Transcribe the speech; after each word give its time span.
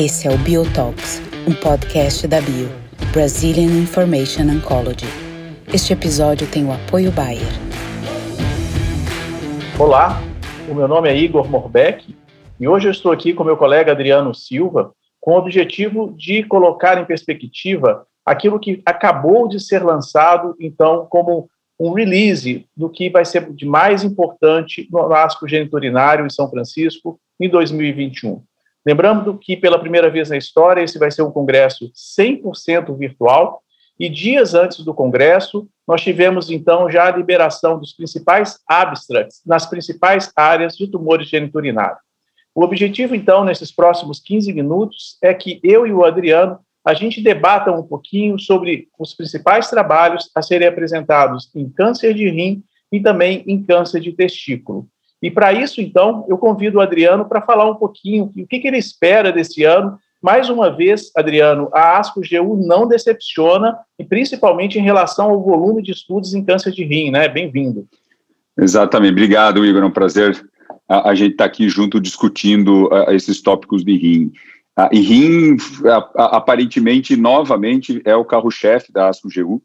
Esse 0.00 0.28
é 0.28 0.30
o 0.30 0.38
Biotalks, 0.38 1.20
um 1.44 1.52
podcast 1.52 2.28
da 2.28 2.40
Bio, 2.40 2.68
Brazilian 3.12 3.82
Information 3.82 4.44
Oncology. 4.44 5.08
Este 5.74 5.92
episódio 5.92 6.48
tem 6.48 6.64
o 6.64 6.72
apoio 6.72 7.10
Bayer. 7.10 7.42
Olá, 9.76 10.22
o 10.70 10.74
meu 10.76 10.86
nome 10.86 11.08
é 11.08 11.16
Igor 11.16 11.50
Morbeck 11.50 12.14
e 12.60 12.68
hoje 12.68 12.86
eu 12.86 12.92
estou 12.92 13.10
aqui 13.10 13.34
com 13.34 13.42
meu 13.42 13.56
colega 13.56 13.90
Adriano 13.90 14.32
Silva 14.32 14.92
com 15.20 15.32
o 15.32 15.36
objetivo 15.36 16.14
de 16.16 16.44
colocar 16.44 16.96
em 17.02 17.04
perspectiva 17.04 18.06
aquilo 18.24 18.60
que 18.60 18.80
acabou 18.86 19.48
de 19.48 19.58
ser 19.58 19.82
lançado, 19.82 20.54
então, 20.60 21.08
como 21.10 21.50
um 21.76 21.92
release 21.92 22.68
do 22.76 22.88
que 22.88 23.10
vai 23.10 23.24
ser 23.24 23.52
de 23.52 23.66
mais 23.66 24.04
importante 24.04 24.86
no 24.92 25.12
ASCO 25.12 25.48
geniturinário 25.48 26.24
em 26.24 26.30
São 26.30 26.48
Francisco 26.48 27.18
em 27.40 27.48
2021. 27.48 28.44
Lembrando 28.88 29.36
que, 29.36 29.54
pela 29.54 29.78
primeira 29.78 30.08
vez 30.08 30.30
na 30.30 30.38
história, 30.38 30.80
esse 30.80 30.98
vai 30.98 31.10
ser 31.10 31.20
um 31.20 31.30
congresso 31.30 31.92
100% 32.18 32.96
virtual, 32.96 33.62
e 34.00 34.08
dias 34.08 34.54
antes 34.54 34.82
do 34.82 34.94
congresso, 34.94 35.68
nós 35.86 36.00
tivemos, 36.00 36.50
então, 36.50 36.90
já 36.90 37.06
a 37.06 37.14
liberação 37.14 37.78
dos 37.78 37.92
principais 37.92 38.58
abstracts 38.66 39.42
nas 39.44 39.66
principais 39.66 40.32
áreas 40.34 40.74
de 40.74 40.86
tumores 40.86 41.28
geniturinários. 41.28 42.00
O 42.54 42.64
objetivo, 42.64 43.14
então, 43.14 43.44
nesses 43.44 43.70
próximos 43.70 44.20
15 44.20 44.54
minutos, 44.54 45.18
é 45.22 45.34
que 45.34 45.60
eu 45.62 45.86
e 45.86 45.92
o 45.92 46.02
Adriano 46.02 46.58
a 46.82 46.94
gente 46.94 47.20
debata 47.20 47.70
um 47.70 47.82
pouquinho 47.82 48.38
sobre 48.38 48.88
os 48.98 49.12
principais 49.12 49.68
trabalhos 49.68 50.30
a 50.34 50.40
serem 50.40 50.66
apresentados 50.66 51.50
em 51.54 51.68
câncer 51.68 52.14
de 52.14 52.26
rim 52.30 52.64
e 52.90 53.02
também 53.02 53.44
em 53.46 53.62
câncer 53.62 54.00
de 54.00 54.12
testículo. 54.12 54.88
E 55.22 55.30
para 55.30 55.52
isso, 55.52 55.80
então, 55.80 56.24
eu 56.28 56.38
convido 56.38 56.78
o 56.78 56.80
Adriano 56.80 57.24
para 57.24 57.42
falar 57.42 57.68
um 57.68 57.74
pouquinho 57.74 58.32
o 58.36 58.46
que, 58.46 58.60
que, 58.60 58.68
ele 58.68 58.78
espera 58.78 59.32
desse 59.32 59.64
ano. 59.64 59.98
Mais 60.22 60.48
uma 60.48 60.70
vez, 60.70 61.10
Adriano, 61.16 61.68
a 61.72 61.98
ASCO-GU 61.98 62.56
não 62.56 62.86
decepciona, 62.86 63.76
e 63.98 64.04
principalmente 64.04 64.78
em 64.78 64.82
relação 64.82 65.30
ao 65.30 65.42
volume 65.42 65.82
de 65.82 65.92
estudos 65.92 66.34
em 66.34 66.44
câncer 66.44 66.72
de 66.72 66.84
rim, 66.84 67.10
né? 67.10 67.28
Bem-vindo. 67.28 67.86
Exatamente. 68.56 69.12
Obrigado, 69.12 69.64
Igor. 69.64 69.82
É 69.82 69.86
um 69.86 69.90
prazer 69.90 70.40
a, 70.88 71.10
a 71.10 71.14
gente 71.14 71.32
estar 71.32 71.44
tá 71.44 71.50
aqui 71.50 71.68
junto 71.68 72.00
discutindo 72.00 72.86
uh, 72.86 73.10
esses 73.10 73.40
tópicos 73.42 73.84
de 73.84 73.96
rim. 73.96 74.32
Ah, 74.76 74.88
e 74.92 75.00
rim, 75.00 75.56
aparentemente, 76.14 77.16
novamente, 77.16 78.00
é 78.04 78.14
o 78.14 78.24
carro-chefe 78.24 78.92
da 78.92 79.08
ASCO-GU. 79.08 79.60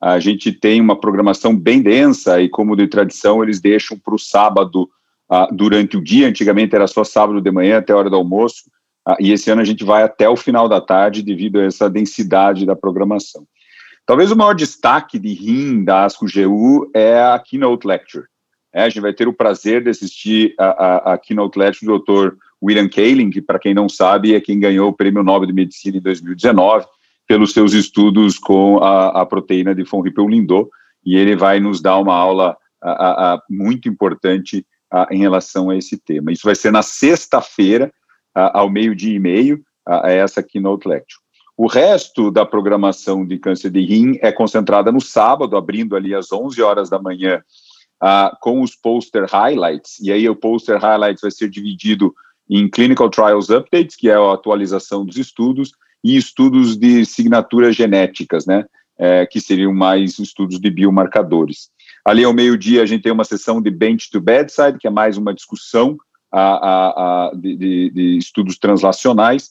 A 0.00 0.18
gente 0.18 0.52
tem 0.52 0.80
uma 0.80 0.98
programação 0.98 1.56
bem 1.56 1.80
densa 1.80 2.40
e, 2.40 2.48
como 2.48 2.74
de 2.74 2.88
tradição, 2.88 3.44
eles 3.44 3.60
deixam 3.60 3.96
para 3.96 4.14
o 4.14 4.18
sábado 4.18 4.90
ah, 5.28 5.48
durante 5.52 5.96
o 5.96 6.02
dia. 6.02 6.28
Antigamente 6.28 6.74
era 6.74 6.86
só 6.86 7.04
sábado 7.04 7.40
de 7.40 7.50
manhã 7.50 7.78
até 7.78 7.92
a 7.92 7.96
hora 7.96 8.10
do 8.10 8.16
almoço. 8.16 8.64
Ah, 9.06 9.16
e 9.20 9.32
esse 9.32 9.50
ano 9.50 9.60
a 9.60 9.64
gente 9.64 9.84
vai 9.84 10.02
até 10.02 10.28
o 10.28 10.36
final 10.36 10.68
da 10.68 10.80
tarde 10.80 11.22
devido 11.22 11.58
a 11.58 11.64
essa 11.64 11.88
densidade 11.88 12.66
da 12.66 12.74
programação. 12.74 13.46
Talvez 14.04 14.30
o 14.30 14.36
maior 14.36 14.54
destaque 14.54 15.18
de 15.18 15.32
rim 15.32 15.82
da 15.82 16.04
ASCO-GU 16.04 16.90
é 16.94 17.20
a 17.20 17.38
Keynote 17.38 17.86
Lecture. 17.86 18.24
É, 18.72 18.82
a 18.84 18.88
gente 18.88 19.00
vai 19.00 19.12
ter 19.12 19.26
o 19.26 19.32
prazer 19.32 19.82
de 19.82 19.90
assistir 19.90 20.54
a, 20.58 20.66
a, 20.66 21.14
a 21.14 21.18
Keynote 21.18 21.58
Lecture 21.58 21.86
do 21.86 21.98
Dr. 21.98 22.36
William 22.62 22.88
Kaelin, 22.88 23.30
que, 23.30 23.42
para 23.42 23.58
quem 23.58 23.74
não 23.74 23.88
sabe, 23.88 24.34
é 24.34 24.40
quem 24.40 24.60
ganhou 24.60 24.90
o 24.90 24.92
Prêmio 24.92 25.24
Nobel 25.24 25.46
de 25.46 25.52
Medicina 25.52 25.96
em 25.96 26.00
2019 26.00 26.86
pelos 27.26 27.52
seus 27.52 27.72
estudos 27.72 28.38
com 28.38 28.78
a, 28.78 29.22
a 29.22 29.26
proteína 29.26 29.74
de 29.74 29.82
von 29.82 30.06
Hippel-Lindau, 30.06 30.70
e 31.04 31.16
ele 31.16 31.34
vai 31.34 31.58
nos 31.58 31.80
dar 31.80 31.98
uma 31.98 32.14
aula 32.14 32.56
muito 33.50 33.88
importante 33.88 34.64
em 35.10 35.18
relação 35.18 35.70
a 35.70 35.76
esse 35.76 35.98
tema. 35.98 36.32
Isso 36.32 36.44
vai 36.44 36.54
ser 36.54 36.70
na 36.70 36.82
sexta-feira, 36.82 37.92
ao 38.34 38.70
meio-dia 38.70 39.16
e 39.16 39.18
meio, 39.18 39.62
a, 39.86 40.10
essa 40.10 40.42
Keynote 40.42 40.88
Lecture. 40.88 41.20
O 41.56 41.66
resto 41.66 42.30
da 42.30 42.44
programação 42.44 43.26
de 43.26 43.38
câncer 43.38 43.70
de 43.70 43.80
rim 43.80 44.18
é 44.20 44.30
concentrada 44.30 44.92
no 44.92 45.00
sábado, 45.00 45.56
abrindo 45.56 45.96
ali 45.96 46.14
às 46.14 46.30
11 46.30 46.60
horas 46.60 46.90
da 46.90 47.00
manhã, 47.00 47.42
com 48.40 48.60
os 48.60 48.76
poster 48.76 49.24
highlights, 49.24 49.98
e 50.00 50.12
aí 50.12 50.28
o 50.28 50.36
poster 50.36 50.78
highlights 50.78 51.22
vai 51.22 51.30
ser 51.30 51.48
dividido 51.48 52.14
em 52.48 52.68
Clinical 52.68 53.08
Trials 53.08 53.48
Updates, 53.48 53.96
que 53.96 54.10
é 54.10 54.14
a 54.14 54.32
atualização 54.32 55.04
dos 55.04 55.16
estudos, 55.16 55.72
e 56.04 56.16
estudos 56.16 56.76
de 56.76 57.04
signaturas 57.04 57.74
genéticas, 57.74 58.46
né, 58.46 58.64
é, 58.98 59.26
que 59.26 59.40
seriam 59.40 59.72
mais 59.72 60.18
estudos 60.18 60.60
de 60.60 60.70
biomarcadores. 60.70 61.70
Ali 62.06 62.22
ao 62.22 62.32
meio-dia 62.32 62.82
a 62.82 62.86
gente 62.86 63.02
tem 63.02 63.10
uma 63.10 63.24
sessão 63.24 63.60
de 63.60 63.68
Bench 63.68 64.10
to 64.12 64.20
Bedside, 64.20 64.78
que 64.78 64.86
é 64.86 64.90
mais 64.90 65.18
uma 65.18 65.34
discussão 65.34 65.96
a, 66.32 66.40
a, 66.40 66.88
a 67.26 67.34
de, 67.34 67.56
de, 67.56 67.90
de, 67.90 68.16
estudos 68.16 68.56
translacionais, 68.58 69.50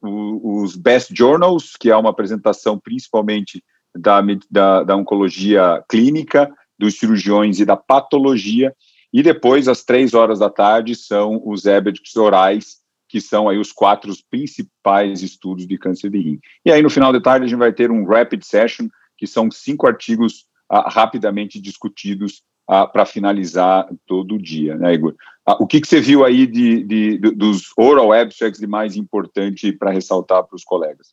os 0.00 0.76
Best 0.76 1.12
Journals, 1.12 1.72
que 1.76 1.90
é 1.90 1.96
uma 1.96 2.10
apresentação 2.10 2.78
principalmente 2.78 3.60
da, 3.92 4.22
da, 4.48 4.84
da 4.84 4.96
oncologia 4.96 5.82
clínica, 5.88 6.48
dos 6.78 6.96
cirurgiões 7.00 7.58
e 7.58 7.64
da 7.64 7.76
patologia, 7.76 8.72
e 9.12 9.20
depois, 9.20 9.66
às 9.66 9.82
três 9.82 10.14
horas 10.14 10.38
da 10.38 10.48
tarde, 10.48 10.94
são 10.94 11.42
os 11.44 11.66
EBITs 11.66 12.14
orais, 12.16 12.76
que 13.08 13.20
são 13.20 13.48
aí 13.48 13.58
os 13.58 13.72
quatro 13.72 14.12
principais 14.30 15.22
estudos 15.22 15.66
de 15.66 15.76
câncer 15.76 16.08
de 16.08 16.18
rim. 16.18 16.38
E 16.64 16.70
aí, 16.70 16.80
no 16.80 16.88
final 16.88 17.12
da 17.12 17.20
tarde, 17.20 17.46
a 17.46 17.48
gente 17.48 17.58
vai 17.58 17.72
ter 17.72 17.90
um 17.90 18.06
rapid 18.06 18.42
session, 18.44 18.86
que 19.18 19.26
são 19.26 19.50
cinco 19.50 19.88
artigos 19.88 20.46
ah, 20.72 20.88
rapidamente 20.88 21.60
discutidos 21.60 22.42
ah, 22.66 22.86
para 22.86 23.04
finalizar 23.04 23.86
todo 24.06 24.36
o 24.36 24.42
dia, 24.42 24.74
né, 24.74 24.94
Igor? 24.94 25.14
Ah, 25.46 25.56
o 25.60 25.66
que, 25.66 25.78
que 25.78 25.86
você 25.86 26.00
viu 26.00 26.24
aí 26.24 26.46
de, 26.46 26.82
de, 26.82 27.18
de, 27.18 27.30
dos 27.32 27.64
oral 27.76 28.10
abstracts 28.10 28.58
de 28.58 28.66
mais 28.66 28.96
importante 28.96 29.70
para 29.70 29.90
ressaltar 29.90 30.42
para 30.44 30.56
os 30.56 30.64
colegas? 30.64 31.08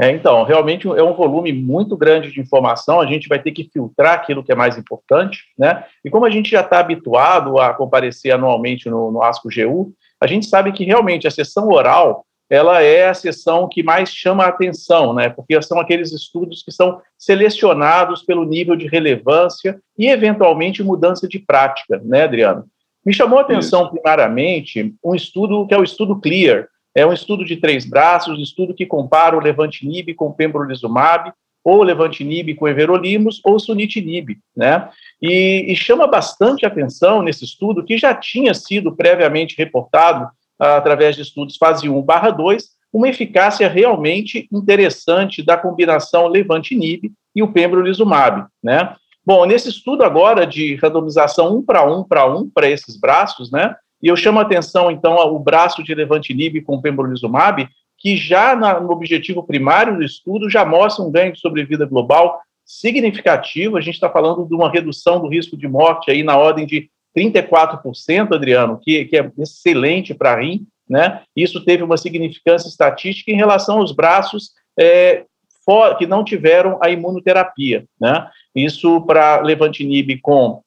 É, 0.00 0.10
então, 0.10 0.42
realmente 0.44 0.88
é 0.88 1.02
um 1.02 1.14
volume 1.14 1.52
muito 1.52 1.94
grande 1.94 2.32
de 2.32 2.40
informação, 2.40 3.00
a 3.00 3.06
gente 3.06 3.28
vai 3.28 3.38
ter 3.38 3.52
que 3.52 3.68
filtrar 3.70 4.14
aquilo 4.14 4.42
que 4.42 4.50
é 4.50 4.56
mais 4.56 4.78
importante, 4.78 5.44
né? 5.56 5.84
E 6.02 6.10
como 6.10 6.24
a 6.24 6.30
gente 6.30 6.50
já 6.50 6.62
está 6.62 6.80
habituado 6.80 7.60
a 7.60 7.74
comparecer 7.74 8.32
anualmente 8.32 8.88
no, 8.88 9.12
no 9.12 9.22
ASCO-GU, 9.22 9.92
a 10.20 10.26
gente 10.26 10.46
sabe 10.46 10.72
que 10.72 10.84
realmente 10.84 11.28
a 11.28 11.30
sessão 11.30 11.68
oral, 11.68 12.24
ela 12.48 12.82
é 12.82 13.08
a 13.08 13.14
sessão 13.14 13.68
que 13.68 13.82
mais 13.82 14.10
chama 14.10 14.44
a 14.44 14.48
atenção, 14.48 15.14
né? 15.14 15.28
Porque 15.28 15.60
são 15.62 15.78
aqueles 15.80 16.12
estudos 16.12 16.62
que 16.62 16.70
são 16.70 17.00
selecionados 17.18 18.22
pelo 18.22 18.44
nível 18.44 18.76
de 18.76 18.86
relevância 18.86 19.80
e, 19.98 20.08
eventualmente, 20.08 20.82
mudança 20.82 21.26
de 21.26 21.38
prática, 21.38 22.00
né, 22.04 22.24
Adriano? 22.24 22.64
Me 23.04 23.12
chamou 23.12 23.38
a 23.38 23.42
atenção, 23.42 23.82
Isso. 23.82 23.92
primariamente, 23.92 24.94
um 25.04 25.14
estudo 25.14 25.66
que 25.66 25.74
é 25.74 25.78
o 25.78 25.84
estudo 25.84 26.20
CLEAR, 26.20 26.68
é 26.94 27.04
um 27.04 27.12
estudo 27.12 27.44
de 27.44 27.56
três 27.56 27.84
braços, 27.84 28.38
um 28.38 28.42
estudo 28.42 28.74
que 28.74 28.86
compara 28.86 29.36
o 29.36 29.40
levantinib 29.40 30.14
com 30.14 30.26
o 30.26 30.34
pembrolizumab, 30.34 31.32
ou 31.64 31.82
levantinib 31.82 32.54
com 32.54 32.68
everolimus, 32.68 33.40
ou 33.42 33.58
sunitinib, 33.58 34.36
né? 34.54 34.90
E, 35.20 35.72
e, 35.72 35.74
chama 35.74 36.06
bastante 36.06 36.66
atenção 36.66 37.22
nesse 37.22 37.44
estudo, 37.44 37.82
que 37.82 37.96
já 37.96 38.14
tinha 38.14 38.52
sido 38.52 38.94
previamente 38.94 39.56
reportado 39.56 40.28
através 40.58 41.16
de 41.16 41.22
estudos 41.22 41.56
fase 41.56 41.88
1 41.88 42.02
barra 42.02 42.30
2, 42.30 42.64
uma 42.92 43.08
eficácia 43.08 43.68
realmente 43.68 44.48
interessante 44.52 45.42
da 45.42 45.56
combinação 45.56 46.28
levantinib 46.28 47.12
e 47.34 47.42
o 47.42 47.52
pembrolizumab, 47.52 48.46
né? 48.62 48.94
Bom, 49.26 49.44
nesse 49.46 49.70
estudo 49.70 50.04
agora 50.04 50.46
de 50.46 50.76
randomização 50.76 51.56
1 51.56 51.62
para 51.64 51.84
1 51.84 52.04
para 52.04 52.26
1 52.26 52.50
para 52.50 52.68
esses 52.68 52.96
braços, 52.96 53.50
né? 53.50 53.74
E 54.02 54.08
eu 54.08 54.16
chamo 54.16 54.38
a 54.38 54.42
atenção, 54.42 54.90
então, 54.90 55.14
ao 55.14 55.38
braço 55.38 55.82
de 55.82 55.94
levantinib 55.94 56.60
com 56.60 56.80
pembrolizumab, 56.80 57.66
que 57.98 58.16
já 58.16 58.54
na, 58.54 58.78
no 58.78 58.90
objetivo 58.92 59.42
primário 59.42 59.96
do 59.96 60.04
estudo 60.04 60.50
já 60.50 60.64
mostra 60.64 61.02
um 61.02 61.10
ganho 61.10 61.32
de 61.32 61.40
sobrevida 61.40 61.86
global 61.86 62.38
significativo. 62.66 63.78
A 63.78 63.80
gente 63.80 63.94
está 63.94 64.10
falando 64.10 64.46
de 64.46 64.54
uma 64.54 64.70
redução 64.70 65.20
do 65.20 65.28
risco 65.28 65.56
de 65.56 65.66
morte 65.66 66.10
aí 66.10 66.22
na 66.22 66.36
ordem 66.36 66.66
de 66.66 66.90
34%, 67.16 68.34
Adriano, 68.34 68.78
que, 68.82 69.04
que 69.04 69.16
é 69.16 69.30
excelente 69.38 70.14
para 70.14 70.40
rim, 70.40 70.66
né? 70.88 71.22
Isso 71.34 71.64
teve 71.64 71.82
uma 71.82 71.96
significância 71.96 72.68
estatística 72.68 73.30
em 73.30 73.36
relação 73.36 73.78
aos 73.78 73.92
braços 73.92 74.50
é, 74.78 75.24
for, 75.64 75.96
que 75.96 76.06
não 76.06 76.24
tiveram 76.24 76.78
a 76.82 76.90
imunoterapia, 76.90 77.84
né? 78.00 78.28
Isso 78.54 79.00
para 79.02 79.40
levantinib 79.40 80.18
com 80.20 80.62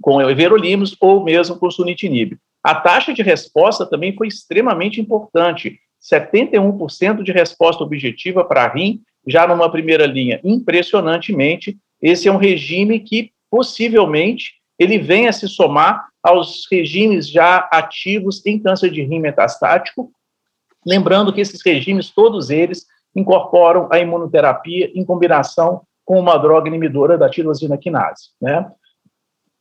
com 0.00 0.20
everolimus 0.20 0.94
ou 1.00 1.24
mesmo 1.24 1.56
com 1.56 1.70
sunitinib. 1.70 2.36
A 2.62 2.74
taxa 2.74 3.14
de 3.14 3.22
resposta 3.22 3.86
também 3.86 4.14
foi 4.14 4.28
extremamente 4.28 5.00
importante. 5.00 5.80
71% 6.02 7.22
de 7.22 7.32
resposta 7.32 7.82
objetiva 7.82 8.44
para 8.44 8.68
rim, 8.68 9.00
já 9.26 9.46
numa 9.46 9.70
primeira 9.70 10.06
linha, 10.06 10.38
impressionantemente. 10.44 11.78
Esse 12.00 12.28
é 12.28 12.32
um 12.32 12.36
regime 12.36 13.00
que 13.00 13.32
possivelmente 13.50 14.55
ele 14.78 14.98
venha 14.98 15.32
se 15.32 15.48
somar 15.48 16.08
aos 16.22 16.66
regimes 16.70 17.28
já 17.28 17.68
ativos 17.72 18.44
em 18.44 18.58
câncer 18.58 18.90
de 18.90 19.02
rim 19.02 19.20
metastático. 19.20 20.10
Lembrando 20.84 21.32
que 21.32 21.40
esses 21.40 21.62
regimes, 21.64 22.10
todos 22.10 22.50
eles, 22.50 22.86
incorporam 23.14 23.88
a 23.90 23.98
imunoterapia 23.98 24.90
em 24.94 25.04
combinação 25.04 25.82
com 26.04 26.18
uma 26.20 26.36
droga 26.36 26.68
inibidora 26.68 27.16
da 27.16 27.28
tirosina 27.28 27.78
quinase. 27.78 28.30
Né? 28.40 28.70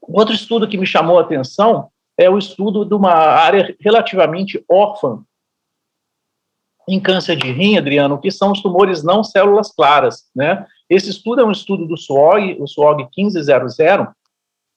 Outro 0.01 0.35
estudo 0.35 0.67
que 0.67 0.77
me 0.77 0.85
chamou 0.85 1.17
a 1.17 1.21
atenção 1.21 1.89
é 2.17 2.29
o 2.29 2.37
estudo 2.37 2.85
de 2.85 2.93
uma 2.93 3.13
área 3.13 3.75
relativamente 3.79 4.63
órfã 4.69 5.23
em 6.87 6.99
câncer 6.99 7.35
de 7.35 7.51
rim, 7.51 7.77
Adriano, 7.77 8.19
que 8.19 8.29
são 8.29 8.51
os 8.51 8.61
tumores 8.61 9.03
não 9.03 9.23
células 9.23 9.71
claras, 9.71 10.25
né? 10.35 10.65
Esse 10.87 11.09
estudo 11.09 11.41
é 11.41 11.43
um 11.43 11.51
estudo 11.51 11.87
do 11.87 11.97
SWOG, 11.97 12.57
o 12.59 12.67
SWOG 12.67 13.07
1500, 13.17 13.75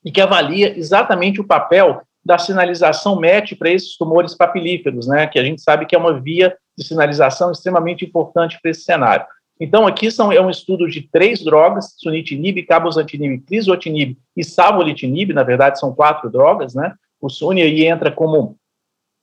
e 0.05 0.11
que 0.11 0.21
avalia 0.21 0.79
exatamente 0.79 1.41
o 1.41 1.47
papel 1.47 2.03
da 2.25 2.39
sinalização 2.39 3.19
MET 3.19 3.57
para 3.57 3.71
esses 3.71 3.97
tumores 3.97 4.35
papilíferos, 4.35 5.07
né? 5.07 5.27
Que 5.27 5.39
a 5.39 5.45
gente 5.45 5.63
sabe 5.63 5.87
que 5.87 5.95
é 5.95 5.99
uma 5.99 6.21
via 6.21 6.57
de 6.77 6.85
sinalização 6.87 7.51
extremamente 7.51 8.05
importante 8.05 8.59
para 8.61 8.71
esse 8.71 8.83
cenário. 8.83 9.27
Então, 9.61 9.87
aqui 9.87 10.11
são, 10.11 10.31
é 10.31 10.41
um 10.41 10.51
estudo 10.51 10.89
de 10.89 11.03
três 11.03 11.43
drogas, 11.43 11.95
sunitinib, 11.99 12.63
cabozantinib, 12.63 13.41
crisotinib 13.45 14.17
e 14.37 14.45
savolitinib, 14.45 15.33
na 15.33 15.43
verdade 15.43 15.81
são 15.81 15.93
quatro 15.93 16.31
drogas, 16.31 16.75
né? 16.75 16.95
O 17.21 17.29
SUNI 17.29 17.63
aí 17.63 17.85
entra 17.87 18.13
como 18.13 18.57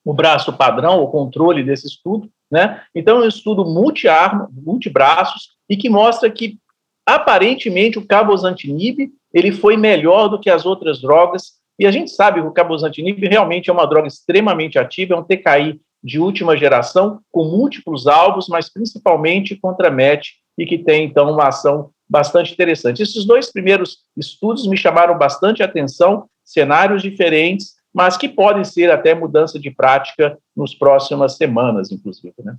o 0.04 0.13
braço 0.13 0.51
padrão, 0.51 1.01
o 1.01 1.07
controle 1.07 1.63
desse 1.63 1.88
estudo, 1.88 2.30
né? 2.51 2.81
Então, 2.94 3.21
é 3.21 3.25
um 3.25 3.28
estudo 3.28 3.63
multi-arma, 3.66 4.50
multibraços, 4.51 5.56
e 5.69 5.78
que 5.78 5.89
mostra 5.89 6.30
que, 6.30 6.57
aparentemente, 7.06 8.00
o 8.00 8.06
cabozantinib, 8.06 9.10
ele 9.34 9.52
foi 9.52 9.78
melhor 9.78 10.28
do 10.28 10.40
que 10.40 10.50
as 10.50 10.66
outras 10.66 11.02
drogas, 11.02 11.54
e 11.78 11.86
a 11.86 11.92
gente 11.92 12.12
sabe 12.12 12.42
que 12.42 12.48
o 12.48 12.54
cabozantinib 12.54 13.28
realmente 13.28 13.69
é 13.69 13.74
uma 13.74 13.86
droga 13.86 14.07
extremamente 14.07 14.80
ativa, 14.80 15.13
é 15.13 15.18
um 15.18 15.24
TKI 15.24 15.80
de 16.04 16.19
última 16.19 16.56
geração, 16.56 17.19
com 17.31 17.44
múltiplos 17.46 18.07
alvos, 18.07 18.48
mas 18.48 18.72
principalmente 18.72 19.56
contra 19.56 19.92
MET, 19.92 20.36
e 20.57 20.66
que 20.66 20.78
tem, 20.78 21.06
então, 21.06 21.31
uma 21.31 21.48
ação 21.48 21.90
bastante 22.07 22.54
interessante. 22.54 23.02
Esses 23.02 23.25
dois 23.25 23.52
primeiros 23.52 23.98
estudos 24.16 24.68
me 24.68 24.78
chamaram 24.78 25.18
bastante 25.18 25.63
atenção, 25.63 26.28
cenários 26.44 27.02
diferentes, 27.02 27.74
mas 27.94 28.18
que 28.18 28.30
podem 28.30 28.63
ser 28.63 28.92
até 28.92 29.16
mudança 29.16 29.60
de 29.60 29.72
prática 29.72 30.38
nos 30.56 30.75
próximas 30.75 31.38
semanas, 31.38 31.92
inclusive. 31.92 32.34
Né? 32.44 32.56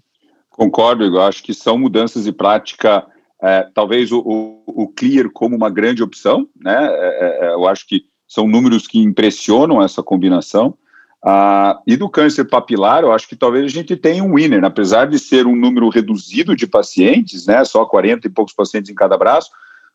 Concordo, 0.51 1.05
eu 1.05 1.21
acho 1.21 1.43
que 1.43 1.55
são 1.55 1.79
mudanças 1.79 2.25
de 2.25 2.33
prática, 2.33 3.07
é, 3.43 3.69
talvez 3.75 4.11
o, 4.13 4.19
o, 4.21 4.63
o, 4.67 4.89
Clear 4.89 5.31
como 5.31 5.55
uma 5.55 5.71
grande 5.71 6.03
opção, 6.03 6.49
né? 6.59 6.87
É, 6.91 7.39
é, 7.49 7.55
eu 7.55 7.67
acho 7.67 7.87
que 7.87 8.05
são 8.27 8.49
números 8.49 8.87
que 8.87 8.99
impressionam 8.99 9.83
essa 9.83 10.03
combinação. 10.03 10.77
Ah, 11.25 11.81
e 11.87 11.97
do 11.97 12.09
câncer 12.09 12.45
papilar, 12.45 13.03
eu 13.03 13.13
acho 13.13 13.29
que 13.29 13.37
talvez 13.37 13.65
a 13.65 13.69
gente 13.69 13.97
tenha 13.97 14.23
um 14.23 14.35
winner, 14.35 14.65
apesar 14.65 15.07
de 15.07 15.19
ser 15.19 15.47
um 15.47 15.57
número 15.57 15.89
reduzido 15.89 16.55
de 16.55 16.67
pacientes, 16.67 17.47
né? 17.47 17.65
Só 17.65 17.85
40 17.85 18.27
e 18.27 18.31
poucos 18.31 18.55
pacientes 18.55 18.91
em 18.91 18.95
cada 18.95 19.19
braço, 19.19 19.51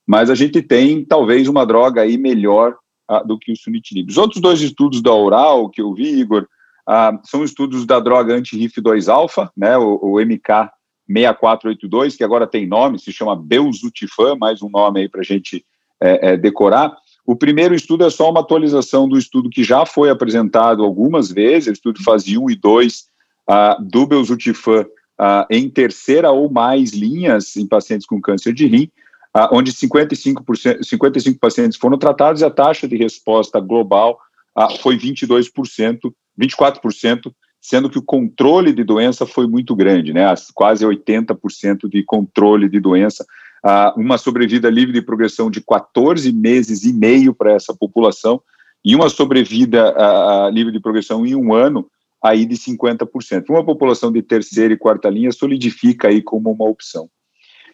mas 0.05 0.29
a 0.29 0.35
gente 0.35 0.61
tem 0.61 1.05
talvez 1.05 1.47
uma 1.47 1.65
droga 1.65 2.01
aí 2.01 2.17
melhor 2.17 2.75
ah, 3.07 3.23
do 3.23 3.37
que 3.39 3.51
o 3.51 3.57
sunitinib. 3.57 4.09
Os 4.09 4.17
outros 4.17 4.41
dois 4.41 4.61
estudos 4.61 5.01
da 5.01 5.13
Oral 5.13 5.69
que 5.69 5.81
eu 5.81 5.93
vi, 5.93 6.19
Igor, 6.19 6.47
ah, 6.87 7.17
são 7.23 7.43
estudos 7.43 7.85
da 7.85 7.99
droga 7.99 8.35
anti-RIF2-alfa, 8.35 9.49
né, 9.55 9.77
o, 9.77 9.99
o, 10.01 10.19
MK6482, 11.11 12.17
que 12.17 12.23
agora 12.23 12.47
tem 12.47 12.67
nome, 12.67 12.99
se 12.99 13.11
chama 13.11 13.35
Belzutifan, 13.35 14.35
mais 14.35 14.61
um 14.61 14.69
nome 14.69 15.01
aí 15.01 15.09
para 15.09 15.21
a 15.21 15.23
gente 15.23 15.65
é, 15.99 16.31
é, 16.31 16.37
decorar. 16.37 16.95
O 17.25 17.35
primeiro 17.35 17.75
estudo 17.75 18.05
é 18.05 18.09
só 18.09 18.29
uma 18.29 18.39
atualização 18.39 19.07
do 19.07 19.17
estudo 19.17 19.49
que 19.49 19.63
já 19.63 19.85
foi 19.85 20.09
apresentado 20.09 20.83
algumas 20.83 21.31
vezes, 21.31 21.67
o 21.67 21.73
estudo 21.73 22.03
fase 22.03 22.37
1 22.37 22.49
e 22.49 22.55
2 22.55 23.05
ah, 23.47 23.77
do 23.79 24.07
Belzutifan 24.07 24.85
ah, 25.17 25.45
em 25.49 25.69
terceira 25.69 26.31
ou 26.31 26.51
mais 26.51 26.93
linhas 26.93 27.55
em 27.55 27.67
pacientes 27.67 28.07
com 28.07 28.19
câncer 28.19 28.53
de 28.53 28.65
rim, 28.65 28.89
ah, 29.33 29.49
onde 29.51 29.71
55%, 29.71 30.83
55 30.83 31.39
pacientes 31.39 31.77
foram 31.77 31.97
tratados 31.97 32.41
e 32.41 32.45
a 32.45 32.49
taxa 32.49 32.87
de 32.87 32.97
resposta 32.97 33.59
global 33.59 34.19
ah, 34.55 34.69
foi 34.81 34.97
22%, 34.97 36.11
24%, 36.39 37.31
sendo 37.61 37.89
que 37.89 37.99
o 37.99 38.03
controle 38.03 38.73
de 38.73 38.83
doença 38.83 39.25
foi 39.25 39.45
muito 39.45 39.75
grande, 39.75 40.11
né, 40.11 40.25
quase 40.55 40.83
80% 40.83 41.87
de 41.87 42.03
controle 42.03 42.67
de 42.67 42.79
doença, 42.79 43.23
ah, 43.63 43.93
uma 43.95 44.17
sobrevida 44.17 44.67
livre 44.69 44.91
de 44.91 45.01
progressão 45.01 45.51
de 45.51 45.61
14 45.61 46.31
meses 46.33 46.83
e 46.83 46.91
meio 46.91 47.33
para 47.35 47.53
essa 47.53 47.75
população 47.75 48.41
e 48.83 48.95
uma 48.95 49.07
sobrevida 49.09 49.93
ah, 49.95 50.49
livre 50.51 50.73
de 50.73 50.79
progressão 50.79 51.23
em 51.23 51.35
um 51.35 51.53
ano 51.53 51.87
aí 52.23 52.45
de 52.45 52.55
50%. 52.55 53.45
Uma 53.49 53.63
população 53.63 54.11
de 54.11 54.23
terceira 54.23 54.73
e 54.73 54.77
quarta 54.77 55.09
linha 55.09 55.31
solidifica 55.31 56.07
aí 56.07 56.21
como 56.21 56.51
uma 56.51 56.65
opção. 56.65 57.07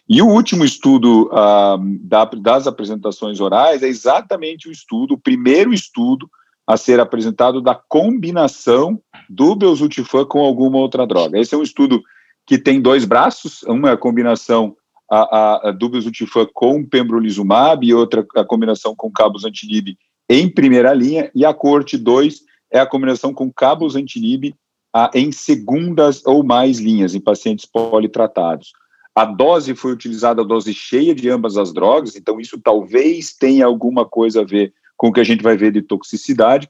E 0.06 0.20
o 0.22 0.26
último 0.26 0.64
estudo 0.64 1.30
ah, 1.32 1.78
da, 2.02 2.26
das 2.26 2.66
apresentações 2.66 3.40
orais 3.40 3.82
é 3.82 3.88
exatamente 3.88 4.68
o 4.68 4.72
estudo, 4.72 5.14
o 5.14 5.18
primeiro 5.18 5.72
estudo 5.72 6.28
a 6.68 6.76
ser 6.76 7.00
apresentado 7.00 7.62
da 7.62 7.74
combinação 7.74 9.00
do 9.26 9.56
belzutifan 9.56 10.26
com 10.26 10.40
alguma 10.40 10.76
outra 10.76 11.06
droga. 11.06 11.38
Esse 11.40 11.54
é 11.54 11.58
um 11.58 11.62
estudo 11.62 12.02
que 12.46 12.58
tem 12.58 12.78
dois 12.78 13.06
braços, 13.06 13.62
uma 13.62 13.88
é 13.88 13.92
a 13.94 13.96
combinação 13.96 14.76
a, 15.10 15.68
a, 15.68 15.72
do 15.72 15.88
belzutifan 15.88 16.46
com 16.52 16.84
pembrolizumab 16.84 17.86
e 17.86 17.94
outra 17.94 18.26
a 18.36 18.44
combinação 18.44 18.94
com 18.94 19.10
cabozantinib 19.10 19.96
em 20.28 20.46
primeira 20.46 20.92
linha, 20.92 21.30
e 21.34 21.42
a 21.42 21.54
corte 21.54 21.96
2 21.96 22.42
é 22.70 22.78
a 22.78 22.86
combinação 22.86 23.32
com 23.32 23.50
cabozantinib 23.50 24.54
a, 24.94 25.10
em 25.14 25.32
segundas 25.32 26.22
ou 26.26 26.44
mais 26.44 26.78
linhas, 26.78 27.14
em 27.14 27.20
pacientes 27.20 27.64
politratados. 27.64 28.72
A 29.14 29.24
dose 29.24 29.74
foi 29.74 29.92
utilizada, 29.92 30.42
a 30.42 30.44
dose 30.44 30.74
cheia 30.74 31.14
de 31.14 31.30
ambas 31.30 31.56
as 31.56 31.72
drogas, 31.72 32.14
então 32.14 32.38
isso 32.38 32.60
talvez 32.62 33.32
tenha 33.32 33.64
alguma 33.64 34.04
coisa 34.04 34.42
a 34.42 34.44
ver 34.44 34.74
com 34.98 35.08
o 35.08 35.12
que 35.12 35.20
a 35.20 35.24
gente 35.24 35.42
vai 35.42 35.56
ver 35.56 35.72
de 35.72 35.80
toxicidade, 35.80 36.68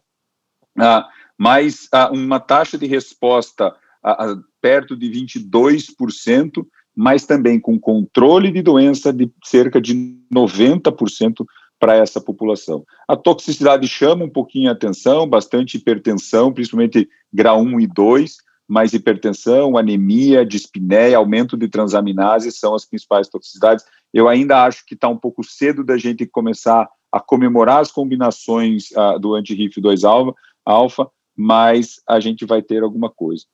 ah, 0.79 1.09
mas 1.37 1.89
ah, 1.93 2.11
uma 2.13 2.39
taxa 2.39 2.77
de 2.77 2.87
resposta 2.87 3.75
ah, 4.05 4.37
perto 4.61 4.95
de 4.95 5.11
22%, 5.11 6.65
mas 6.95 7.25
também 7.25 7.59
com 7.59 7.79
controle 7.81 8.53
de 8.53 8.61
doença 8.61 9.13
de 9.13 9.33
cerca 9.45 9.81
de 9.81 9.95
90% 10.33 11.45
para 11.79 11.97
essa 11.97 12.21
população. 12.21 12.85
A 13.07 13.17
toxicidade 13.17 13.87
chama 13.87 14.25
um 14.25 14.31
pouquinho 14.31 14.69
a 14.69 14.73
atenção, 14.73 15.29
bastante 15.29 15.77
hipertensão, 15.77 16.53
principalmente 16.53 17.09
grau 17.33 17.63
1 17.63 17.81
e 17.81 17.87
2, 17.87 18.37
mais 18.67 18.93
hipertensão, 18.93 19.79
anemia, 19.79 20.45
dispneia, 20.45 21.17
aumento 21.17 21.57
de 21.57 21.69
transaminase 21.69 22.53
são 22.53 22.75
as 22.75 22.85
principais 22.85 23.29
toxicidades. 23.29 23.85
Eu 24.13 24.29
ainda 24.29 24.65
acho 24.65 24.85
que 24.85 24.95
está 24.95 25.09
um 25.09 25.17
pouco 25.17 25.43
cedo 25.43 25.83
da 25.83 25.97
gente 25.97 26.27
começar 26.27 26.89
a 27.11 27.21
comemorar 27.21 27.81
as 27.81 27.91
combinações 27.91 28.91
uh, 28.93 29.19
do 29.19 29.35
anti-RIF2 29.35 30.35
alfa, 30.65 31.11
mas 31.37 32.01
a 32.07 32.21
gente 32.21 32.45
vai 32.45 32.63
ter 32.63 32.83
alguma 32.83 33.11
coisa. 33.11 33.45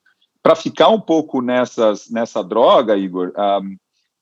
Para 0.42 0.56
ficar 0.56 0.88
um 0.88 1.00
pouco 1.00 1.40
nessas, 1.40 2.10
nessa 2.10 2.42
droga, 2.42 2.96
Igor, 2.96 3.28
um, 3.28 3.40
ah, 3.40 3.60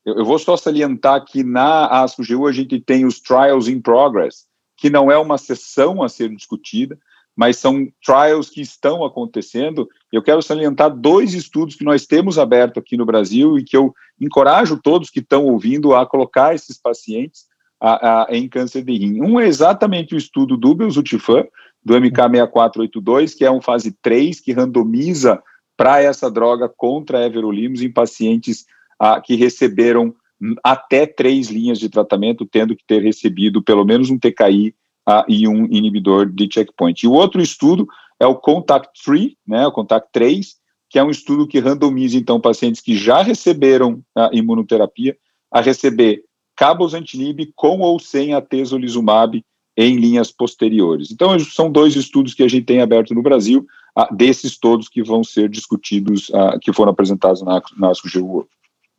eu, 0.05 0.19
eu, 0.19 0.25
vou 0.25 0.39
só 0.39 0.57
salientar 0.57 1.25
que 1.25 1.43
na 1.43 1.87
ASCO-GU 1.87 2.47
a 2.47 2.53
gente 2.53 2.81
tem 2.81 3.05
os 3.05 3.21
Trials 3.21 3.69
in 3.69 3.81
Progress, 3.81 4.47
que 4.77 4.91
não 4.91 5.11
é 5.11 5.19
uma 5.19 5.39
sessão 5.39 6.03
a 6.03 6.09
ser 6.09 6.29
discutida, 6.35 6.99
mas 7.37 7.57
são 7.57 7.89
trials 8.05 8.51
que 8.51 8.61
estão 8.61 9.05
acontecendo. 9.05 9.89
Eu 10.13 10.23
quero 10.23 10.43
salientar 10.43 10.95
dois 10.95 11.35
estudos 11.35 11.75
que 11.75 11.85
nós 11.85 12.07
temos 12.07 12.39
aberto 12.39 12.79
aqui 12.79 12.97
no 12.97 13.07
Brasil 13.07 13.59
e 13.59 13.65
que 13.65 13.77
eu 13.77 13.95
encorajo 14.21 14.81
todos 14.83 15.09
que 15.09 15.21
estão 15.21 15.47
ouvindo 15.47 15.95
a 15.95 16.05
colocar 16.05 16.55
esses 16.55 16.79
pacientes 16.79 17.47
a, 17.83 18.23
a, 18.23 18.27
em 18.31 18.49
câncer 18.49 18.85
de 18.85 18.97
rim. 18.97 19.21
Um 19.21 19.41
é 19.41 19.49
exatamente 19.49 20.15
o 20.15 20.19
estudo 20.19 20.57
do 20.57 20.73
Belzutifan, 20.73 21.45
do 21.85 21.95
MK6482, 21.95 23.37
que 23.37 23.45
é 23.45 23.51
um 23.51 23.61
fase 23.61 23.91
3 24.01 24.39
que 24.39 24.53
randomiza 24.53 25.43
para 25.77 26.01
essa 26.01 26.31
droga 26.31 26.69
contra 26.69 27.27
everolimus 27.27 27.83
em 27.83 27.91
pacientes 27.91 28.65
a, 29.01 29.21
que 29.21 29.35
receberam 29.35 30.15
até 30.63 31.07
três 31.07 31.51
linhas 31.51 31.79
de 31.79 31.89
tratamento, 31.89 32.47
tendo 32.47 32.77
que 32.77 32.85
ter 32.87 33.03
recebido 33.03 33.61
pelo 33.61 33.85
menos 33.85 34.11
um 34.11 34.19
TKI 34.19 34.75
uh, 35.09 35.25
e 35.29 35.49
um 35.49 35.65
inibidor 35.67 36.27
de 36.27 36.49
checkpoint. 36.53 37.03
E 37.03 37.09
o 37.09 37.13
outro 37.13 37.43
estudo 37.43 37.87
é 38.21 38.27
o 38.27 38.37
Contact 38.37 38.91
3, 39.05 39.33
né, 39.47 39.67
o 39.67 39.73
Contact 39.73 40.09
3, 40.13 40.55
que 40.89 41.01
é 41.01 41.05
um 41.05 41.11
estudo 41.11 41.49
que 41.49 41.59
randomiza, 41.59 42.17
então, 42.17 42.41
pacientes 42.41 42.81
que 42.81 42.97
já 42.97 43.23
receberam 43.23 44.03
a 44.17 44.31
imunoterapia 44.33 45.17
a 45.51 45.61
receber 45.61 46.23
cabozantinib 46.57 47.53
com 47.55 47.81
ou 47.81 47.99
sem 47.99 48.35
atezolizumab 48.35 49.43
em 49.77 49.97
linhas 49.97 50.31
posteriores. 50.31 51.11
Então, 51.11 51.39
são 51.39 51.71
dois 51.71 51.97
estudos 51.97 52.35
que 52.35 52.43
a 52.43 52.49
gente 52.49 52.67
tem 52.67 52.81
aberto 52.81 53.15
no 53.15 53.23
Brasil, 53.23 53.67
uh, 53.99 54.15
desses 54.15 54.59
todos 54.59 54.89
que 54.89 55.03
vão 55.03 55.25
ser 55.25 55.49
discutidos, 55.49 56.29
uh, 56.29 56.59
que 56.61 56.73
foram 56.73 56.93
apresentados 56.93 57.43
na, 57.43 57.61
na 57.77 57.91
ASCO-GU 57.91 58.47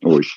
hoje. 0.04 0.30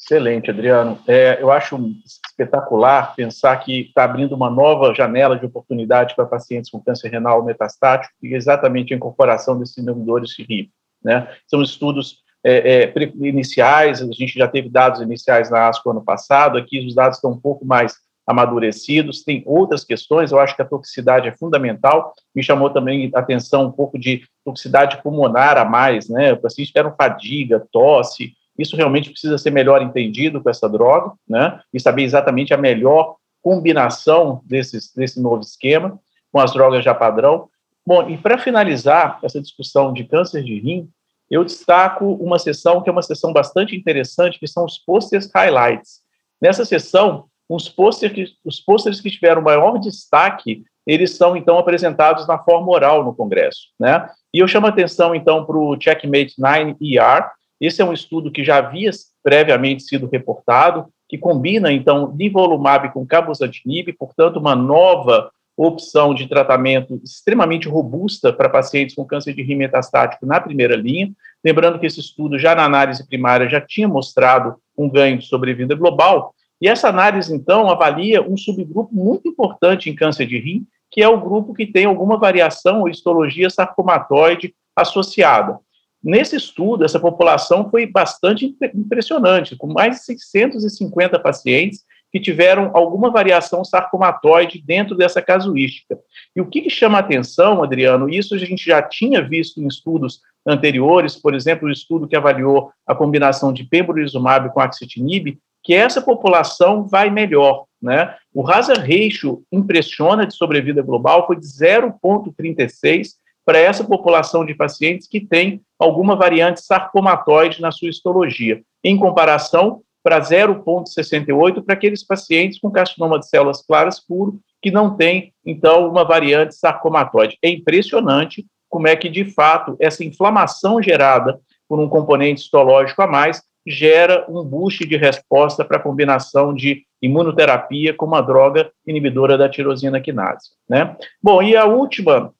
Excelente, 0.00 0.50
Adriano. 0.50 0.98
É, 1.06 1.42
eu 1.42 1.50
acho 1.50 1.78
espetacular 2.06 3.14
pensar 3.14 3.54
que 3.58 3.80
está 3.80 4.04
abrindo 4.04 4.34
uma 4.34 4.48
nova 4.48 4.94
janela 4.94 5.38
de 5.38 5.44
oportunidade 5.44 6.14
para 6.16 6.24
pacientes 6.24 6.70
com 6.70 6.80
câncer 6.80 7.10
renal 7.10 7.44
metastático 7.44 8.14
e 8.22 8.34
exatamente 8.34 8.94
a 8.94 8.96
incorporação 8.96 9.58
desses 9.58 9.76
inibidores 9.76 10.30
de 10.30 10.44
RIP. 10.44 10.70
Né? 11.04 11.28
São 11.46 11.60
estudos 11.60 12.22
é, 12.44 12.84
é, 12.84 12.92
iniciais, 13.16 14.00
a 14.00 14.06
gente 14.06 14.38
já 14.38 14.46
teve 14.46 14.68
dados 14.68 15.00
iniciais 15.00 15.50
na 15.50 15.68
ASCO 15.68 15.90
ano 15.90 16.04
passado, 16.04 16.56
aqui 16.56 16.86
os 16.86 16.94
dados 16.94 17.18
estão 17.18 17.32
um 17.32 17.40
pouco 17.40 17.64
mais 17.64 17.96
amadurecidos, 18.26 19.24
tem 19.24 19.42
outras 19.46 19.84
questões, 19.84 20.30
eu 20.30 20.38
acho 20.38 20.54
que 20.54 20.60
a 20.60 20.64
toxicidade 20.64 21.28
é 21.28 21.36
fundamental, 21.36 22.12
me 22.34 22.42
chamou 22.42 22.68
também 22.68 23.10
a 23.14 23.20
atenção 23.20 23.66
um 23.66 23.72
pouco 23.72 23.98
de 23.98 24.22
toxicidade 24.44 25.02
pulmonar 25.02 25.56
a 25.56 25.64
mais, 25.64 26.08
né, 26.08 26.34
o 26.34 26.40
paciente 26.40 26.68
tiveram 26.68 26.94
fadiga, 26.94 27.66
tosse, 27.72 28.34
isso 28.58 28.76
realmente 28.76 29.10
precisa 29.10 29.38
ser 29.38 29.50
melhor 29.50 29.80
entendido 29.80 30.42
com 30.42 30.50
essa 30.50 30.68
droga, 30.68 31.12
né, 31.26 31.60
e 31.72 31.80
saber 31.80 32.02
exatamente 32.02 32.52
a 32.52 32.58
melhor 32.58 33.16
combinação 33.42 34.42
desses, 34.44 34.92
desse 34.94 35.20
novo 35.22 35.40
esquema 35.40 35.98
com 36.30 36.38
as 36.38 36.52
drogas 36.52 36.84
já 36.84 36.94
padrão. 36.94 37.48
Bom, 37.86 38.08
e 38.10 38.18
para 38.18 38.36
finalizar 38.36 39.18
essa 39.22 39.40
discussão 39.40 39.92
de 39.92 40.04
câncer 40.04 40.44
de 40.44 40.58
rim, 40.60 40.90
eu 41.30 41.44
destaco 41.44 42.04
uma 42.14 42.38
sessão 42.38 42.82
que 42.82 42.88
é 42.88 42.92
uma 42.92 43.02
sessão 43.02 43.32
bastante 43.32 43.76
interessante, 43.76 44.38
que 44.38 44.46
são 44.46 44.64
os 44.64 44.78
posters 44.78 45.30
highlights. 45.34 46.00
Nessa 46.40 46.64
sessão, 46.64 47.26
os 47.48 47.68
posters, 47.68 48.32
os 48.44 48.60
posters 48.60 49.00
que 49.00 49.10
tiveram 49.10 49.42
maior 49.42 49.78
destaque, 49.78 50.64
eles 50.86 51.16
são, 51.16 51.36
então, 51.36 51.58
apresentados 51.58 52.26
na 52.26 52.38
forma 52.38 52.70
oral 52.70 53.04
no 53.04 53.14
Congresso, 53.14 53.68
né? 53.78 54.08
E 54.32 54.38
eu 54.38 54.48
chamo 54.48 54.66
a 54.66 54.70
atenção, 54.70 55.14
então, 55.14 55.44
para 55.44 55.56
o 55.56 55.78
Checkmate 55.78 56.34
9ER. 56.40 57.30
Esse 57.60 57.82
é 57.82 57.84
um 57.84 57.92
estudo 57.92 58.30
que 58.30 58.44
já 58.44 58.58
havia 58.58 58.90
previamente 59.22 59.82
sido 59.82 60.08
reportado, 60.08 60.86
que 61.08 61.18
combina, 61.18 61.72
então, 61.72 62.14
nivolumab 62.14 62.92
com 62.92 63.06
cabozantinib, 63.06 63.92
portanto, 63.98 64.38
uma 64.38 64.54
nova 64.54 65.30
opção 65.66 66.14
de 66.14 66.28
tratamento 66.28 67.00
extremamente 67.02 67.68
robusta 67.68 68.32
para 68.32 68.48
pacientes 68.48 68.94
com 68.94 69.04
câncer 69.04 69.34
de 69.34 69.42
rim 69.42 69.56
metastático 69.56 70.24
na 70.24 70.40
primeira 70.40 70.76
linha. 70.76 71.10
Lembrando 71.44 71.80
que 71.80 71.86
esse 71.86 71.98
estudo, 71.98 72.38
já 72.38 72.54
na 72.54 72.64
análise 72.64 73.04
primária, 73.04 73.48
já 73.48 73.60
tinha 73.60 73.88
mostrado 73.88 74.54
um 74.76 74.88
ganho 74.88 75.18
de 75.18 75.26
sobrevida 75.26 75.74
global. 75.74 76.32
E 76.60 76.68
essa 76.68 76.88
análise, 76.88 77.34
então, 77.34 77.68
avalia 77.68 78.22
um 78.22 78.36
subgrupo 78.36 78.94
muito 78.94 79.28
importante 79.28 79.90
em 79.90 79.94
câncer 79.96 80.26
de 80.26 80.38
rim, 80.38 80.64
que 80.90 81.02
é 81.02 81.08
o 81.08 81.20
grupo 81.20 81.52
que 81.52 81.66
tem 81.66 81.86
alguma 81.86 82.16
variação 82.16 82.82
ou 82.82 82.88
histologia 82.88 83.50
sarcomatoide 83.50 84.54
associada. 84.76 85.58
Nesse 86.02 86.36
estudo, 86.36 86.84
essa 86.84 87.00
população 87.00 87.68
foi 87.68 87.84
bastante 87.84 88.56
impressionante, 88.72 89.56
com 89.56 89.66
mais 89.66 89.96
de 89.96 90.04
650 90.04 91.18
pacientes 91.18 91.82
que 92.10 92.20
tiveram 92.20 92.70
alguma 92.74 93.10
variação 93.10 93.64
sarcomatoide 93.64 94.62
dentro 94.64 94.96
dessa 94.96 95.20
casuística. 95.20 95.98
E 96.34 96.40
o 96.40 96.46
que, 96.46 96.62
que 96.62 96.70
chama 96.70 96.98
atenção, 96.98 97.62
Adriano, 97.62 98.08
isso 98.08 98.34
a 98.34 98.38
gente 98.38 98.64
já 98.64 98.82
tinha 98.82 99.22
visto 99.22 99.60
em 99.60 99.66
estudos 99.66 100.20
anteriores, 100.46 101.16
por 101.16 101.34
exemplo, 101.34 101.68
o 101.68 101.72
estudo 101.72 102.08
que 102.08 102.16
avaliou 102.16 102.70
a 102.86 102.94
combinação 102.94 103.52
de 103.52 103.64
pembrolizumab 103.64 104.52
com 104.52 104.60
axitinib, 104.60 105.38
que 105.62 105.74
essa 105.74 106.00
população 106.00 106.84
vai 106.84 107.10
melhor, 107.10 107.66
né? 107.82 108.14
O 108.32 108.48
hazard 108.48 108.80
ratio 108.80 109.42
impressiona 109.52 110.26
de 110.26 110.34
sobrevida 110.34 110.80
global 110.80 111.26
foi 111.26 111.36
de 111.36 111.46
0,36 111.46 113.08
para 113.44 113.58
essa 113.58 113.84
população 113.84 114.44
de 114.44 114.54
pacientes 114.54 115.06
que 115.06 115.20
tem 115.20 115.60
alguma 115.78 116.16
variante 116.16 116.62
sarcomatoide 116.62 117.60
na 117.60 117.70
sua 117.70 117.88
histologia, 117.88 118.62
em 118.84 118.96
comparação 118.96 119.82
para 120.08 120.22
0,68 120.22 121.62
para 121.62 121.74
aqueles 121.74 122.02
pacientes 122.02 122.58
com 122.58 122.70
carcinoma 122.70 123.18
de 123.18 123.28
células 123.28 123.60
claras 123.60 124.00
puro, 124.00 124.40
que 124.62 124.70
não 124.70 124.96
tem, 124.96 125.34
então, 125.44 125.86
uma 125.86 126.02
variante 126.02 126.54
sarcomatoide. 126.54 127.36
É 127.44 127.50
impressionante 127.50 128.46
como 128.70 128.88
é 128.88 128.96
que, 128.96 129.10
de 129.10 129.26
fato, 129.26 129.76
essa 129.78 130.02
inflamação 130.02 130.82
gerada 130.82 131.38
por 131.68 131.78
um 131.78 131.90
componente 131.90 132.40
histológico 132.40 133.02
a 133.02 133.06
mais 133.06 133.42
gera 133.66 134.24
um 134.30 134.42
boost 134.42 134.86
de 134.86 134.96
resposta 134.96 135.62
para 135.62 135.76
a 135.76 135.82
combinação 135.82 136.54
de 136.54 136.84
imunoterapia 137.02 137.92
com 137.92 138.06
uma 138.06 138.22
droga 138.22 138.72
inibidora 138.86 139.36
da 139.36 139.46
tirosina 139.46 140.00
quinase. 140.00 140.48
Né? 140.66 140.96
Bom, 141.22 141.42
e 141.42 141.54
a 141.54 141.66
última, 141.66 142.32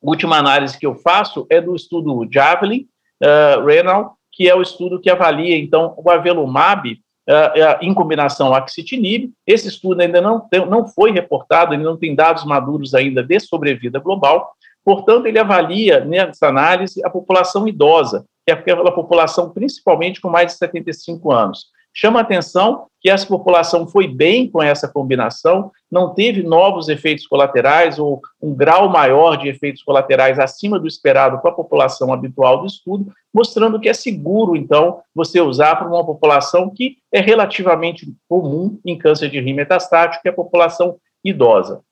última 0.00 0.38
análise 0.38 0.78
que 0.78 0.86
eu 0.86 0.94
faço 0.94 1.46
é 1.50 1.60
do 1.60 1.76
estudo 1.76 2.26
Javelin, 2.32 2.86
uh, 3.22 3.66
Renal, 3.66 4.16
que 4.32 4.48
é 4.48 4.54
o 4.54 4.62
estudo 4.62 5.00
que 5.00 5.10
avalia, 5.10 5.56
então, 5.56 5.94
o 5.96 6.10
avelumab 6.10 6.92
uh, 7.28 7.32
uh, 7.32 7.78
em 7.82 7.92
combinação 7.92 8.48
com 8.48 8.54
axitinib. 8.54 9.30
Esse 9.46 9.68
estudo 9.68 10.00
ainda 10.00 10.20
não, 10.20 10.40
tem, 10.40 10.64
não 10.66 10.86
foi 10.86 11.12
reportado, 11.12 11.74
ele 11.74 11.82
não 11.82 11.96
tem 11.96 12.14
dados 12.14 12.44
maduros 12.44 12.94
ainda 12.94 13.22
de 13.22 13.38
sobrevida 13.38 13.98
global, 13.98 14.52
portanto, 14.84 15.26
ele 15.26 15.38
avalia, 15.38 16.04
nessa 16.04 16.48
análise, 16.48 17.04
a 17.04 17.10
população 17.10 17.68
idosa, 17.68 18.24
que 18.44 18.50
é 18.50 18.54
aquela 18.54 18.92
população 18.92 19.50
principalmente 19.50 20.20
com 20.20 20.28
mais 20.28 20.52
de 20.52 20.58
75 20.58 21.30
anos. 21.30 21.66
Chama 21.94 22.20
atenção 22.20 22.86
que 23.00 23.10
essa 23.10 23.26
população 23.26 23.86
foi 23.86 24.06
bem 24.06 24.48
com 24.48 24.62
essa 24.62 24.88
combinação, 24.88 25.72
não 25.90 26.14
teve 26.14 26.42
novos 26.42 26.88
efeitos 26.88 27.26
colaterais 27.26 27.98
ou 27.98 28.20
um 28.40 28.54
grau 28.54 28.88
maior 28.88 29.36
de 29.36 29.48
efeitos 29.48 29.82
colaterais 29.82 30.38
acima 30.38 30.78
do 30.78 30.86
esperado 30.86 31.40
para 31.40 31.50
a 31.50 31.54
população 31.54 32.12
habitual 32.12 32.60
do 32.60 32.66
estudo, 32.66 33.12
mostrando 33.34 33.80
que 33.80 33.88
é 33.88 33.92
seguro, 33.92 34.56
então, 34.56 35.00
você 35.14 35.40
usar 35.40 35.76
para 35.76 35.88
uma 35.88 36.06
população 36.06 36.70
que 36.70 36.96
é 37.12 37.20
relativamente 37.20 38.06
comum 38.28 38.78
em 38.86 38.96
câncer 38.96 39.28
de 39.28 39.40
rim 39.40 39.54
metastático, 39.54 40.22
que 40.22 40.28
é 40.28 40.30
a 40.30 40.34
população 40.34 40.96
idosa. 41.24 41.82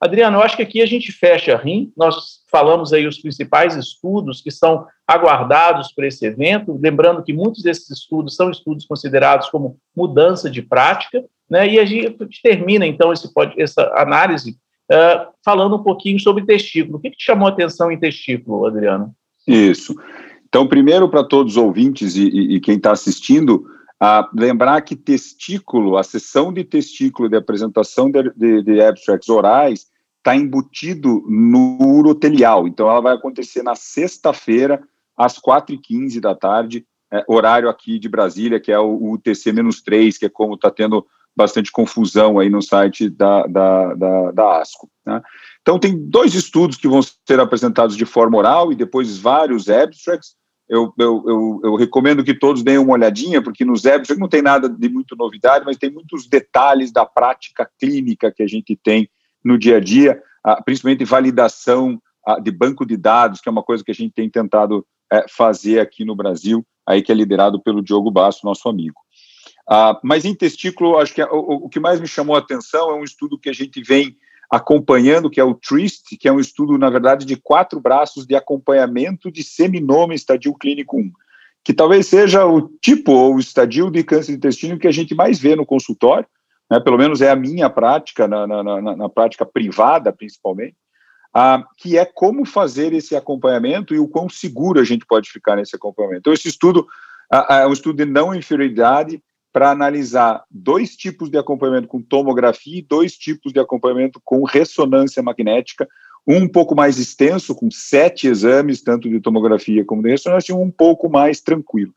Adriano, 0.00 0.36
eu 0.36 0.42
acho 0.42 0.56
que 0.56 0.62
aqui 0.62 0.82
a 0.82 0.86
gente 0.86 1.10
fecha 1.10 1.56
RIM, 1.56 1.90
nós 1.96 2.40
falamos 2.50 2.92
aí 2.92 3.06
os 3.06 3.18
principais 3.18 3.74
estudos 3.76 4.42
que 4.42 4.50
são 4.50 4.86
aguardados 5.06 5.92
para 5.92 6.06
esse 6.06 6.26
evento, 6.26 6.78
lembrando 6.80 7.22
que 7.22 7.32
muitos 7.32 7.62
desses 7.62 7.90
estudos 7.90 8.36
são 8.36 8.50
estudos 8.50 8.84
considerados 8.84 9.48
como 9.48 9.78
mudança 9.96 10.50
de 10.50 10.60
prática, 10.60 11.24
né, 11.48 11.66
e 11.66 11.78
a 11.78 11.84
gente 11.84 12.42
termina, 12.42 12.86
então, 12.86 13.12
esse, 13.12 13.30
essa 13.56 13.92
análise 13.96 14.58
uh, 14.90 15.32
falando 15.44 15.76
um 15.76 15.82
pouquinho 15.82 16.18
sobre 16.18 16.44
testículo. 16.44 16.98
O 16.98 17.00
que, 17.00 17.10
que 17.10 17.22
chamou 17.22 17.46
a 17.46 17.50
atenção 17.50 17.90
em 17.90 17.98
testículo, 17.98 18.66
Adriano? 18.66 19.14
Isso. 19.46 19.94
Então, 20.48 20.66
primeiro, 20.66 21.08
para 21.08 21.24
todos 21.24 21.52
os 21.52 21.62
ouvintes 21.62 22.16
e, 22.16 22.28
e, 22.28 22.56
e 22.56 22.60
quem 22.60 22.76
está 22.76 22.92
assistindo, 22.92 23.64
a 23.98 24.28
lembrar 24.34 24.82
que 24.82 24.94
testículo, 24.94 25.96
a 25.96 26.02
sessão 26.02 26.52
de 26.52 26.64
testículo 26.64 27.28
de 27.28 27.36
apresentação 27.36 28.10
de, 28.10 28.30
de, 28.34 28.62
de 28.62 28.80
abstracts 28.80 29.28
orais 29.28 29.86
está 30.18 30.36
embutido 30.36 31.24
no 31.28 31.78
urotelial. 31.80 32.66
Então, 32.66 32.90
ela 32.90 33.00
vai 33.00 33.14
acontecer 33.14 33.62
na 33.62 33.74
sexta-feira, 33.74 34.82
às 35.16 35.38
4h15 35.38 36.20
da 36.20 36.34
tarde, 36.34 36.84
é, 37.12 37.24
horário 37.28 37.68
aqui 37.68 37.98
de 37.98 38.08
Brasília, 38.08 38.60
que 38.60 38.72
é 38.72 38.78
o, 38.78 39.12
o 39.12 39.18
TC-3, 39.18 40.18
que 40.18 40.26
é 40.26 40.28
como 40.28 40.54
está 40.54 40.70
tendo 40.70 41.06
bastante 41.34 41.70
confusão 41.70 42.38
aí 42.38 42.50
no 42.50 42.60
site 42.60 43.08
da, 43.08 43.46
da, 43.46 43.94
da, 43.94 44.30
da 44.32 44.60
ASCO. 44.60 44.90
Né? 45.06 45.22
Então, 45.62 45.78
tem 45.78 45.96
dois 45.96 46.34
estudos 46.34 46.76
que 46.76 46.88
vão 46.88 47.00
ser 47.02 47.38
apresentados 47.38 47.96
de 47.96 48.04
forma 48.04 48.36
oral 48.36 48.72
e 48.72 48.76
depois 48.76 49.18
vários 49.18 49.68
abstracts 49.68 50.34
eu, 50.68 50.92
eu, 50.98 51.24
eu, 51.26 51.60
eu, 51.64 51.74
recomendo 51.76 52.24
que 52.24 52.34
todos 52.34 52.62
deem 52.62 52.78
uma 52.78 52.94
olhadinha, 52.94 53.40
porque 53.40 53.64
nos 53.64 53.84
webs 53.84 54.16
não 54.18 54.28
tem 54.28 54.42
nada 54.42 54.68
de 54.68 54.88
muito 54.88 55.14
novidade, 55.14 55.64
mas 55.64 55.76
tem 55.76 55.90
muitos 55.90 56.26
detalhes 56.26 56.90
da 56.90 57.06
prática 57.06 57.70
clínica 57.78 58.32
que 58.32 58.42
a 58.42 58.46
gente 58.46 58.74
tem 58.76 59.08
no 59.44 59.56
dia 59.56 59.76
a 59.76 59.80
dia, 59.80 60.20
principalmente 60.64 61.04
validação 61.04 62.00
de 62.42 62.50
banco 62.50 62.84
de 62.84 62.96
dados, 62.96 63.40
que 63.40 63.48
é 63.48 63.52
uma 63.52 63.62
coisa 63.62 63.84
que 63.84 63.92
a 63.92 63.94
gente 63.94 64.12
tem 64.12 64.28
tentado 64.28 64.84
é, 65.12 65.24
fazer 65.28 65.78
aqui 65.78 66.04
no 66.04 66.16
Brasil, 66.16 66.66
aí 66.84 67.00
que 67.00 67.12
é 67.12 67.14
liderado 67.14 67.62
pelo 67.62 67.82
Diogo 67.82 68.10
Basso, 68.10 68.44
nosso 68.44 68.68
amigo. 68.68 69.00
Ah, 69.68 69.98
mas 70.02 70.24
em 70.24 70.34
testículo, 70.34 70.98
acho 70.98 71.14
que 71.14 71.22
o, 71.22 71.66
o 71.66 71.68
que 71.68 71.80
mais 71.80 72.00
me 72.00 72.06
chamou 72.06 72.34
a 72.34 72.40
atenção 72.40 72.90
é 72.90 72.94
um 72.94 73.04
estudo 73.04 73.38
que 73.38 73.48
a 73.48 73.52
gente 73.52 73.80
vem 73.82 74.16
acompanhando, 74.50 75.30
que 75.30 75.40
é 75.40 75.44
o 75.44 75.54
TRIST, 75.54 76.16
que 76.18 76.28
é 76.28 76.32
um 76.32 76.40
estudo, 76.40 76.78
na 76.78 76.90
verdade, 76.90 77.24
de 77.24 77.36
quatro 77.36 77.80
braços 77.80 78.26
de 78.26 78.34
acompanhamento 78.34 79.30
de 79.30 79.42
seminoma 79.42 80.14
estadio 80.14 80.54
clínico 80.54 80.98
1, 80.98 81.10
que 81.64 81.74
talvez 81.74 82.06
seja 82.06 82.46
o 82.46 82.68
tipo 82.80 83.12
ou 83.12 83.38
estadio 83.38 83.90
de 83.90 84.04
câncer 84.04 84.32
de 84.32 84.38
intestino 84.38 84.78
que 84.78 84.86
a 84.86 84.92
gente 84.92 85.14
mais 85.14 85.38
vê 85.38 85.56
no 85.56 85.66
consultório, 85.66 86.26
né, 86.70 86.80
pelo 86.80 86.98
menos 86.98 87.20
é 87.20 87.30
a 87.30 87.36
minha 87.36 87.68
prática, 87.70 88.26
na, 88.26 88.46
na, 88.46 88.62
na, 88.62 88.96
na 88.96 89.08
prática 89.08 89.44
privada, 89.44 90.12
principalmente, 90.12 90.76
ah, 91.34 91.64
que 91.76 91.98
é 91.98 92.04
como 92.04 92.44
fazer 92.44 92.92
esse 92.92 93.14
acompanhamento 93.14 93.94
e 93.94 93.98
o 93.98 94.08
quão 94.08 94.28
seguro 94.28 94.80
a 94.80 94.84
gente 94.84 95.04
pode 95.04 95.30
ficar 95.30 95.56
nesse 95.56 95.76
acompanhamento. 95.76 96.20
Então, 96.20 96.32
esse 96.32 96.48
estudo 96.48 96.86
é 97.50 97.66
um 97.66 97.72
estudo 97.72 97.96
de 97.96 98.10
não 98.10 98.34
inferioridade, 98.34 99.22
para 99.56 99.70
analisar 99.70 100.44
dois 100.50 100.94
tipos 100.94 101.30
de 101.30 101.38
acompanhamento 101.38 101.88
com 101.88 102.02
tomografia 102.02 102.78
e 102.78 102.82
dois 102.82 103.16
tipos 103.16 103.54
de 103.54 103.58
acompanhamento 103.58 104.20
com 104.22 104.44
ressonância 104.44 105.22
magnética, 105.22 105.88
um 106.26 106.46
pouco 106.46 106.76
mais 106.76 106.98
extenso, 106.98 107.54
com 107.54 107.70
sete 107.70 108.28
exames, 108.28 108.82
tanto 108.82 109.08
de 109.08 109.18
tomografia 109.18 109.82
como 109.82 110.02
de 110.02 110.10
ressonância, 110.10 110.52
e 110.52 110.54
um 110.54 110.64
um 110.64 110.70
pouco 110.70 111.08
mais 111.08 111.40
tranquilo. 111.40 111.94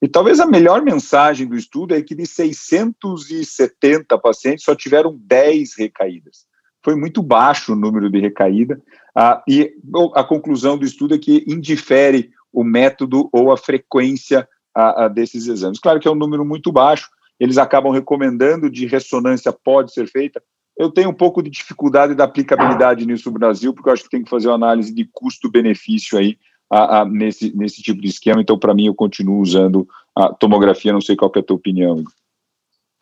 E 0.00 0.08
talvez 0.08 0.40
a 0.40 0.46
melhor 0.46 0.80
mensagem 0.80 1.46
do 1.46 1.54
estudo 1.54 1.94
é 1.94 2.00
que 2.00 2.14
de 2.14 2.24
670 2.24 4.16
pacientes 4.16 4.64
só 4.64 4.74
tiveram 4.74 5.14
10 5.14 5.74
recaídas. 5.76 6.46
Foi 6.82 6.96
muito 6.96 7.22
baixo 7.22 7.74
o 7.74 7.76
número 7.76 8.08
de 8.08 8.20
recaída, 8.20 8.80
ah, 9.14 9.42
e 9.46 9.74
a 10.14 10.24
conclusão 10.24 10.78
do 10.78 10.86
estudo 10.86 11.14
é 11.14 11.18
que 11.18 11.44
indifere 11.46 12.30
o 12.50 12.64
método 12.64 13.28
ou 13.30 13.52
a 13.52 13.58
frequência 13.58 14.48
a, 14.74 15.04
a 15.04 15.08
desses 15.08 15.46
exames. 15.46 15.78
Claro 15.78 16.00
que 16.00 16.08
é 16.08 16.10
um 16.10 16.16
número 16.16 16.44
muito 16.44 16.72
baixo, 16.72 17.10
eles 17.38 17.58
acabam 17.58 17.92
recomendando 17.92 18.70
de 18.70 18.86
ressonância 18.86 19.52
pode 19.52 19.92
ser 19.92 20.06
feita. 20.08 20.42
Eu 20.76 20.90
tenho 20.90 21.10
um 21.10 21.14
pouco 21.14 21.42
de 21.42 21.50
dificuldade 21.50 22.14
da 22.14 22.24
aplicabilidade 22.24 23.04
nisso 23.04 23.30
no 23.30 23.38
Brasil, 23.38 23.74
porque 23.74 23.88
eu 23.88 23.92
acho 23.92 24.04
que 24.04 24.10
tem 24.10 24.24
que 24.24 24.30
fazer 24.30 24.48
uma 24.48 24.54
análise 24.54 24.94
de 24.94 25.08
custo-benefício 25.12 26.16
aí 26.16 26.38
a, 26.70 27.00
a, 27.00 27.04
nesse, 27.04 27.54
nesse 27.54 27.82
tipo 27.82 28.00
de 28.00 28.08
esquema. 28.08 28.40
Então, 28.40 28.58
para 28.58 28.72
mim, 28.72 28.86
eu 28.86 28.94
continuo 28.94 29.40
usando 29.40 29.86
a 30.16 30.32
tomografia. 30.32 30.92
Não 30.92 31.00
sei 31.00 31.14
qual 31.14 31.30
é 31.36 31.40
a 31.40 31.42
tua 31.42 31.56
opinião. 31.56 32.02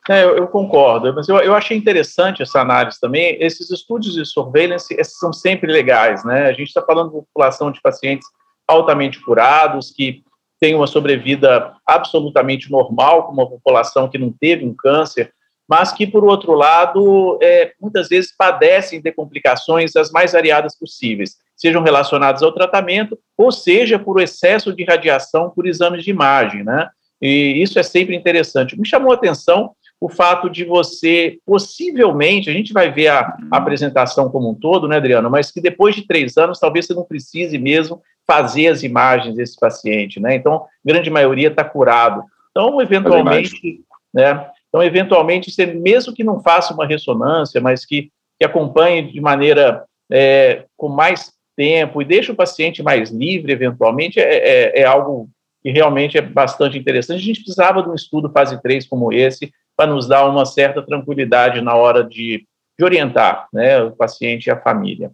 É, 0.09 0.25
eu, 0.25 0.39
eu, 0.39 0.49
concordo, 0.49 1.15
mas 1.15 1.29
eu, 1.29 1.37
eu, 1.37 1.55
achei 1.55 1.77
interessante 1.77 2.43
essa 2.43 2.61
análise 2.61 2.99
também. 2.99 3.37
Esses 3.41 3.71
estudos 3.71 4.15
de 4.15 4.25
surveillance 4.25 4.97
são 5.05 5.33
sempre 5.33 5.71
legais, 5.71 6.25
né? 6.25 6.47
A 6.47 6.53
gente 6.53 6.69
está 6.69 6.83
falando 6.83 7.11
de 7.11 7.27
população 7.27 7.71
de 7.71 7.81
pacientes 7.81 8.27
altamente 8.67 9.21
curados, 9.21 9.91
que 9.91 10.25
tem 10.61 10.75
uma 10.75 10.87
sobrevida 10.87 11.73
absolutamente 11.87 12.71
normal, 12.71 13.25
com 13.25 13.33
uma 13.33 13.49
população 13.49 14.09
que 14.09 14.19
não 14.19 14.31
teve 14.31 14.64
um 14.64 14.75
câncer, 14.75 15.33
mas 15.67 15.93
que, 15.93 16.07
por 16.07 16.25
outro 16.25 16.52
lado, 16.52 17.38
é, 17.40 17.73
muitas 17.81 18.09
vezes 18.09 18.35
padecem 18.37 19.00
de 19.00 19.11
complicações 19.12 19.97
as 19.97 20.11
mais 20.11 20.33
variadas 20.33 20.76
possíveis, 20.76 21.37
sejam 21.57 21.83
relacionadas 21.83 22.43
ao 22.43 22.52
tratamento, 22.52 23.19
ou 23.38 23.50
seja, 23.50 23.99
por 23.99 24.21
excesso 24.21 24.73
de 24.75 24.85
radiação 24.85 25.50
por 25.50 25.67
exames 25.67 26.05
de 26.05 26.11
imagem, 26.11 26.64
né? 26.64 26.88
E 27.23 27.62
isso 27.62 27.79
é 27.79 27.83
sempre 27.83 28.17
interessante. 28.17 28.79
Me 28.79 28.87
chamou 28.87 29.12
a 29.12 29.14
atenção 29.14 29.73
o 30.00 30.09
fato 30.09 30.49
de 30.49 30.64
você, 30.64 31.38
possivelmente, 31.45 32.49
a 32.49 32.52
gente 32.52 32.73
vai 32.73 32.90
ver 32.90 33.09
a, 33.09 33.37
a, 33.50 33.59
apresentação 33.59 34.31
como 34.31 34.50
um 34.50 34.55
todo, 34.55 34.88
né, 34.88 34.97
Adriano, 34.97 35.29
mas 35.29 35.50
que 35.50 35.61
depois 35.61 35.95
de 35.95 36.07
três 36.07 36.38
anos, 36.38 36.59
talvez 36.59 36.87
você 36.87 36.95
não 36.95 37.05
precise 37.05 37.59
mesmo 37.59 38.00
fazer 38.31 38.69
as 38.69 38.85
imagens 38.85 39.35
desse 39.35 39.59
paciente, 39.59 40.21
né? 40.21 40.37
Então, 40.37 40.65
grande 40.85 41.11
maioria 41.11 41.49
está 41.49 41.65
curado. 41.65 42.23
Então, 42.53 42.81
eventualmente, 42.81 43.81
né? 44.15 44.49
Então, 44.69 44.81
eventualmente, 44.85 45.51
você, 45.51 45.67
mesmo 45.67 46.15
que 46.15 46.23
não 46.23 46.41
faça 46.41 46.73
uma 46.73 46.87
ressonância, 46.87 47.61
mas 47.61 47.85
que, 47.85 48.09
que 48.39 48.47
acompanhe 48.47 49.11
de 49.11 49.21
maneira 49.21 49.85
é, 50.09 50.65
com 50.77 50.89
mais 50.89 51.33
tempo 51.57 52.01
e 52.01 52.05
deixe 52.05 52.31
o 52.31 52.37
paciente 52.37 52.85
mais 52.85 53.11
livre, 53.11 53.51
eventualmente, 53.51 54.21
é, 54.21 54.37
é, 54.37 54.81
é 54.83 54.85
algo 54.85 55.29
que 55.61 55.71
realmente 55.73 56.17
é 56.17 56.23
bastante 56.23 56.79
interessante. 56.79 57.19
A 57.19 57.25
gente 57.25 57.43
precisava 57.43 57.83
de 57.83 57.89
um 57.89 57.95
estudo 57.97 58.31
fase 58.31 58.63
3 58.63 58.87
como 58.87 59.13
esse, 59.13 59.53
para 59.77 59.91
nos 59.91 60.07
dar 60.07 60.25
uma 60.29 60.47
certa 60.47 60.83
tranquilidade 60.83 61.61
na 61.61 61.75
hora 61.75 62.05
de, 62.05 62.47
de 62.79 62.85
orientar 62.85 63.49
né, 63.53 63.83
o 63.83 63.91
paciente 63.91 64.47
e 64.47 64.51
a 64.53 64.61
família. 64.61 65.11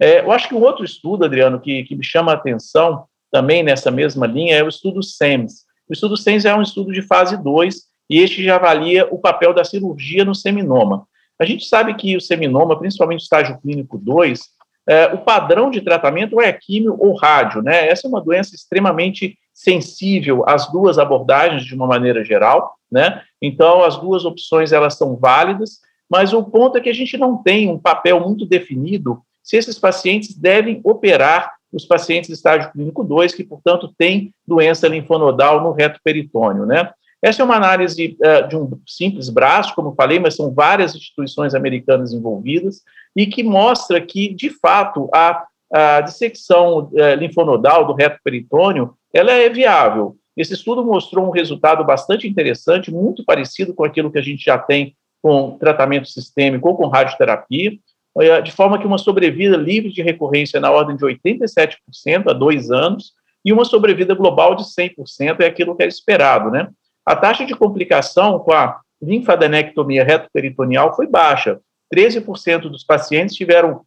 É, 0.00 0.20
eu 0.20 0.32
acho 0.32 0.48
que 0.48 0.54
um 0.54 0.62
outro 0.62 0.84
estudo, 0.84 1.24
Adriano, 1.24 1.60
que, 1.60 1.84
que 1.84 1.94
me 1.94 2.04
chama 2.04 2.32
a 2.32 2.34
atenção 2.34 3.04
também 3.30 3.62
nessa 3.62 3.90
mesma 3.90 4.26
linha 4.26 4.56
é 4.56 4.62
o 4.62 4.68
estudo 4.68 5.02
SEMS. 5.02 5.64
O 5.88 5.92
estudo 5.92 6.16
SEMS 6.16 6.44
é 6.44 6.54
um 6.54 6.62
estudo 6.62 6.92
de 6.92 7.02
fase 7.02 7.42
2 7.42 7.82
e 8.10 8.18
este 8.20 8.44
já 8.44 8.56
avalia 8.56 9.06
o 9.10 9.18
papel 9.18 9.54
da 9.54 9.64
cirurgia 9.64 10.24
no 10.24 10.34
seminoma. 10.34 11.06
A 11.38 11.44
gente 11.44 11.64
sabe 11.64 11.94
que 11.94 12.16
o 12.16 12.20
seminoma, 12.20 12.78
principalmente 12.78 13.20
o 13.20 13.24
estágio 13.24 13.58
clínico 13.60 13.98
2, 13.98 14.40
é, 14.88 15.06
o 15.06 15.18
padrão 15.18 15.70
de 15.70 15.80
tratamento 15.80 16.40
é 16.40 16.52
químio 16.52 16.96
ou 16.98 17.14
rádio, 17.14 17.62
né? 17.62 17.88
Essa 17.88 18.06
é 18.06 18.08
uma 18.08 18.20
doença 18.20 18.54
extremamente 18.54 19.38
sensível 19.52 20.44
às 20.46 20.70
duas 20.70 20.98
abordagens 20.98 21.64
de 21.64 21.74
uma 21.74 21.86
maneira 21.86 22.24
geral, 22.24 22.74
né? 22.90 23.22
Então, 23.40 23.82
as 23.82 23.96
duas 23.96 24.24
opções 24.24 24.72
elas 24.72 24.94
são 24.94 25.16
válidas, 25.16 25.78
mas 26.10 26.32
o 26.32 26.42
ponto 26.42 26.76
é 26.76 26.80
que 26.80 26.90
a 26.90 26.94
gente 26.94 27.16
não 27.16 27.42
tem 27.42 27.70
um 27.70 27.78
papel 27.78 28.20
muito 28.20 28.44
definido 28.44 29.22
se 29.42 29.56
esses 29.56 29.78
pacientes 29.78 30.36
devem 30.36 30.80
operar 30.84 31.52
os 31.72 31.84
pacientes 31.84 32.28
de 32.28 32.34
estágio 32.34 32.70
clínico 32.70 33.02
2, 33.02 33.34
que, 33.34 33.42
portanto, 33.42 33.92
têm 33.96 34.32
doença 34.46 34.86
linfonodal 34.86 35.62
no 35.62 35.72
reto 35.72 35.98
peritônio, 36.04 36.66
né? 36.66 36.90
Essa 37.22 37.42
é 37.42 37.44
uma 37.44 37.56
análise 37.56 38.16
uh, 38.20 38.48
de 38.48 38.56
um 38.56 38.78
simples 38.86 39.28
braço, 39.28 39.74
como 39.74 39.94
falei, 39.94 40.18
mas 40.18 40.34
são 40.34 40.52
várias 40.52 40.94
instituições 40.94 41.54
americanas 41.54 42.12
envolvidas, 42.12 42.82
e 43.16 43.26
que 43.26 43.42
mostra 43.42 44.00
que, 44.00 44.34
de 44.34 44.50
fato, 44.50 45.08
a, 45.14 45.44
a 45.72 46.00
dissecção 46.00 46.90
uh, 46.92 47.14
linfonodal 47.16 47.86
do 47.86 47.94
reto 47.94 48.18
peritônio 48.24 48.94
ela 49.14 49.30
é 49.30 49.48
viável. 49.48 50.16
Esse 50.36 50.54
estudo 50.54 50.84
mostrou 50.84 51.26
um 51.26 51.30
resultado 51.30 51.84
bastante 51.84 52.26
interessante, 52.26 52.90
muito 52.90 53.24
parecido 53.24 53.74
com 53.74 53.84
aquilo 53.84 54.10
que 54.10 54.18
a 54.18 54.22
gente 54.22 54.44
já 54.44 54.58
tem 54.58 54.96
com 55.22 55.56
tratamento 55.58 56.08
sistêmico 56.08 56.68
ou 56.68 56.76
com 56.76 56.88
radioterapia, 56.88 57.72
de 58.44 58.52
forma 58.52 58.78
que 58.78 58.86
uma 58.86 58.98
sobrevida 58.98 59.56
livre 59.56 59.90
de 59.90 60.02
recorrência 60.02 60.60
na 60.60 60.70
ordem 60.70 60.96
de 60.96 61.04
87% 61.04 61.76
a 62.28 62.32
dois 62.32 62.70
anos 62.70 63.12
e 63.44 63.52
uma 63.52 63.64
sobrevida 63.64 64.14
global 64.14 64.54
de 64.54 64.64
100% 64.64 65.40
é 65.40 65.46
aquilo 65.46 65.74
que 65.74 65.82
é 65.82 65.86
esperado, 65.86 66.50
né? 66.50 66.68
A 67.04 67.16
taxa 67.16 67.44
de 67.44 67.54
complicação 67.54 68.38
com 68.38 68.52
a 68.52 68.80
linfadenectomia 69.00 70.04
retoperitoneal 70.04 70.94
foi 70.94 71.06
baixa. 71.06 71.58
13% 71.92 72.68
dos 72.68 72.84
pacientes 72.84 73.34
tiveram 73.34 73.82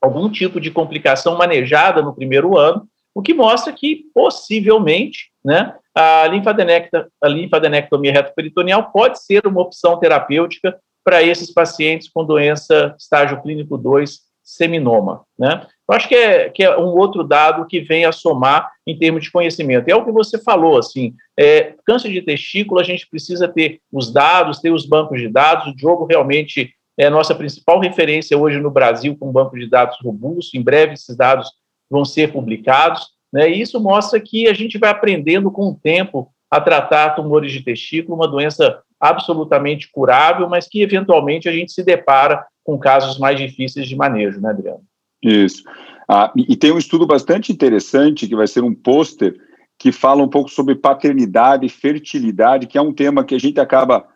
algum 0.00 0.30
tipo 0.30 0.60
de 0.60 0.70
complicação 0.70 1.36
manejada 1.36 2.00
no 2.00 2.14
primeiro 2.14 2.56
ano, 2.56 2.88
o 3.14 3.20
que 3.20 3.34
mostra 3.34 3.72
que, 3.72 4.04
possivelmente, 4.14 5.30
né, 5.44 5.74
a, 5.94 6.22
a 6.22 7.28
linfadenectomia 7.28 8.12
retoperitoneal 8.12 8.90
pode 8.92 9.22
ser 9.22 9.46
uma 9.46 9.60
opção 9.60 9.98
terapêutica 9.98 10.78
para 11.04 11.22
esses 11.22 11.52
pacientes 11.52 12.08
com 12.08 12.24
doença 12.24 12.94
estágio 12.98 13.40
clínico 13.42 13.76
2, 13.76 14.28
seminoma. 14.42 15.24
Né? 15.38 15.66
Eu 15.88 15.94
acho 15.94 16.08
que 16.08 16.14
é, 16.14 16.48
que 16.48 16.62
é 16.62 16.76
um 16.78 16.96
outro 16.96 17.22
dado 17.22 17.66
que 17.66 17.80
vem 17.80 18.06
a 18.06 18.12
somar 18.12 18.70
em 18.86 18.98
termos 18.98 19.24
de 19.24 19.30
conhecimento. 19.30 19.88
É 19.88 19.94
o 19.94 20.04
que 20.04 20.10
você 20.10 20.38
falou, 20.38 20.78
assim, 20.78 21.14
é, 21.38 21.74
câncer 21.84 22.10
de 22.10 22.22
testículo, 22.22 22.80
a 22.80 22.84
gente 22.84 23.08
precisa 23.08 23.46
ter 23.46 23.80
os 23.92 24.10
dados, 24.10 24.60
ter 24.60 24.70
os 24.70 24.86
bancos 24.86 25.20
de 25.20 25.28
dados, 25.28 25.66
o 25.66 25.76
Diogo 25.76 26.06
realmente 26.06 26.72
é 26.98 27.06
a 27.06 27.10
nossa 27.10 27.34
principal 27.34 27.78
referência 27.78 28.36
hoje 28.36 28.58
no 28.58 28.70
Brasil 28.70 29.16
com 29.16 29.28
um 29.28 29.32
banco 29.32 29.56
de 29.56 29.68
dados 29.68 29.98
robusto, 30.02 30.56
em 30.56 30.62
breve 30.62 30.94
esses 30.94 31.14
dados 31.14 31.48
vão 31.88 32.04
ser 32.04 32.32
publicados, 32.32 33.06
né? 33.32 33.48
E 33.50 33.60
isso 33.60 33.80
mostra 33.80 34.18
que 34.18 34.48
a 34.48 34.54
gente 34.54 34.78
vai 34.78 34.90
aprendendo 34.90 35.50
com 35.50 35.68
o 35.68 35.74
tempo 35.74 36.32
a 36.50 36.60
tratar 36.60 37.10
tumores 37.10 37.52
de 37.52 37.62
testículo, 37.62 38.16
uma 38.16 38.26
doença 38.26 38.82
absolutamente 39.00 39.90
curável, 39.90 40.48
mas 40.48 40.68
que 40.68 40.82
eventualmente 40.82 41.48
a 41.48 41.52
gente 41.52 41.72
se 41.72 41.82
depara 41.82 42.44
com 42.64 42.78
casos 42.78 43.18
mais 43.18 43.38
difíceis 43.38 43.88
de 43.88 43.96
manejo, 43.96 44.40
né, 44.40 44.50
Adriano? 44.50 44.82
Isso. 45.22 45.62
Ah, 46.08 46.32
e 46.36 46.56
tem 46.56 46.72
um 46.72 46.78
estudo 46.78 47.06
bastante 47.06 47.52
interessante, 47.52 48.26
que 48.26 48.36
vai 48.36 48.46
ser 48.46 48.62
um 48.62 48.74
pôster, 48.74 49.34
que 49.78 49.92
fala 49.92 50.22
um 50.22 50.28
pouco 50.28 50.50
sobre 50.50 50.74
paternidade 50.74 51.66
e 51.66 51.70
fertilidade, 51.70 52.66
que 52.66 52.78
é 52.78 52.82
um 52.82 52.92
tema 52.92 53.24
que 53.24 53.34
a 53.34 53.38
gente 53.38 53.60
acaba 53.60 54.06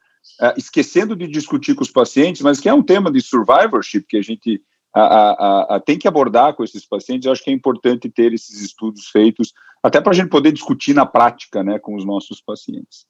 ah, 0.40 0.54
esquecendo 0.56 1.14
de 1.14 1.26
discutir 1.26 1.74
com 1.74 1.82
os 1.82 1.90
pacientes, 1.90 2.42
mas 2.42 2.60
que 2.60 2.68
é 2.68 2.74
um 2.74 2.82
tema 2.82 3.10
de 3.10 3.20
survivorship 3.20 4.04
que 4.08 4.16
a 4.16 4.22
gente 4.22 4.62
a, 4.94 5.00
a, 5.02 5.76
a, 5.76 5.80
tem 5.80 5.98
que 5.98 6.06
abordar 6.06 6.54
com 6.54 6.62
esses 6.62 6.86
pacientes. 6.86 7.26
Eu 7.26 7.32
acho 7.32 7.42
que 7.42 7.50
é 7.50 7.54
importante 7.54 8.10
ter 8.10 8.32
esses 8.32 8.60
estudos 8.60 9.08
feitos, 9.08 9.52
até 9.82 10.00
para 10.00 10.12
a 10.12 10.14
gente 10.14 10.28
poder 10.28 10.52
discutir 10.52 10.94
na 10.94 11.06
prática 11.06 11.62
né, 11.62 11.78
com 11.78 11.94
os 11.94 12.04
nossos 12.04 12.40
pacientes. 12.40 13.06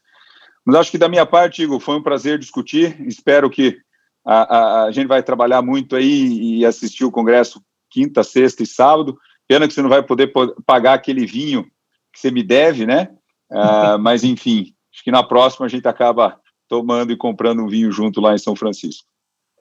Mas 0.64 0.76
acho 0.76 0.90
que 0.90 0.98
da 0.98 1.08
minha 1.08 1.26
parte, 1.26 1.62
Igor, 1.62 1.80
foi 1.80 1.96
um 1.96 2.02
prazer 2.02 2.38
discutir. 2.38 3.00
Espero 3.06 3.50
que 3.50 3.78
a, 4.24 4.84
a, 4.84 4.90
gente 4.92 5.08
vai 5.08 5.22
trabalhar 5.22 5.62
muito 5.62 5.96
aí 5.96 6.58
e 6.58 6.64
assistir 6.64 7.04
o 7.04 7.10
congresso 7.10 7.60
quinta, 7.90 8.22
sexta 8.22 8.62
e 8.62 8.66
sábado. 8.66 9.18
Pena 9.48 9.66
que 9.66 9.74
você 9.74 9.82
não 9.82 9.88
vai 9.88 10.02
poder 10.02 10.32
pagar 10.64 10.94
aquele 10.94 11.26
vinho 11.26 11.64
que 12.12 12.20
você 12.20 12.30
me 12.30 12.42
deve, 12.42 12.86
né? 12.86 13.08
Uh, 13.50 13.98
mas, 14.00 14.22
enfim, 14.22 14.74
acho 14.92 15.02
que 15.02 15.10
na 15.10 15.22
próxima 15.22 15.66
a 15.66 15.68
gente 15.68 15.88
acaba 15.88 16.40
tomando 16.68 17.12
e 17.12 17.16
comprando 17.16 17.62
um 17.62 17.68
vinho 17.68 17.90
junto 17.90 18.20
lá 18.20 18.34
em 18.34 18.38
São 18.38 18.54
Francisco. 18.54 19.06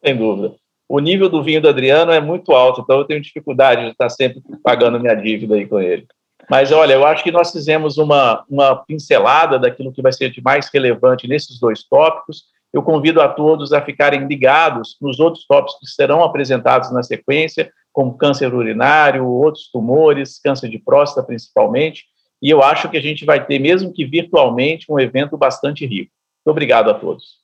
Sem 0.05 0.15
dúvida 0.15 0.55
o 0.91 0.99
nível 0.99 1.29
do 1.29 1.41
vinho 1.41 1.61
do 1.61 1.69
Adriano 1.69 2.11
é 2.11 2.19
muito 2.19 2.51
alto, 2.51 2.81
então 2.81 2.97
eu 2.97 3.05
tenho 3.05 3.21
dificuldade 3.21 3.85
de 3.85 3.91
estar 3.91 4.09
sempre 4.09 4.41
pagando 4.61 4.99
minha 4.99 5.15
dívida 5.15 5.55
aí 5.55 5.65
com 5.65 5.79
ele. 5.79 6.05
Mas 6.51 6.69
olha, 6.73 6.95
eu 6.95 7.05
acho 7.05 7.23
que 7.23 7.31
nós 7.31 7.49
fizemos 7.49 7.97
uma, 7.97 8.43
uma 8.49 8.75
pincelada 8.75 9.57
daquilo 9.57 9.93
que 9.93 10.01
vai 10.01 10.11
ser 10.11 10.29
de 10.29 10.41
mais 10.41 10.67
relevante 10.67 11.25
nesses 11.25 11.57
dois 11.57 11.81
tópicos. 11.81 12.43
Eu 12.73 12.83
convido 12.83 13.21
a 13.21 13.29
todos 13.29 13.71
a 13.71 13.81
ficarem 13.81 14.27
ligados 14.27 14.97
nos 14.99 15.17
outros 15.17 15.45
tópicos 15.47 15.79
que 15.79 15.87
serão 15.87 16.21
apresentados 16.21 16.91
na 16.91 17.03
sequência, 17.03 17.71
como 17.93 18.17
câncer 18.17 18.53
urinário, 18.53 19.25
outros 19.25 19.69
tumores, 19.71 20.39
câncer 20.39 20.67
de 20.67 20.77
próstata 20.77 21.25
principalmente. 21.25 22.03
E 22.41 22.49
eu 22.49 22.61
acho 22.61 22.89
que 22.89 22.97
a 22.97 23.01
gente 23.01 23.23
vai 23.23 23.45
ter, 23.45 23.57
mesmo 23.57 23.93
que 23.93 24.03
virtualmente, 24.03 24.91
um 24.91 24.99
evento 24.99 25.37
bastante 25.37 25.85
rico. 25.85 26.11
Muito 26.45 26.51
obrigado 26.51 26.89
a 26.89 26.93
todos. 26.93 27.37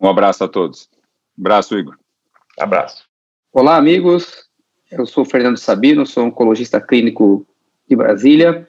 Um 0.00 0.08
abraço 0.08 0.42
a 0.42 0.48
todos. 0.48 0.88
Abraço, 1.38 1.78
Igor. 1.78 1.96
Abraço. 2.58 3.04
Olá, 3.52 3.76
amigos. 3.76 4.48
Eu 4.90 5.06
sou 5.06 5.24
Fernando 5.24 5.56
Sabino, 5.56 6.04
sou 6.04 6.24
oncologista 6.24 6.80
clínico 6.80 7.46
de 7.90 7.96
Brasília 7.96 8.68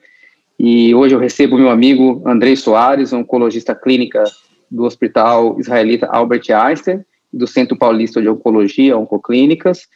e 0.59 0.93
hoje 0.95 1.13
eu 1.13 1.19
recebo 1.19 1.57
meu 1.57 1.69
amigo 1.69 2.23
Andrei 2.25 2.55
Soares, 2.55 3.13
oncologista 3.13 3.75
clínica 3.75 4.23
do 4.69 4.83
Hospital 4.83 5.59
Israelita 5.59 6.07
Albert 6.07 6.49
Einstein 6.49 7.05
do 7.31 7.45
Centro 7.45 7.77
Paulista 7.77 8.19
de 8.19 8.27
Oncologia, 8.27 8.97
Oncoclínicas, 8.97 9.87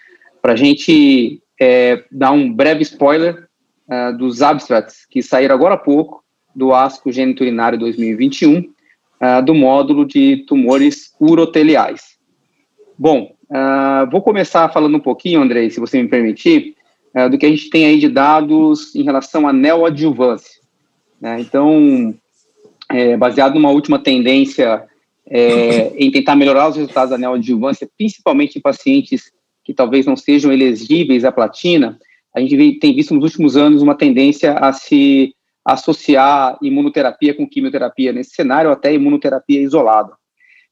para 0.42 0.54
a 0.54 0.56
gente 0.56 1.42
é, 1.60 2.04
dar 2.12 2.32
um 2.32 2.54
breve 2.54 2.84
spoiler 2.84 3.48
uh, 3.90 4.16
dos 4.18 4.42
abstracts 4.42 5.06
que 5.10 5.22
saíram 5.22 5.56
agora 5.56 5.74
há 5.74 5.78
pouco 5.78 6.24
do 6.56 6.74
ASCO 6.74 7.12
Geniturinário 7.12 7.78
2021, 7.78 8.60
uh, 8.60 9.44
do 9.44 9.54
módulo 9.54 10.06
de 10.06 10.46
tumores 10.48 11.14
uroteliais. 11.20 12.16
Bom, 12.98 13.36
uh, 13.50 14.10
vou 14.10 14.22
começar 14.22 14.70
falando 14.70 14.96
um 14.96 15.02
pouquinho, 15.02 15.42
Andrei, 15.42 15.70
se 15.70 15.80
você 15.80 16.02
me 16.02 16.08
permitir, 16.08 16.76
uh, 17.18 17.30
do 17.30 17.38
que 17.38 17.46
a 17.46 17.50
gente 17.50 17.70
tem 17.70 17.86
aí 17.86 18.00
de 18.00 18.10
dados 18.10 18.94
em 18.96 19.04
relação 19.04 19.48
à 19.48 19.54
neoadjuvância. 19.54 20.62
Né? 21.20 21.40
Então, 21.40 22.14
é, 22.90 23.18
baseado 23.18 23.56
numa 23.56 23.72
última 23.72 24.00
tendência 24.00 24.84
é, 25.28 25.92
em 25.98 26.12
tentar 26.12 26.36
melhorar 26.36 26.70
os 26.70 26.76
resultados 26.76 27.12
da 27.12 27.18
neoadjuvância, 27.18 27.90
principalmente 27.98 28.58
em 28.58 28.62
pacientes 28.62 29.32
que 29.64 29.74
talvez 29.74 30.06
não 30.06 30.16
sejam 30.16 30.52
elegíveis 30.52 31.26
à 31.26 31.32
platina, 31.32 31.98
a 32.36 32.40
gente 32.40 32.80
tem 32.80 32.94
visto 32.94 33.16
nos 33.16 33.24
últimos 33.24 33.58
anos 33.58 33.82
uma 33.82 33.96
tendência 33.96 34.54
a 34.54 34.72
se 34.74 35.34
associar 35.64 36.58
imunoterapia 36.62 37.34
com 37.34 37.48
quimioterapia 37.48 38.14
nesse 38.14 38.36
cenário, 38.36 38.70
até 38.70 38.94
imunoterapia 38.94 39.62
isolada. 39.62 40.14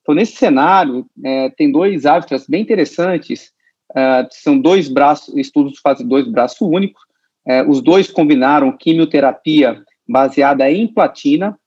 Então, 0.02 0.14
nesse 0.14 0.34
cenário, 0.34 1.06
é, 1.24 1.50
tem 1.50 1.72
dois 1.72 2.06
hábitos 2.06 2.46
bem 2.48 2.62
interessantes, 2.62 3.52
é, 3.96 4.28
são 4.32 4.60
dois 4.60 4.88
braços, 4.90 5.36
estudos 5.36 5.80
fazem 5.80 6.08
dois 6.08 6.28
braços 6.28 6.62
únicos, 6.62 7.02
é, 7.46 7.62
os 7.64 7.82
dois 7.82 8.10
combinaram 8.10 8.76
quimioterapia 8.76 9.84
baseada 10.08 10.70
em 10.72 10.88
platina 10.88 11.58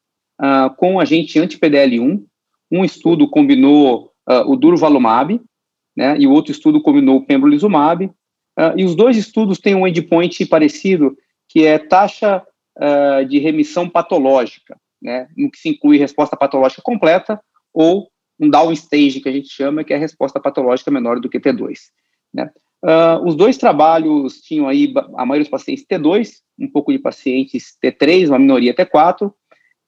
uh, 0.41 0.75
com 0.77 1.01
agente 1.01 1.39
anti-PDL1, 1.39 2.25
um. 2.71 2.85
Estudo 2.85 3.29
combinou 3.29 4.13
uh, 4.29 4.51
o 4.51 4.57
durvalumab, 4.57 5.41
né, 5.97 6.17
e 6.19 6.27
o 6.27 6.33
outro 6.33 6.53
estudo 6.53 6.83
combinou 6.83 7.17
o 7.17 7.27
pembrolizumab, 7.27 8.05
uh, 8.05 8.13
e 8.77 8.85
os 8.85 8.95
dois 8.95 9.17
estudos 9.17 9.59
têm 9.59 9.75
um 9.75 9.87
endpoint 9.87 10.45
parecido, 10.47 11.17
que 11.49 11.65
é 11.65 11.79
taxa 11.79 12.43
uh, 12.79 13.25
de 13.27 13.39
remissão 13.39 13.89
patológica, 13.89 14.77
né, 15.01 15.29
no 15.37 15.51
que 15.51 15.59
se 15.59 15.69
inclui 15.69 15.99
resposta 15.99 16.37
patológica 16.37 16.83
completa 16.83 17.41
ou 17.73 18.09
um 18.39 18.51
downstage, 18.51 19.21
que 19.21 19.29
a 19.29 19.33
gente 19.33 19.49
chama, 19.49 19.83
que 19.83 19.95
é 19.95 19.97
a 19.97 20.01
resposta 20.01 20.39
patológica 20.39 20.91
menor 20.91 21.21
do 21.21 21.29
que 21.29 21.41
T2. 21.41 21.79
Né. 22.37 22.51
Uh, 22.85 23.27
os 23.27 23.35
dois 23.35 23.57
trabalhos 23.57 24.41
tinham 24.43 24.69
aí 24.69 24.93
a 25.17 25.25
maioria 25.25 25.45
dos 25.45 25.51
pacientes 25.51 25.85
T2, 25.91 26.35
um 26.59 26.71
pouco 26.71 26.93
de 26.93 26.99
pacientes 26.99 27.77
T3, 27.83 28.29
uma 28.29 28.39
minoria 28.39 28.75
T4, 28.75 29.33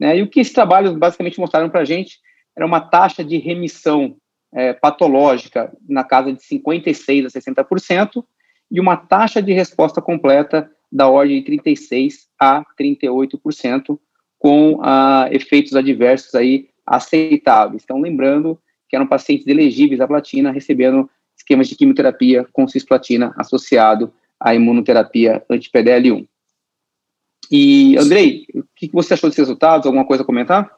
né, 0.00 0.18
e 0.18 0.22
o 0.22 0.28
que 0.28 0.40
esses 0.40 0.52
trabalhos 0.52 0.96
basicamente 0.96 1.38
mostraram 1.38 1.68
para 1.68 1.80
a 1.80 1.84
gente 1.84 2.18
era 2.56 2.64
uma 2.64 2.80
taxa 2.80 3.22
de 3.22 3.36
remissão 3.36 4.16
é, 4.52 4.72
patológica 4.72 5.70
na 5.88 6.02
casa 6.02 6.32
de 6.32 6.40
56% 6.40 7.26
a 7.26 7.28
60%, 7.28 8.24
e 8.70 8.80
uma 8.80 8.96
taxa 8.96 9.42
de 9.42 9.52
resposta 9.52 10.00
completa 10.00 10.70
da 10.90 11.08
ordem 11.08 11.42
de 11.42 11.50
36% 11.50 12.12
a 12.38 12.64
38%, 12.78 13.98
com 14.38 14.78
ah, 14.82 15.28
efeitos 15.30 15.74
adversos 15.74 16.34
aí 16.34 16.68
aceitáveis. 16.86 17.82
Então, 17.82 18.00
lembrando 18.00 18.58
que 18.88 18.96
eram 18.96 19.06
pacientes 19.06 19.46
elegíveis 19.46 20.00
à 20.00 20.06
platina, 20.06 20.50
recebendo 20.50 21.08
esquemas 21.48 21.66
de 21.66 21.74
quimioterapia 21.74 22.46
com 22.52 22.68
cisplatina 22.68 23.32
associado 23.36 24.12
à 24.38 24.54
imunoterapia 24.54 25.42
anti-PDL1. 25.48 26.26
E, 27.50 27.96
Andrei, 27.96 28.44
o 28.54 28.62
que 28.76 28.90
você 28.92 29.14
achou 29.14 29.30
desses 29.30 29.38
resultados? 29.38 29.86
Alguma 29.86 30.04
coisa 30.04 30.22
a 30.22 30.26
comentar? 30.26 30.70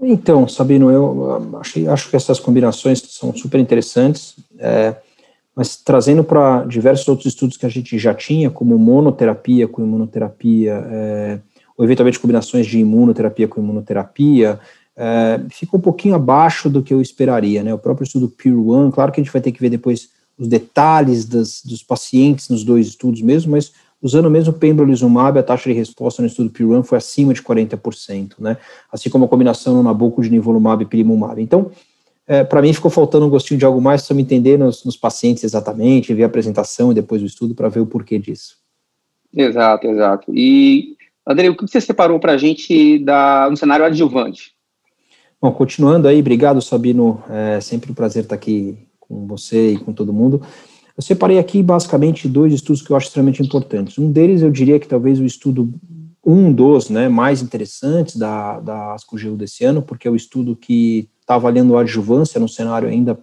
Então, 0.00 0.48
Sabino, 0.48 0.90
eu 0.90 1.58
achei, 1.60 1.86
acho 1.86 2.08
que 2.08 2.16
essas 2.16 2.40
combinações 2.40 3.00
são 3.00 3.34
super 3.34 3.60
interessantes, 3.60 4.34
é, 4.58 4.96
mas 5.54 5.76
trazendo 5.76 6.24
para 6.24 6.64
diversos 6.64 7.06
outros 7.08 7.26
estudos 7.26 7.56
que 7.56 7.66
a 7.66 7.68
gente 7.68 7.98
já 7.98 8.14
tinha, 8.14 8.50
como 8.50 8.78
monoterapia 8.78 9.68
com 9.68 9.82
imunoterapia, 9.82 10.86
é, 10.90 11.40
ou 11.76 11.84
eventualmente 11.84 12.18
combinações 12.18 12.66
de 12.66 12.78
imunoterapia 12.78 13.48
com 13.48 13.60
imunoterapia, 13.60 14.58
é, 14.96 15.40
um 15.72 15.80
pouquinho 15.80 16.14
abaixo 16.14 16.70
do 16.70 16.82
que 16.82 16.94
eu 16.94 17.00
esperaria, 17.00 17.62
né? 17.62 17.74
O 17.74 17.78
próprio 17.78 18.04
estudo 18.04 18.28
Peer 18.28 18.58
One, 18.58 18.92
claro 18.92 19.12
que 19.12 19.20
a 19.20 19.24
gente 19.24 19.32
vai 19.32 19.42
ter 19.42 19.52
que 19.52 19.60
ver 19.60 19.70
depois 19.70 20.08
os 20.38 20.48
detalhes 20.48 21.24
das, 21.24 21.62
dos 21.64 21.82
pacientes 21.82 22.48
nos 22.48 22.64
dois 22.64 22.88
estudos 22.88 23.22
mesmo, 23.22 23.52
mas 23.52 23.72
Usando 24.00 24.30
mesmo 24.30 24.52
pembrolizumab, 24.52 25.38
a 25.38 25.42
taxa 25.42 25.70
de 25.70 25.74
resposta 25.74 26.20
no 26.20 26.28
estudo 26.28 26.50
PIRAN 26.50 26.82
foi 26.82 26.98
acima 26.98 27.32
de 27.32 27.42
40%, 27.42 28.34
né? 28.38 28.58
Assim 28.92 29.08
como 29.08 29.24
a 29.24 29.28
combinação 29.28 29.74
no 29.74 29.82
Nabucco 29.82 30.22
de 30.22 30.30
nivolumab 30.30 30.82
e 30.82 30.86
pilimumab. 30.86 31.40
Então, 31.40 31.70
é, 32.26 32.44
para 32.44 32.60
mim 32.60 32.72
ficou 32.72 32.90
faltando 32.90 33.26
um 33.26 33.30
gostinho 33.30 33.58
de 33.58 33.64
algo 33.64 33.80
mais, 33.80 34.06
para 34.06 34.14
me 34.14 34.22
entender 34.22 34.58
nos, 34.58 34.84
nos, 34.84 34.96
pacientes 34.96 35.44
exatamente, 35.44 36.12
ver 36.12 36.24
a 36.24 36.26
apresentação 36.26 36.92
e 36.92 36.94
depois 36.94 37.22
o 37.22 37.26
estudo 37.26 37.54
para 37.54 37.68
ver 37.68 37.80
o 37.80 37.86
porquê 37.86 38.18
disso. 38.18 38.58
Exato, 39.34 39.86
exato. 39.86 40.32
E, 40.34 40.96
André, 41.26 41.48
o 41.48 41.56
que 41.56 41.66
você 41.66 41.80
separou 41.80 42.20
para 42.20 42.32
a 42.32 42.38
gente 42.38 42.98
da, 42.98 43.48
no 43.50 43.56
cenário 43.56 43.84
adjuvante? 43.84 44.54
Bom, 45.46 45.52
continuando 45.52 46.08
aí, 46.08 46.18
obrigado, 46.18 46.60
Sabino, 46.60 47.22
é 47.30 47.60
sempre 47.60 47.92
um 47.92 47.94
prazer 47.94 48.24
estar 48.24 48.34
aqui 48.34 48.76
com 48.98 49.28
você 49.28 49.74
e 49.74 49.78
com 49.78 49.92
todo 49.92 50.12
mundo. 50.12 50.42
Eu 50.96 51.00
separei 51.00 51.38
aqui 51.38 51.62
basicamente 51.62 52.26
dois 52.26 52.52
estudos 52.52 52.82
que 52.82 52.90
eu 52.90 52.96
acho 52.96 53.06
extremamente 53.06 53.40
importantes. 53.40 53.96
Um 53.96 54.10
deles 54.10 54.42
eu 54.42 54.50
diria 54.50 54.80
que 54.80 54.88
talvez 54.88 55.20
o 55.20 55.24
estudo, 55.24 55.72
um 56.26 56.52
dos 56.52 56.90
né, 56.90 57.08
mais 57.08 57.42
interessantes 57.42 58.16
da, 58.16 58.58
da 58.58 58.94
ASCO-GU 58.94 59.36
desse 59.36 59.64
ano, 59.64 59.82
porque 59.82 60.08
é 60.08 60.10
o 60.10 60.16
estudo 60.16 60.56
que 60.56 61.08
está 61.20 61.36
avaliando 61.36 61.76
a 61.76 61.82
adjuvância 61.82 62.40
no 62.40 62.48
cenário 62.48 62.88
ainda 62.88 63.16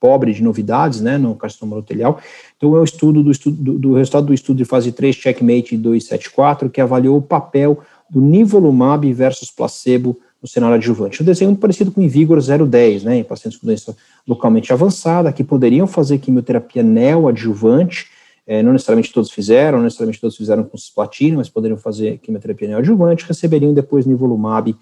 pobre 0.00 0.32
de 0.32 0.42
novidades, 0.42 1.02
né, 1.02 1.18
no 1.18 1.36
carcinoma 1.36 1.76
urotelial. 1.76 2.18
Então, 2.56 2.74
é 2.74 2.80
o 2.80 2.84
estudo 2.84 3.22
do, 3.22 3.30
estudo, 3.30 3.62
do, 3.62 3.78
do, 3.78 3.92
resultado 3.92 4.24
do 4.24 4.32
estudo 4.32 4.56
de 4.56 4.64
fase 4.64 4.90
3, 4.90 5.14
Checkmate 5.14 5.76
274, 5.76 6.70
que 6.70 6.80
avaliou 6.80 7.18
o 7.18 7.22
papel 7.22 7.80
do 8.08 8.22
nivolumab 8.22 9.12
versus 9.12 9.50
placebo 9.50 10.18
no 10.42 10.48
cenário 10.48 10.74
adjuvante. 10.74 11.22
Um 11.22 11.24
desenho 11.24 11.50
muito 11.50 11.60
parecido 11.60 11.92
com 11.92 12.00
o 12.00 12.04
Invigor 12.04 12.38
010, 12.40 13.04
né, 13.04 13.18
em 13.18 13.24
pacientes 13.24 13.58
com 13.58 13.66
doença 13.66 13.96
localmente 14.26 14.72
avançada, 14.72 15.32
que 15.32 15.44
poderiam 15.44 15.86
fazer 15.86 16.18
quimioterapia 16.18 16.82
neoadjuvante, 16.82 18.08
é, 18.44 18.60
não 18.60 18.72
necessariamente 18.72 19.12
todos 19.12 19.30
fizeram, 19.30 19.78
não 19.78 19.84
necessariamente 19.84 20.20
todos 20.20 20.36
fizeram 20.36 20.64
com 20.64 20.76
cisplatina, 20.76 21.36
mas 21.36 21.48
poderiam 21.48 21.78
fazer 21.78 22.18
quimioterapia 22.18 22.68
neoadjuvante, 22.68 23.24
receberiam 23.24 23.72
depois 23.72 24.04
nivolumab 24.04 24.74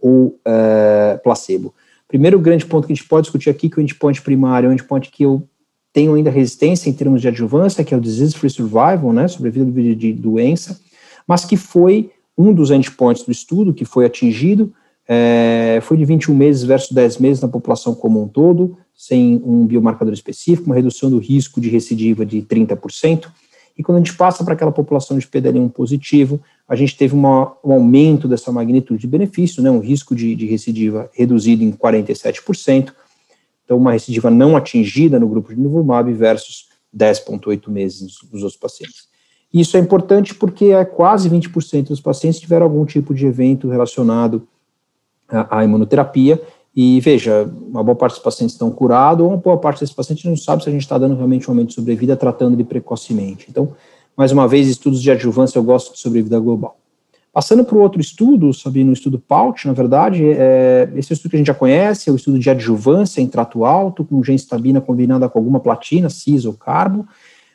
ou 0.00 0.40
é, 0.46 1.20
placebo. 1.22 1.74
Primeiro 2.08 2.38
grande 2.38 2.64
ponto 2.64 2.86
que 2.86 2.92
a 2.92 2.96
gente 2.96 3.06
pode 3.06 3.24
discutir 3.24 3.50
aqui, 3.50 3.68
que 3.68 3.78
o 3.78 3.82
endpoint 3.82 4.22
primário 4.22 4.66
é 4.66 4.70
um 4.70 4.72
endpoint 4.72 5.10
que 5.10 5.24
eu 5.24 5.46
tenho 5.92 6.14
ainda 6.14 6.30
resistência 6.30 6.88
em 6.88 6.92
termos 6.92 7.20
de 7.20 7.28
adjuvância, 7.28 7.84
que 7.84 7.92
é 7.92 7.96
o 7.96 8.00
disease-free 8.00 8.48
survival, 8.48 9.12
né, 9.12 9.28
sobrevida 9.28 9.70
de 9.94 10.12
doença, 10.12 10.80
mas 11.26 11.44
que 11.44 11.56
foi 11.56 12.10
um 12.36 12.52
dos 12.52 12.70
endpoints 12.70 13.24
do 13.24 13.30
estudo 13.30 13.74
que 13.74 13.84
foi 13.84 14.06
atingido, 14.06 14.72
é, 15.08 15.80
foi 15.82 15.96
de 15.96 16.04
21 16.04 16.34
meses 16.34 16.62
versus 16.62 16.92
10 16.92 17.18
meses 17.18 17.42
na 17.42 17.48
população 17.48 17.94
como 17.94 18.22
um 18.22 18.28
todo, 18.28 18.76
sem 18.94 19.42
um 19.44 19.66
biomarcador 19.66 20.14
específico, 20.14 20.66
uma 20.66 20.74
redução 20.74 21.10
do 21.10 21.18
risco 21.18 21.60
de 21.60 21.68
recidiva 21.68 22.24
de 22.24 22.40
30%. 22.42 23.26
E 23.76 23.82
quando 23.82 23.96
a 23.96 24.00
gente 24.00 24.14
passa 24.14 24.44
para 24.44 24.54
aquela 24.54 24.70
população 24.70 25.18
de 25.18 25.26
PDL1 25.26 25.70
positivo, 25.70 26.40
a 26.68 26.76
gente 26.76 26.96
teve 26.96 27.14
uma, 27.14 27.56
um 27.64 27.72
aumento 27.72 28.28
dessa 28.28 28.52
magnitude 28.52 29.00
de 29.00 29.06
benefício, 29.06 29.62
né, 29.62 29.70
um 29.70 29.80
risco 29.80 30.14
de, 30.14 30.34
de 30.34 30.46
recidiva 30.46 31.10
reduzido 31.12 31.64
em 31.64 31.72
47%, 31.72 32.92
então 33.64 33.78
uma 33.78 33.92
recidiva 33.92 34.30
não 34.30 34.56
atingida 34.56 35.18
no 35.18 35.28
grupo 35.28 35.54
de 35.54 35.60
nivolumab 35.60 36.12
versus 36.12 36.68
10,8 36.94 37.68
meses 37.70 38.18
nos 38.30 38.42
outros 38.42 38.60
pacientes. 38.60 39.10
Isso 39.52 39.76
é 39.76 39.80
importante 39.80 40.34
porque 40.34 40.66
é 40.66 40.84
quase 40.84 41.28
20% 41.28 41.88
dos 41.88 42.00
pacientes 42.00 42.40
tiveram 42.40 42.64
algum 42.64 42.84
tipo 42.84 43.14
de 43.14 43.26
evento 43.26 43.68
relacionado 43.68 44.46
a, 45.50 45.64
imunoterapia. 45.64 46.40
E 46.74 47.00
veja, 47.00 47.50
uma 47.68 47.82
boa 47.82 47.96
parte 47.96 48.14
dos 48.14 48.22
pacientes 48.22 48.54
estão 48.54 48.70
curados, 48.70 49.24
ou 49.24 49.30
uma 49.30 49.36
boa 49.36 49.58
parte 49.58 49.80
desses 49.80 49.94
pacientes 49.94 50.24
não 50.24 50.36
sabe 50.36 50.62
se 50.62 50.68
a 50.68 50.72
gente 50.72 50.82
está 50.82 50.96
dando 50.96 51.14
realmente 51.14 51.48
um 51.48 51.52
aumento 51.52 51.68
de 51.68 51.74
sobrevida 51.74 52.16
tratando 52.16 52.54
ele 52.54 52.64
precocemente. 52.64 53.46
Então, 53.50 53.72
mais 54.16 54.32
uma 54.32 54.48
vez, 54.48 54.68
estudos 54.68 55.02
de 55.02 55.10
adjuvância, 55.10 55.58
eu 55.58 55.62
gosto 55.62 55.92
de 55.92 55.98
sobrevida 55.98 56.38
global. 56.38 56.76
Passando 57.32 57.64
para 57.64 57.76
o 57.76 57.80
outro 57.80 57.98
estudo, 57.98 58.52
Sabino, 58.52 58.88
no 58.88 58.92
estudo 58.92 59.18
PAUT, 59.18 59.66
na 59.66 59.72
verdade, 59.72 60.22
é, 60.22 60.90
esse 60.96 61.12
é 61.12 61.14
estudo 61.14 61.30
que 61.30 61.36
a 61.36 61.38
gente 61.38 61.46
já 61.46 61.54
conhece, 61.54 62.10
é 62.10 62.12
o 62.12 62.16
estudo 62.16 62.38
de 62.38 62.50
adjuvância 62.50 63.22
em 63.22 63.26
trato 63.26 63.64
alto, 63.64 64.04
com 64.04 64.22
genstabina 64.22 64.82
combinada 64.82 65.26
com 65.30 65.38
alguma 65.38 65.58
platina, 65.58 66.10
cis 66.10 66.44
ou 66.44 66.52
carbo. 66.52 67.06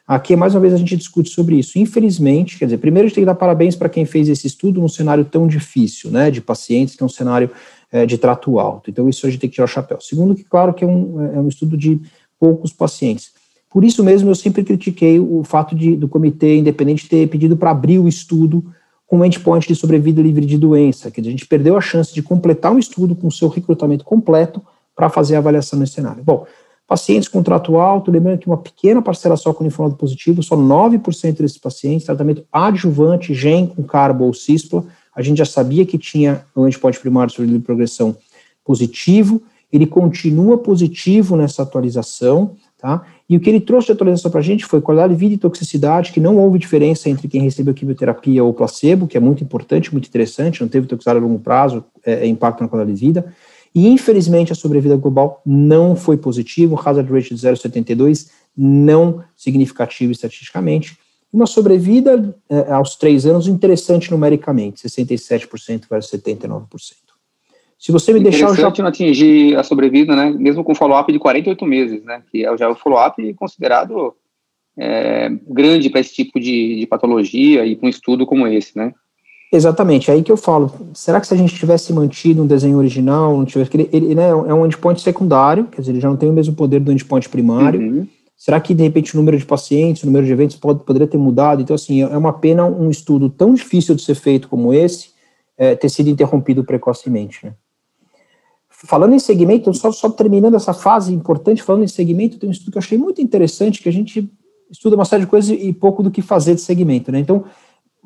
Aqui, 0.07 0.37
mais 0.37 0.55
uma 0.55 0.61
vez, 0.61 0.73
a 0.73 0.77
gente 0.77 0.95
discute 0.95 1.29
sobre 1.29 1.57
isso. 1.57 1.77
Infelizmente, 1.77 2.57
quer 2.57 2.65
dizer, 2.65 2.77
primeiro 2.77 3.05
a 3.05 3.07
gente 3.09 3.15
tem 3.15 3.23
que 3.23 3.25
dar 3.25 3.35
parabéns 3.35 3.75
para 3.75 3.89
quem 3.89 4.05
fez 4.05 4.29
esse 4.29 4.47
estudo 4.47 4.79
num 4.79 4.87
cenário 4.87 5.25
tão 5.25 5.45
difícil, 5.45 6.09
né, 6.09 6.31
de 6.31 6.39
pacientes, 6.39 6.95
que 6.95 7.03
é 7.03 7.05
um 7.05 7.09
cenário 7.09 7.51
é, 7.91 8.05
de 8.05 8.17
trato 8.17 8.57
alto. 8.57 8.89
Então, 8.89 9.09
isso 9.09 9.27
a 9.27 9.29
gente 9.29 9.41
tem 9.41 9.49
que 9.49 9.55
tirar 9.55 9.65
o 9.65 9.67
chapéu. 9.67 9.99
Segundo, 9.99 10.33
que 10.33 10.45
claro 10.45 10.73
que 10.73 10.85
é 10.85 10.87
um, 10.87 11.21
é 11.35 11.39
um 11.39 11.49
estudo 11.49 11.75
de 11.75 11.99
poucos 12.39 12.71
pacientes. 12.71 13.31
Por 13.69 13.83
isso 13.83 14.01
mesmo, 14.01 14.29
eu 14.29 14.35
sempre 14.35 14.63
critiquei 14.63 15.19
o 15.19 15.43
fato 15.43 15.75
de, 15.75 15.95
do 15.97 16.07
comitê 16.07 16.55
independente 16.55 17.09
ter 17.09 17.27
pedido 17.27 17.57
para 17.57 17.71
abrir 17.71 17.99
o 17.99 18.07
estudo 18.07 18.63
com 19.05 19.19
um 19.19 19.25
endpoint 19.25 19.67
de 19.67 19.75
sobrevida 19.75 20.21
livre 20.21 20.45
de 20.45 20.57
doença, 20.57 21.11
que 21.11 21.19
a 21.19 21.23
gente 21.23 21.45
perdeu 21.45 21.77
a 21.77 21.81
chance 21.81 22.13
de 22.13 22.21
completar 22.21 22.71
um 22.71 22.79
estudo 22.79 23.13
com 23.13 23.27
o 23.27 23.31
seu 23.31 23.49
recrutamento 23.49 24.05
completo 24.05 24.61
para 24.95 25.09
fazer 25.09 25.35
a 25.35 25.39
avaliação 25.39 25.77
nesse 25.77 25.93
cenário. 25.93 26.23
Bom, 26.23 26.45
Pacientes 26.88 27.28
com 27.28 27.43
trato 27.43 27.76
alto, 27.78 28.10
lembrando 28.10 28.39
que 28.39 28.47
uma 28.47 28.56
pequena 28.56 29.02
parcela 29.02 29.36
só 29.36 29.54
com 29.54 29.63
linfonodo 29.63 29.95
positivo, 29.95 30.41
só 30.41 30.56
9% 30.56 31.36
desses 31.36 31.58
pacientes, 31.58 32.06
tratamento 32.06 32.45
adjuvante, 32.50 33.34
GEM 33.34 33.67
com 33.67 33.84
carbo 33.84 34.23
ou 34.23 34.34
cispla, 34.34 34.86
a 35.13 35.21
gente 35.21 35.39
já 35.39 35.45
sabia 35.45 35.86
que 35.86 35.97
tinha 35.97 36.45
o 36.56 36.65
endpoint 36.65 36.97
primário 37.00 37.34
sobre 37.34 37.60
progressão 37.60 38.15
positivo, 38.63 39.41
ele 39.71 39.86
continua 39.86 40.58
positivo 40.58 41.36
nessa 41.36 41.63
atualização, 41.63 42.56
tá? 42.78 43.04
E 43.30 43.36
o 43.36 43.39
que 43.39 43.50
ele 43.50 43.60
trouxe 43.60 43.88
de 43.88 43.91
atualização 43.91 44.32
para 44.32 44.39
a 44.39 44.43
gente 44.43 44.63
foi 44.63 44.80
qualidade 44.80 45.13
de 45.13 45.19
vida 45.19 45.34
e 45.36 45.38
toxicidade, 45.38 46.13
que 46.13 46.19
não 46.21 46.38
houve 46.38 46.58
diferença 46.58 47.10
entre 47.10 47.28
quem 47.28 47.41
recebeu 47.41 47.73
quimioterapia 47.73 48.41
ou 48.41 48.54
placebo, 48.54 49.08
que 49.08 49.17
é 49.17 49.19
muito 49.19 49.43
importante, 49.43 49.91
muito 49.91 50.08
interessante, 50.08 50.62
não 50.62 50.69
teve 50.69 50.88
toxicidade 50.88 51.19
a 51.19 51.21
longo 51.21 51.39
prazo, 51.39 51.84
é, 52.06 52.26
é 52.26 52.28
impacto 52.28 52.62
na 52.62 52.69
qualidade 52.69 52.97
de 52.97 53.06
vida. 53.06 53.36
E, 53.77 53.85
infelizmente, 53.85 54.51
a 54.51 54.55
sobrevida 54.55 54.97
global 54.97 55.39
não 55.45 55.95
foi 55.95 56.17
positivo, 56.17 56.81
hazard 56.83 57.13
ratio 57.13 57.35
de 57.35 57.47
0,72 57.47 58.31
não 58.57 59.23
significativo 59.35 60.11
estatisticamente. 60.11 60.97
Uma 61.31 61.45
sobrevida 61.45 62.35
é, 62.49 62.71
aos 62.71 62.95
três 62.95 63.27
anos 63.27 63.47
interessante 63.47 64.09
numericamente, 64.09 64.81
67% 64.81 65.83
versus 65.87 66.19
79%. 66.19 66.65
Se 67.77 67.91
você 67.91 68.11
me 68.13 68.19
deixar... 68.19 68.45
Interessante 68.45 68.77
já... 68.77 68.83
não 68.83 68.89
atingir 68.89 69.55
a 69.55 69.61
sobrevida, 69.61 70.15
né, 70.15 70.31
mesmo 70.31 70.63
com 70.63 70.73
follow-up 70.73 71.13
de 71.13 71.19
48 71.19 71.63
meses, 71.63 72.03
né, 72.03 72.23
que 72.31 72.47
é 72.47 72.57
já 72.57 72.67
o 72.67 72.75
follow-up 72.75 73.31
considerado 73.35 74.15
é, 74.75 75.29
grande 75.47 75.91
para 75.91 75.99
esse 75.99 76.15
tipo 76.15 76.39
de, 76.39 76.79
de 76.79 76.87
patologia 76.87 77.63
e 77.63 77.75
para 77.75 77.85
um 77.85 77.89
estudo 77.91 78.25
como 78.25 78.47
esse, 78.47 78.75
né. 78.75 78.91
Exatamente, 79.51 80.12
é 80.12 80.13
aí 80.13 80.23
que 80.23 80.31
eu 80.31 80.36
falo, 80.36 80.71
será 80.93 81.21
que 81.21 81.27
se 81.27 81.33
a 81.33 81.38
gente 81.38 81.55
tivesse 81.55 81.93
mantido 81.93 82.43
um 82.43 82.47
desenho 82.47 82.77
original, 82.77 83.38
não 83.38 83.45
tivesse, 83.45 83.71
ele, 83.73 83.89
ele 83.93 84.15
né, 84.15 84.27
é 84.27 84.53
um 84.53 84.65
endpoint 84.65 85.01
secundário, 85.01 85.65
quer 85.65 85.79
dizer, 85.79 85.93
ele 85.93 86.01
já 86.01 86.10
não 86.10 86.17
tem 86.17 86.29
o 86.29 86.33
mesmo 86.33 86.53
poder 86.53 86.81
do 86.81 86.91
endpoint 86.91 87.29
primário, 87.29 87.79
uhum. 87.79 88.07
será 88.36 88.60
que 88.60 88.73
de 88.73 88.83
repente 88.83 89.15
o 89.15 89.17
número 89.17 89.38
de 89.38 89.45
pacientes, 89.45 90.03
o 90.03 90.05
número 90.05 90.25
de 90.25 90.31
eventos 90.33 90.57
pode, 90.57 90.83
poderia 90.83 91.07
ter 91.07 91.17
mudado? 91.17 91.62
Então 91.62 91.75
assim, 91.75 92.01
é 92.01 92.17
uma 92.17 92.33
pena 92.33 92.65
um 92.65 92.89
estudo 92.89 93.29
tão 93.29 93.53
difícil 93.53 93.95
de 93.95 94.01
ser 94.01 94.15
feito 94.15 94.49
como 94.49 94.73
esse, 94.73 95.12
é, 95.57 95.75
ter 95.75 95.88
sido 95.88 96.10
interrompido 96.10 96.63
precocemente, 96.63 97.45
né. 97.45 97.53
Falando 98.69 99.15
em 99.15 99.19
segmento, 99.19 99.73
só, 99.73 99.91
só 99.91 100.07
terminando 100.07 100.53
essa 100.53 100.71
fase 100.71 101.12
importante, 101.12 101.63
falando 101.63 101.83
em 101.83 101.88
segmento, 101.88 102.38
tem 102.38 102.47
um 102.47 102.51
estudo 102.51 102.71
que 102.71 102.77
eu 102.77 102.81
achei 102.81 102.97
muito 102.97 103.19
interessante, 103.19 103.81
que 103.81 103.89
a 103.89 103.93
gente 103.93 104.29
estuda 104.69 104.95
uma 104.95 105.05
série 105.05 105.23
de 105.23 105.27
coisas 105.27 105.49
e 105.49 105.73
pouco 105.73 106.03
do 106.03 106.12
que 106.12 106.21
fazer 106.21 106.53
de 106.53 106.62
segmento, 106.62 107.12
né? 107.12 107.19
Então, 107.19 107.45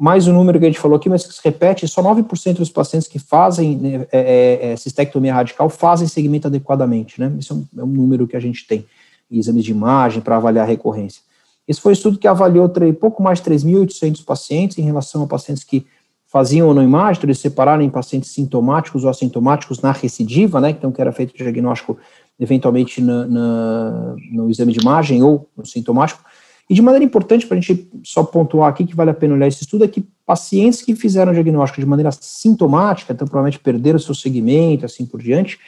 mais 0.01 0.27
um 0.27 0.33
número 0.33 0.57
que 0.57 0.65
a 0.65 0.67
gente 0.67 0.79
falou 0.79 0.97
aqui, 0.97 1.07
mas 1.07 1.27
que 1.27 1.31
se 1.31 1.39
repete, 1.43 1.87
só 1.87 2.01
9% 2.01 2.55
dos 2.55 2.71
pacientes 2.71 3.07
que 3.07 3.19
fazem 3.19 3.77
né, 3.77 4.07
é, 4.11 4.19
é, 4.19 4.71
é, 4.71 4.75
cistectomia 4.75 5.31
radical 5.31 5.69
fazem 5.69 6.07
segmento 6.07 6.47
adequadamente, 6.47 7.21
né? 7.21 7.31
Isso 7.37 7.53
é 7.53 7.55
um, 7.55 7.81
é 7.81 7.83
um 7.83 7.91
número 7.91 8.27
que 8.27 8.35
a 8.35 8.39
gente 8.39 8.65
tem, 8.65 8.83
exames 9.29 9.63
de 9.63 9.69
imagem 9.69 10.19
para 10.19 10.37
avaliar 10.37 10.65
a 10.65 10.67
recorrência. 10.67 11.21
Esse 11.67 11.79
foi 11.79 11.91
um 11.91 11.93
estudo 11.93 12.17
que 12.17 12.27
avaliou 12.27 12.67
pouco 12.99 13.21
mais 13.21 13.39
de 13.39 13.51
3.800 13.51 14.25
pacientes 14.25 14.79
em 14.79 14.81
relação 14.81 15.21
a 15.21 15.27
pacientes 15.27 15.63
que 15.63 15.85
faziam 16.25 16.67
ou 16.67 16.73
não 16.73 16.81
imagem, 16.81 17.19
então 17.19 17.27
eles 17.27 17.37
separaram 17.37 17.83
em 17.83 17.89
pacientes 17.89 18.31
sintomáticos 18.31 19.03
ou 19.03 19.09
assintomáticos 19.11 19.81
na 19.81 19.91
recidiva, 19.91 20.59
né, 20.59 20.71
então 20.71 20.91
que 20.91 20.99
era 20.99 21.11
feito 21.11 21.35
o 21.35 21.37
diagnóstico 21.37 21.95
eventualmente 22.39 22.99
na, 23.01 23.27
na, 23.27 24.15
no 24.31 24.49
exame 24.49 24.73
de 24.73 24.79
imagem 24.79 25.21
ou 25.21 25.47
no 25.55 25.63
sintomático, 25.63 26.23
e 26.71 26.73
de 26.73 26.81
maneira 26.81 27.03
importante, 27.03 27.45
para 27.45 27.57
a 27.57 27.59
gente 27.59 27.85
só 28.01 28.23
pontuar 28.23 28.69
aqui 28.69 28.85
que 28.85 28.95
vale 28.95 29.09
a 29.09 29.13
pena 29.13 29.33
olhar 29.33 29.45
esse 29.45 29.61
estudo, 29.61 29.83
é 29.83 29.89
que 29.89 30.07
pacientes 30.25 30.81
que 30.81 30.95
fizeram 30.95 31.33
o 31.33 31.35
diagnóstico 31.35 31.81
de 31.81 31.85
maneira 31.85 32.13
sintomática, 32.13 33.11
então 33.11 33.27
provavelmente 33.27 33.59
perderam 33.59 33.99
seu 33.99 34.15
segmento, 34.15 34.85
assim 34.85 35.05
por 35.05 35.21
diante, 35.21 35.59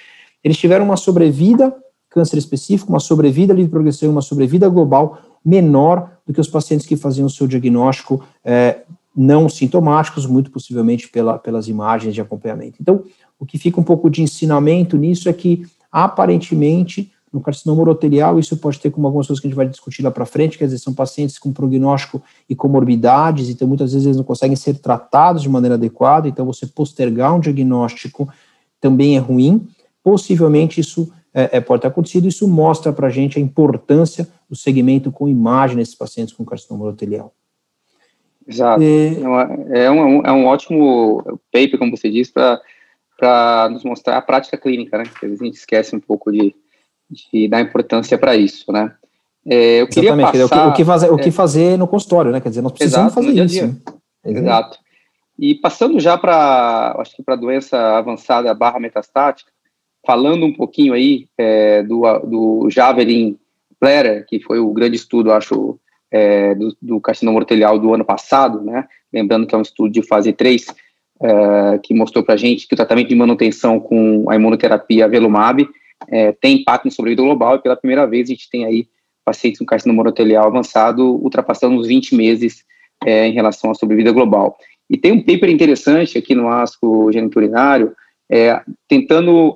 eles 0.41 0.57
tiveram 0.57 0.85
uma 0.85 0.95
sobrevida, 0.95 1.75
câncer 2.09 2.37
específico, 2.37 2.89
uma 2.89 3.01
sobrevida 3.01 3.53
livre 3.53 3.69
progressão, 3.69 4.11
uma 4.11 4.21
sobrevida 4.21 4.69
global 4.69 5.19
menor 5.43 6.09
do 6.25 6.31
que 6.31 6.39
os 6.39 6.47
pacientes 6.47 6.87
que 6.87 6.95
faziam 6.95 7.25
o 7.25 7.29
seu 7.29 7.47
diagnóstico 7.47 8.25
é, 8.41 8.83
não 9.13 9.49
sintomáticos, 9.49 10.25
muito 10.25 10.51
possivelmente 10.51 11.09
pela, 11.09 11.37
pelas 11.37 11.67
imagens 11.67 12.15
de 12.15 12.21
acompanhamento. 12.21 12.77
Então, 12.79 13.03
o 13.37 13.45
que 13.45 13.57
fica 13.57 13.77
um 13.77 13.83
pouco 13.83 14.09
de 14.09 14.21
ensinamento 14.21 14.95
nisso 14.95 15.27
é 15.27 15.33
que, 15.33 15.65
aparentemente, 15.91 17.11
no 17.33 17.41
carcinoma 17.41 17.81
urotelial, 17.81 18.37
isso 18.37 18.55
pode 18.57 18.79
ter 18.79 18.91
como 18.91 19.07
algumas 19.07 19.25
coisas 19.25 19.41
que 19.41 19.47
a 19.47 19.49
gente 19.49 19.57
vai 19.57 19.67
discutir 19.67 20.03
lá 20.03 20.11
para 20.11 20.23
frente, 20.23 20.57
quer 20.57 20.65
dizer, 20.65 20.77
são 20.77 20.93
pacientes 20.93 21.39
com 21.39 21.51
prognóstico 21.51 22.21
e 22.47 22.55
comorbidades, 22.55 23.49
então 23.49 23.67
muitas 23.67 23.91
vezes 23.91 24.05
eles 24.05 24.17
não 24.17 24.23
conseguem 24.23 24.55
ser 24.55 24.75
tratados 24.75 25.41
de 25.41 25.49
maneira 25.49 25.73
adequada, 25.73 26.27
então 26.27 26.45
você 26.45 26.67
postergar 26.67 27.35
um 27.35 27.39
diagnóstico 27.39 28.31
também 28.79 29.17
é 29.17 29.19
ruim. 29.19 29.67
Possivelmente 30.03 30.79
isso 30.79 31.11
é, 31.33 31.57
é 31.57 31.61
pode 31.61 31.81
ter 31.81 31.87
acontecido, 31.87 32.27
isso 32.27 32.47
mostra 32.47 32.93
para 32.93 33.07
a 33.07 33.09
gente 33.09 33.39
a 33.39 33.41
importância 33.41 34.27
do 34.47 34.55
segmento 34.55 35.11
com 35.11 35.27
imagem 35.27 35.75
nesses 35.75 35.95
pacientes 35.95 36.35
com 36.35 36.45
carcinoma 36.45 36.85
urotelial. 36.85 37.33
Exato. 38.47 38.83
E... 38.83 39.17
É, 39.71 39.89
um, 39.89 40.21
é 40.21 40.31
um 40.31 40.45
ótimo 40.45 41.23
paper, 41.51 41.79
como 41.79 41.97
você 41.97 42.11
disse, 42.11 42.31
para 42.31 43.69
nos 43.71 43.83
mostrar 43.83 44.17
a 44.17 44.21
prática 44.21 44.57
clínica, 44.57 44.97
né? 44.97 45.05
Às 45.15 45.21
vezes 45.21 45.41
a 45.41 45.45
gente 45.45 45.55
esquece 45.55 45.95
um 45.95 45.99
pouco 45.99 46.31
de, 46.31 46.53
de 47.13 47.47
dar 47.47 47.61
importância 47.61 48.17
para 48.17 48.35
isso, 48.35 48.71
né? 48.71 48.91
É, 49.45 49.81
eu 49.81 49.87
queria 49.87 50.09
Exatamente, 50.09 50.31
passar, 50.31 50.45
o, 50.45 50.49
que, 50.49 50.69
o, 50.69 50.73
que 50.73 50.85
fazer, 50.85 51.11
o 51.11 51.17
que 51.17 51.29
é. 51.29 51.31
fazer 51.31 51.77
no 51.77 51.87
consultório, 51.87 52.31
né? 52.31 52.39
Quer 52.39 52.49
dizer, 52.49 52.61
nós 52.61 52.71
precisamos 52.71 53.11
Exato, 53.11 53.27
fazer 53.27 53.45
isso. 53.45 53.67
Né? 53.67 53.75
Exato. 54.25 54.79
E 55.37 55.55
passando 55.55 55.99
já 55.99 56.17
para, 56.17 56.95
acho 56.99 57.15
que 57.15 57.23
para 57.23 57.35
doença 57.35 57.77
avançada 57.97 58.53
barra 58.53 58.79
metastática, 58.79 59.51
falando 60.05 60.45
um 60.45 60.53
pouquinho 60.53 60.93
aí 60.93 61.27
é, 61.37 61.83
do, 61.83 62.01
do 62.19 62.69
Javelin 62.69 63.37
Platter, 63.79 64.25
que 64.25 64.39
foi 64.39 64.59
o 64.59 64.71
grande 64.71 64.95
estudo, 64.95 65.31
acho, 65.31 65.77
é, 66.11 66.55
do, 66.55 66.75
do 66.81 67.01
carcinoma 67.01 67.37
urotelial 67.37 67.77
do 67.79 67.93
ano 67.93 68.05
passado, 68.05 68.61
né? 68.61 68.87
Lembrando 69.11 69.45
que 69.47 69.55
é 69.55 69.57
um 69.57 69.61
estudo 69.61 69.91
de 69.91 70.01
fase 70.01 70.31
3, 70.31 70.67
é, 71.21 71.79
que 71.79 71.93
mostrou 71.93 72.23
para 72.23 72.35
a 72.35 72.37
gente 72.37 72.67
que 72.67 72.73
o 72.73 72.77
tratamento 72.77 73.09
de 73.09 73.15
manutenção 73.15 73.79
com 73.79 74.29
a 74.29 74.35
imunoterapia 74.35 75.07
Velumab 75.07 75.67
é, 76.07 76.31
tem 76.31 76.61
impacto 76.61 76.85
na 76.85 76.91
sobrevida 76.91 77.21
global 77.21 77.55
e 77.55 77.59
pela 77.59 77.75
primeira 77.75 78.05
vez 78.05 78.27
a 78.27 78.33
gente 78.33 78.49
tem 78.49 78.65
aí 78.65 78.87
pacientes 79.25 79.59
com 79.59 79.65
carcinoma 79.65 80.01
urotelial 80.01 80.47
avançado 80.47 81.15
ultrapassando 81.23 81.77
os 81.77 81.87
20 81.87 82.15
meses 82.15 82.63
é, 83.05 83.27
em 83.27 83.33
relação 83.33 83.71
à 83.71 83.73
sobrevida 83.73 84.11
global. 84.11 84.57
E 84.89 84.97
tem 84.97 85.11
um 85.11 85.21
paper 85.21 85.49
interessante 85.49 86.17
aqui 86.17 86.35
no 86.35 86.49
ASCO 86.49 87.11
geniturinário, 87.11 87.95
é, 88.29 88.61
tentando 88.87 89.55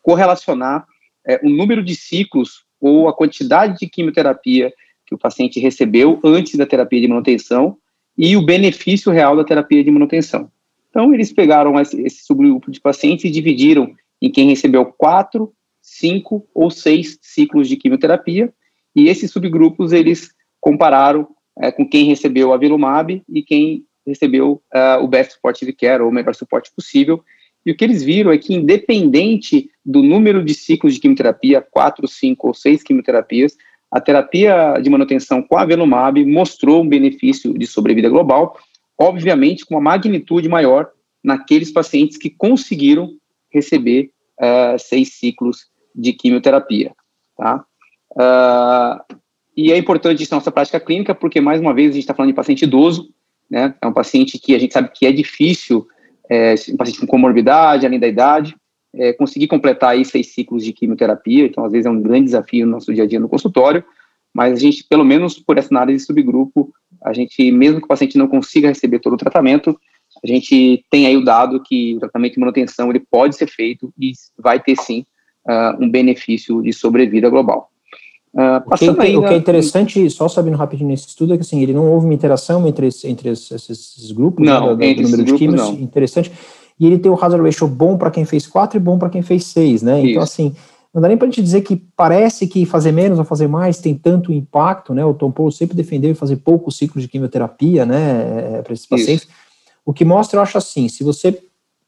correlacionar 0.00 0.86
é, 1.26 1.40
o 1.42 1.48
número 1.48 1.82
de 1.82 1.94
ciclos 1.94 2.64
ou 2.80 3.08
a 3.08 3.14
quantidade 3.14 3.78
de 3.78 3.88
quimioterapia 3.88 4.72
que 5.06 5.14
o 5.14 5.18
paciente 5.18 5.60
recebeu 5.60 6.20
antes 6.24 6.56
da 6.56 6.66
terapia 6.66 7.00
de 7.00 7.08
manutenção 7.08 7.76
e 8.16 8.36
o 8.36 8.42
benefício 8.44 9.12
real 9.12 9.36
da 9.36 9.44
terapia 9.44 9.82
de 9.82 9.90
manutenção. 9.90 10.50
Então, 10.90 11.14
eles 11.14 11.32
pegaram 11.32 11.78
esse, 11.80 12.00
esse 12.02 12.24
subgrupo 12.24 12.70
de 12.70 12.80
pacientes 12.80 13.24
e 13.24 13.30
dividiram 13.30 13.94
em 14.20 14.30
quem 14.30 14.48
recebeu 14.48 14.84
quatro, 14.84 15.52
cinco 15.82 16.48
ou 16.54 16.70
seis 16.70 17.18
ciclos 17.20 17.68
de 17.68 17.76
quimioterapia, 17.76 18.52
e 18.94 19.08
esses 19.08 19.30
subgrupos 19.30 19.92
eles 19.92 20.30
compararam 20.60 21.28
é, 21.60 21.72
com 21.72 21.86
quem 21.86 22.06
recebeu 22.06 22.52
a 22.52 22.56
Vilumab 22.56 23.22
e 23.28 23.42
quem 23.42 23.84
recebeu 24.06 24.62
uh, 24.74 25.02
o 25.02 25.08
Best 25.08 25.34
Supportive 25.34 25.72
Care, 25.72 26.02
ou 26.02 26.08
o 26.08 26.12
melhor 26.12 26.34
suporte 26.34 26.72
possível, 26.74 27.22
e 27.64 27.70
o 27.70 27.76
que 27.76 27.84
eles 27.84 28.02
viram 28.02 28.32
é 28.32 28.38
que, 28.38 28.54
independente 28.54 29.70
do 29.84 30.02
número 30.02 30.44
de 30.44 30.54
ciclos 30.54 30.94
de 30.94 31.00
quimioterapia, 31.00 31.60
quatro, 31.60 32.08
cinco 32.08 32.48
ou 32.48 32.54
seis 32.54 32.82
quimioterapias, 32.82 33.56
a 33.90 34.00
terapia 34.00 34.78
de 34.82 34.90
manutenção 34.90 35.42
com 35.42 35.56
a 35.56 35.64
Velumab 35.64 36.24
mostrou 36.24 36.82
um 36.82 36.88
benefício 36.88 37.56
de 37.56 37.66
sobrevida 37.66 38.08
global, 38.08 38.58
obviamente 38.98 39.64
com 39.64 39.74
uma 39.74 39.80
magnitude 39.80 40.48
maior 40.48 40.90
naqueles 41.22 41.70
pacientes 41.70 42.16
que 42.16 42.30
conseguiram 42.30 43.10
receber 43.52 44.10
uh, 44.40 44.78
seis 44.78 45.14
ciclos 45.14 45.66
de 45.94 46.12
quimioterapia. 46.12 46.92
Tá? 47.36 47.64
Uh, 48.12 49.16
e 49.56 49.72
é 49.72 49.76
importante 49.76 50.22
isso 50.22 50.32
na 50.32 50.38
nossa 50.38 50.50
prática 50.50 50.80
clínica, 50.80 51.14
porque, 51.14 51.40
mais 51.40 51.60
uma 51.60 51.74
vez, 51.74 51.90
a 51.90 51.94
gente 51.94 52.02
está 52.02 52.14
falando 52.14 52.30
de 52.30 52.36
paciente 52.36 52.62
idoso, 52.62 53.10
né? 53.50 53.74
é 53.80 53.86
um 53.86 53.92
paciente 53.92 54.38
que 54.38 54.54
a 54.54 54.58
gente 54.58 54.72
sabe 54.72 54.90
que 54.94 55.04
é 55.04 55.12
difícil, 55.12 55.86
é, 56.30 56.54
um 56.70 56.76
paciente 56.76 57.00
com 57.00 57.06
comorbidade, 57.06 57.84
além 57.84 58.00
da 58.00 58.08
idade, 58.08 58.56
é, 58.94 59.12
conseguir 59.12 59.46
completar 59.46 59.90
aí 59.90 60.04
seis 60.04 60.28
ciclos 60.32 60.64
de 60.64 60.72
quimioterapia, 60.72 61.44
então 61.44 61.64
às 61.64 61.72
vezes 61.72 61.86
é 61.86 61.90
um 61.90 62.00
grande 62.00 62.26
desafio 62.26 62.66
no 62.66 62.72
nosso 62.72 62.92
dia 62.92 63.04
a 63.04 63.06
dia 63.06 63.20
no 63.20 63.28
consultório, 63.28 63.84
mas 64.32 64.54
a 64.54 64.56
gente, 64.56 64.84
pelo 64.84 65.04
menos 65.04 65.38
por 65.38 65.58
essa 65.58 65.68
análise 65.70 65.98
de 65.98 66.06
subgrupo, 66.06 66.72
a 67.02 67.12
gente, 67.12 67.50
mesmo 67.52 67.78
que 67.78 67.84
o 67.84 67.88
paciente 67.88 68.16
não 68.16 68.28
consiga 68.28 68.68
receber 68.68 68.98
todo 68.98 69.14
o 69.14 69.18
tratamento, 69.18 69.78
a 70.24 70.26
gente 70.26 70.84
tem 70.90 71.06
aí 71.06 71.16
o 71.16 71.24
dado 71.24 71.62
que 71.62 71.96
o 71.96 72.00
tratamento 72.00 72.34
de 72.34 72.40
manutenção 72.40 72.90
ele 72.90 73.00
pode 73.00 73.36
ser 73.36 73.48
feito 73.48 73.92
e 73.98 74.12
vai 74.38 74.60
ter 74.60 74.76
sim 74.76 75.04
uh, 75.46 75.82
um 75.82 75.90
benefício 75.90 76.62
de 76.62 76.72
sobrevida 76.72 77.28
global. 77.28 77.70
Uh, 78.32 78.62
o, 78.64 78.76
que 78.76 78.84
é, 78.86 78.90
o, 78.90 79.22
que 79.22 79.34
é, 79.34 79.36
interessante, 79.36 80.08
só 80.08 80.26
sabendo 80.26 80.56
rapidinho 80.56 80.88
nesse 80.88 81.08
estudo, 81.08 81.34
é 81.34 81.36
que 81.36 81.42
assim, 81.42 81.60
ele 81.62 81.74
não 81.74 81.90
houve 81.92 82.06
uma 82.06 82.14
interação 82.14 82.66
entre, 82.66 82.88
entre 83.04 83.28
esses, 83.28 83.68
esses 83.68 84.10
grupos, 84.12 84.46
não, 84.46 84.74
né, 84.74 84.94
do, 84.94 85.02
do 85.02 85.02
número 85.02 85.24
de 85.24 85.34
químicos, 85.34 85.68
interessante 85.68 86.32
e 86.82 86.86
ele 86.86 86.98
tem 86.98 87.10
o 87.10 87.14
hazard 87.14 87.44
ratio 87.44 87.68
bom 87.68 87.96
para 87.96 88.10
quem 88.10 88.24
fez 88.24 88.44
4 88.44 88.76
e 88.76 88.80
bom 88.80 88.98
para 88.98 89.08
quem 89.08 89.22
fez 89.22 89.44
6, 89.46 89.82
né? 89.82 89.92
Então, 89.92 90.02
Isso. 90.02 90.10
Então, 90.10 90.22
assim, 90.22 90.54
não 90.92 91.00
dá 91.00 91.06
nem 91.06 91.16
para 91.16 91.28
a 91.28 91.30
gente 91.30 91.40
dizer 91.40 91.62
que 91.62 91.76
parece 91.96 92.46
que 92.46 92.66
fazer 92.66 92.90
menos 92.90 93.20
ou 93.20 93.24
fazer 93.24 93.46
mais 93.46 93.78
tem 93.78 93.94
tanto 93.94 94.32
impacto, 94.32 94.92
né? 94.92 95.04
O 95.04 95.14
Tom 95.14 95.30
Paul 95.30 95.50
sempre 95.52 95.76
defendeu 95.76 96.12
fazer 96.16 96.36
poucos 96.36 96.76
ciclos 96.76 97.02
de 97.02 97.08
quimioterapia, 97.08 97.86
né, 97.86 98.56
é, 98.58 98.62
para 98.62 98.72
esses 98.72 98.86
pacientes. 98.86 99.24
Isso. 99.24 99.41
O 99.84 99.92
que 99.92 100.04
mostra, 100.04 100.38
eu 100.38 100.42
acho 100.42 100.58
assim, 100.58 100.88
se 100.88 101.02
você 101.02 101.42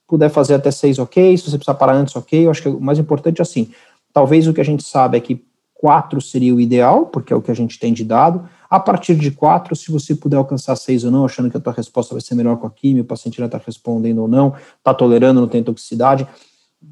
puder 0.06 0.28
fazer 0.28 0.54
até 0.54 0.70
seis, 0.70 0.98
ok. 0.98 1.36
Se 1.36 1.44
você 1.44 1.56
precisar 1.56 1.74
parar 1.74 1.94
antes, 1.94 2.14
ok. 2.16 2.46
Eu 2.46 2.50
acho 2.50 2.62
que 2.62 2.68
o 2.68 2.80
mais 2.80 2.98
importante 2.98 3.40
é 3.40 3.42
assim. 3.42 3.70
Talvez 4.12 4.46
o 4.46 4.54
que 4.54 4.60
a 4.60 4.64
gente 4.64 4.82
sabe 4.82 5.16
é 5.16 5.20
que 5.20 5.44
quatro 5.74 6.20
seria 6.20 6.54
o 6.54 6.60
ideal, 6.60 7.06
porque 7.06 7.32
é 7.32 7.36
o 7.36 7.42
que 7.42 7.50
a 7.50 7.54
gente 7.54 7.78
tem 7.78 7.92
de 7.92 8.04
dado. 8.04 8.48
A 8.70 8.80
partir 8.80 9.14
de 9.16 9.30
quatro, 9.30 9.76
se 9.76 9.90
você 9.92 10.14
puder 10.14 10.36
alcançar 10.36 10.76
seis 10.76 11.04
ou 11.04 11.10
não, 11.10 11.24
achando 11.24 11.50
que 11.50 11.56
a 11.56 11.60
tua 11.60 11.72
resposta 11.72 12.14
vai 12.14 12.22
ser 12.22 12.34
melhor 12.34 12.56
com 12.56 12.66
a 12.66 12.70
química, 12.70 13.02
o 13.02 13.06
paciente 13.06 13.38
já 13.38 13.46
está 13.46 13.60
respondendo 13.64 14.18
ou 14.18 14.28
não, 14.28 14.54
está 14.78 14.94
tolerando, 14.94 15.40
não 15.40 15.48
tem 15.48 15.62
toxicidade, 15.62 16.26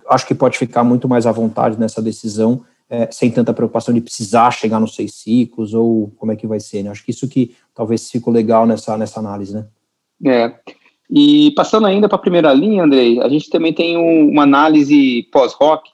acho 0.08 0.26
que 0.26 0.34
pode 0.34 0.58
ficar 0.58 0.84
muito 0.84 1.08
mais 1.08 1.26
à 1.26 1.32
vontade 1.32 1.78
nessa 1.78 2.02
decisão, 2.02 2.64
é, 2.88 3.08
sem 3.10 3.30
tanta 3.30 3.54
preocupação 3.54 3.94
de 3.94 4.00
precisar 4.00 4.50
chegar 4.50 4.78
nos 4.78 4.94
seis 4.94 5.14
ciclos, 5.14 5.72
ou 5.72 6.12
como 6.18 6.32
é 6.32 6.36
que 6.36 6.46
vai 6.46 6.60
ser, 6.60 6.82
né? 6.82 6.90
Acho 6.90 7.04
que 7.04 7.10
isso 7.10 7.26
que 7.26 7.56
talvez 7.74 8.10
ficou 8.10 8.32
legal 8.32 8.66
nessa, 8.66 8.96
nessa 8.98 9.18
análise, 9.18 9.54
né? 9.54 9.66
É, 10.24 10.54
e 11.10 11.50
passando 11.52 11.86
ainda 11.86 12.08
para 12.08 12.16
a 12.16 12.20
primeira 12.20 12.52
linha, 12.52 12.84
Andrei, 12.84 13.20
a 13.20 13.28
gente 13.28 13.50
também 13.50 13.72
tem 13.72 13.96
um, 13.96 14.30
uma 14.30 14.44
análise 14.44 15.28
pós-rock 15.32 15.90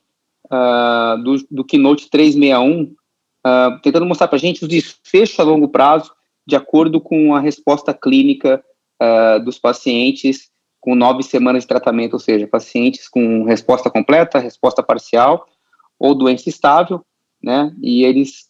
uh, 0.46 1.22
do, 1.22 1.36
do 1.50 1.64
Keynote 1.64 2.08
361, 2.10 2.82
uh, 2.82 2.96
ah, 3.44 3.80
tentando 3.82 4.06
mostrar 4.06 4.28
para 4.28 4.36
a 4.36 4.40
gente 4.40 4.62
os 4.62 4.68
desfechos 4.68 5.38
a 5.38 5.42
longo 5.42 5.68
prazo 5.68 6.12
de 6.46 6.56
acordo 6.56 7.00
com 7.00 7.34
a 7.34 7.40
resposta 7.40 7.92
clínica 7.92 8.62
uh, 9.02 9.42
dos 9.44 9.58
pacientes 9.58 10.50
com 10.80 10.94
nove 10.94 11.22
semanas 11.22 11.64
de 11.64 11.68
tratamento, 11.68 12.14
ou 12.14 12.18
seja, 12.18 12.46
pacientes 12.46 13.08
com 13.08 13.44
resposta 13.44 13.90
completa, 13.90 14.38
resposta 14.38 14.82
parcial 14.82 15.46
ou 15.98 16.14
doença 16.14 16.48
estável, 16.48 17.04
né? 17.42 17.74
E 17.82 18.04
eles 18.04 18.48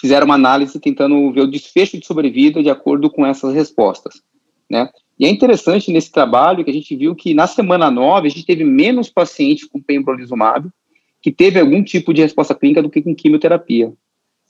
fizeram 0.00 0.24
uma 0.24 0.36
análise 0.36 0.78
tentando 0.78 1.30
ver 1.32 1.42
o 1.42 1.50
desfecho 1.50 1.98
de 1.98 2.06
sobrevida 2.06 2.62
de 2.62 2.70
acordo 2.70 3.10
com 3.10 3.26
essas 3.26 3.52
respostas, 3.52 4.22
né? 4.70 4.88
E 5.20 5.26
é 5.26 5.28
interessante 5.28 5.92
nesse 5.92 6.10
trabalho 6.10 6.64
que 6.64 6.70
a 6.70 6.72
gente 6.72 6.96
viu 6.96 7.14
que 7.14 7.34
na 7.34 7.46
semana 7.46 7.90
9 7.90 8.26
a 8.26 8.30
gente 8.30 8.46
teve 8.46 8.64
menos 8.64 9.10
pacientes 9.10 9.68
com 9.68 9.78
pembrolizumab 9.78 10.70
que 11.20 11.30
teve 11.30 11.60
algum 11.60 11.84
tipo 11.84 12.14
de 12.14 12.22
resposta 12.22 12.54
clínica 12.54 12.80
do 12.80 12.88
que 12.88 13.02
com 13.02 13.14
quimioterapia. 13.14 13.92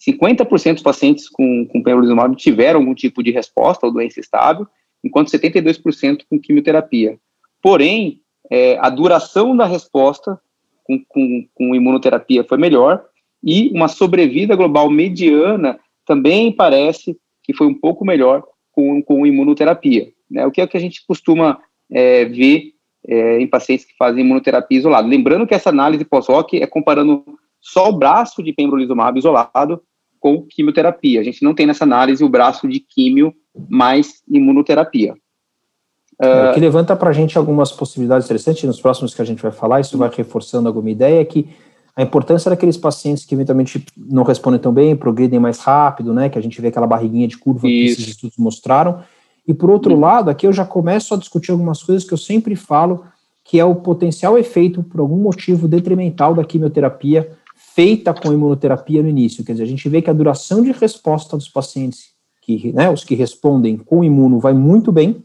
50% 0.00 0.74
dos 0.74 0.82
pacientes 0.84 1.28
com, 1.28 1.66
com 1.66 1.82
pembrolizumab 1.82 2.36
tiveram 2.36 2.78
algum 2.78 2.94
tipo 2.94 3.20
de 3.20 3.32
resposta 3.32 3.84
ou 3.84 3.92
doença 3.92 4.20
estável, 4.20 4.64
enquanto 5.02 5.32
72% 5.32 6.20
com 6.30 6.38
quimioterapia. 6.38 7.18
Porém, 7.60 8.20
é, 8.48 8.78
a 8.78 8.88
duração 8.88 9.56
da 9.56 9.66
resposta 9.66 10.40
com, 10.84 11.04
com, 11.08 11.48
com 11.52 11.74
imunoterapia 11.74 12.44
foi 12.44 12.58
melhor 12.58 13.04
e 13.42 13.70
uma 13.74 13.88
sobrevida 13.88 14.54
global 14.54 14.88
mediana 14.88 15.80
também 16.06 16.52
parece 16.52 17.18
que 17.42 17.52
foi 17.52 17.66
um 17.66 17.74
pouco 17.74 18.04
melhor 18.04 18.44
com, 18.70 19.02
com 19.02 19.26
imunoterapia. 19.26 20.12
Né? 20.30 20.46
O 20.46 20.50
que 20.50 20.60
é 20.60 20.66
que 20.66 20.76
a 20.76 20.80
gente 20.80 21.04
costuma 21.06 21.58
é, 21.90 22.24
ver 22.26 22.74
é, 23.06 23.40
em 23.40 23.46
pacientes 23.46 23.84
que 23.84 23.96
fazem 23.96 24.24
imunoterapia 24.24 24.78
isolada. 24.78 25.08
Lembrando 25.08 25.46
que 25.46 25.54
essa 25.54 25.70
análise 25.70 26.04
pós-hoc 26.04 26.54
é 26.54 26.66
comparando 26.66 27.24
só 27.60 27.88
o 27.88 27.92
braço 27.92 28.42
de 28.42 28.52
pembrolizumab 28.52 29.18
isolado 29.18 29.82
com 30.18 30.42
quimioterapia. 30.42 31.20
A 31.20 31.24
gente 31.24 31.42
não 31.42 31.54
tem 31.54 31.66
nessa 31.66 31.84
análise 31.84 32.22
o 32.22 32.28
braço 32.28 32.68
de 32.68 32.80
químio 32.80 33.34
mais 33.68 34.22
imunoterapia. 34.28 35.14
Uh, 36.22 36.50
o 36.50 36.54
que 36.54 36.60
levanta 36.60 36.94
para 36.94 37.08
a 37.08 37.12
gente 37.12 37.38
algumas 37.38 37.72
possibilidades 37.72 38.26
interessantes, 38.26 38.62
nos 38.64 38.80
próximos 38.80 39.14
que 39.14 39.22
a 39.22 39.24
gente 39.24 39.42
vai 39.42 39.50
falar, 39.50 39.80
isso 39.80 39.96
vai 39.96 40.10
reforçando 40.14 40.68
alguma 40.68 40.90
ideia, 40.90 41.22
é 41.22 41.24
que 41.24 41.48
a 41.96 42.02
importância 42.02 42.50
daqueles 42.50 42.76
pacientes 42.76 43.24
que 43.24 43.34
eventualmente 43.34 43.82
não 43.96 44.22
respondem 44.22 44.60
tão 44.60 44.72
bem, 44.72 44.94
progredem 44.94 45.40
mais 45.40 45.58
rápido, 45.58 46.12
né, 46.12 46.28
que 46.28 46.38
a 46.38 46.42
gente 46.42 46.60
vê 46.60 46.68
aquela 46.68 46.86
barriguinha 46.86 47.26
de 47.26 47.38
curva 47.38 47.66
isso. 47.66 47.96
que 47.96 48.02
esses 48.02 48.14
estudos 48.14 48.36
mostraram, 48.36 49.02
e 49.46 49.54
por 49.54 49.70
outro 49.70 49.94
uhum. 49.94 50.00
lado, 50.00 50.30
aqui 50.30 50.46
eu 50.46 50.52
já 50.52 50.64
começo 50.64 51.14
a 51.14 51.16
discutir 51.16 51.50
algumas 51.50 51.82
coisas 51.82 52.04
que 52.04 52.12
eu 52.12 52.18
sempre 52.18 52.54
falo, 52.54 53.04
que 53.44 53.58
é 53.58 53.64
o 53.64 53.74
potencial 53.74 54.38
efeito, 54.38 54.82
por 54.82 55.00
algum 55.00 55.16
motivo 55.16 55.66
detrimental 55.66 56.34
da 56.34 56.44
quimioterapia 56.44 57.30
feita 57.74 58.12
com 58.12 58.32
imunoterapia 58.32 59.02
no 59.02 59.08
início. 59.08 59.44
Quer 59.44 59.52
dizer, 59.52 59.64
a 59.64 59.66
gente 59.66 59.88
vê 59.88 60.02
que 60.02 60.10
a 60.10 60.12
duração 60.12 60.62
de 60.62 60.72
resposta 60.72 61.36
dos 61.36 61.48
pacientes, 61.48 62.10
que, 62.42 62.72
né, 62.72 62.90
os 62.90 63.04
que 63.04 63.14
respondem 63.14 63.76
com 63.76 64.02
imuno, 64.02 64.38
vai 64.38 64.52
muito 64.52 64.90
bem. 64.90 65.22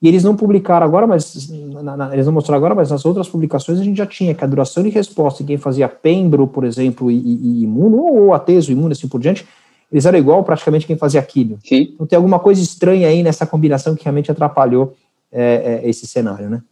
E 0.00 0.06
eles 0.06 0.22
não 0.22 0.36
publicaram 0.36 0.86
agora, 0.86 1.06
mas 1.06 1.48
na, 1.50 1.96
na, 1.96 2.12
eles 2.12 2.24
não 2.24 2.32
mostraram 2.32 2.58
agora, 2.58 2.74
mas 2.74 2.90
nas 2.90 3.04
outras 3.04 3.28
publicações 3.28 3.80
a 3.80 3.84
gente 3.84 3.96
já 3.96 4.06
tinha 4.06 4.32
que 4.34 4.44
a 4.44 4.46
duração 4.46 4.82
de 4.82 4.90
resposta 4.90 5.42
em 5.42 5.46
quem 5.46 5.58
fazia 5.58 5.88
pembro, 5.88 6.46
por 6.46 6.64
exemplo, 6.64 7.10
e, 7.10 7.16
e, 7.16 7.60
e 7.60 7.62
imuno, 7.64 7.96
ou 7.98 8.32
ateso, 8.32 8.70
imuno, 8.70 8.92
assim 8.92 9.08
por 9.08 9.20
diante, 9.20 9.44
eles 9.90 10.04
eram 10.06 10.18
igual 10.18 10.44
praticamente 10.44 10.86
quem 10.86 10.96
fazia 10.96 11.22
químio. 11.22 11.58
Sim. 11.64 11.90
Então 11.94 12.06
tem 12.06 12.16
alguma 12.16 12.38
coisa 12.38 12.60
estranha 12.60 13.08
aí 13.08 13.22
nessa 13.22 13.46
combinação 13.46 13.94
que 13.94 14.04
realmente 14.04 14.30
atrapalhou 14.30 14.94
é, 15.32 15.80
é, 15.84 15.88
esse 15.88 16.06
cenário, 16.06 16.48
né? 16.48 16.62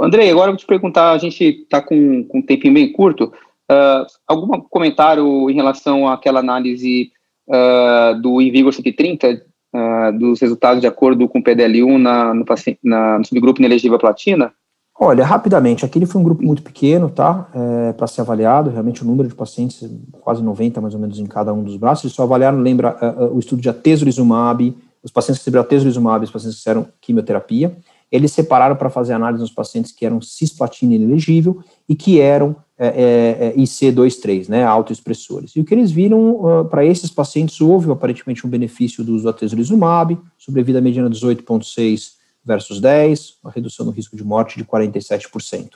Andrei, 0.00 0.30
agora 0.30 0.48
eu 0.48 0.52
vou 0.52 0.58
te 0.58 0.66
perguntar, 0.66 1.12
a 1.12 1.18
gente 1.18 1.44
está 1.44 1.80
com, 1.80 2.24
com 2.24 2.38
um 2.38 2.42
tempinho 2.42 2.74
bem 2.74 2.90
curto, 2.90 3.32
uh, 3.70 4.06
algum 4.26 4.60
comentário 4.62 5.48
em 5.50 5.54
relação 5.54 6.08
àquela 6.08 6.40
análise 6.40 7.12
uh, 7.46 8.20
do 8.20 8.40
Invigor 8.40 8.72
130, 8.72 9.42
uh, 9.74 10.18
dos 10.18 10.40
resultados 10.40 10.80
de 10.80 10.86
acordo 10.86 11.28
com 11.28 11.38
o 11.38 11.42
PDL1 11.42 11.98
na, 11.98 12.34
no, 12.34 12.44
na, 12.82 13.18
no 13.18 13.24
subgrupo 13.24 13.60
inelegível 13.60 13.98
platina? 13.98 14.52
Olha, 15.00 15.24
rapidamente, 15.24 15.84
aquele 15.84 16.06
foi 16.06 16.20
um 16.20 16.24
grupo 16.24 16.42
muito 16.42 16.60
pequeno, 16.60 17.08
tá? 17.08 17.48
É, 17.54 17.92
para 17.92 18.08
ser 18.08 18.20
avaliado, 18.20 18.68
realmente 18.68 19.04
o 19.04 19.06
número 19.06 19.28
de 19.28 19.34
pacientes, 19.34 19.88
quase 20.20 20.42
90 20.42 20.80
mais 20.80 20.92
ou 20.92 20.98
menos 20.98 21.20
em 21.20 21.26
cada 21.26 21.54
um 21.54 21.62
dos 21.62 21.76
braços, 21.76 22.06
eles 22.06 22.16
só 22.16 22.24
avaliaram, 22.24 22.58
lembra, 22.58 22.96
uh, 23.00 23.32
o 23.32 23.38
estudo 23.38 23.62
de 23.62 23.68
atezolizumab, 23.68 24.76
os 25.00 25.12
pacientes 25.12 25.38
que 25.38 25.44
receberam 25.44 25.64
atezolizumab, 25.64 26.24
os 26.24 26.32
pacientes 26.32 26.56
que 26.58 26.64
fizeram 26.64 26.88
quimioterapia, 27.00 27.76
eles 28.10 28.32
separaram 28.32 28.74
para 28.74 28.90
fazer 28.90 29.12
análise 29.12 29.40
nos 29.40 29.52
pacientes 29.52 29.92
que 29.92 30.04
eram 30.04 30.20
cisplatina 30.20 30.94
inelegível 30.94 31.62
e 31.88 31.94
que 31.94 32.20
eram 32.20 32.56
é, 32.76 33.52
é, 33.54 33.54
IC23, 33.56 34.48
né, 34.48 34.64
autoexpressores. 34.64 35.52
E 35.54 35.60
o 35.60 35.64
que 35.64 35.74
eles 35.74 35.92
viram, 35.92 36.40
uh, 36.40 36.64
para 36.64 36.84
esses 36.84 37.10
pacientes, 37.10 37.60
houve 37.60 37.88
aparentemente 37.88 38.44
um 38.44 38.50
benefício 38.50 39.04
do 39.04 39.14
uso 39.14 39.24
do 39.24 39.30
atezolizumab, 39.30 40.18
sobrevida 40.36 40.80
mediana 40.80 41.08
18,6 41.08 42.17
versus 42.48 42.80
10, 42.80 43.34
uma 43.44 43.52
redução 43.52 43.84
no 43.84 43.92
risco 43.92 44.16
de 44.16 44.24
morte 44.24 44.56
de 44.56 44.64
47%. 44.64 45.72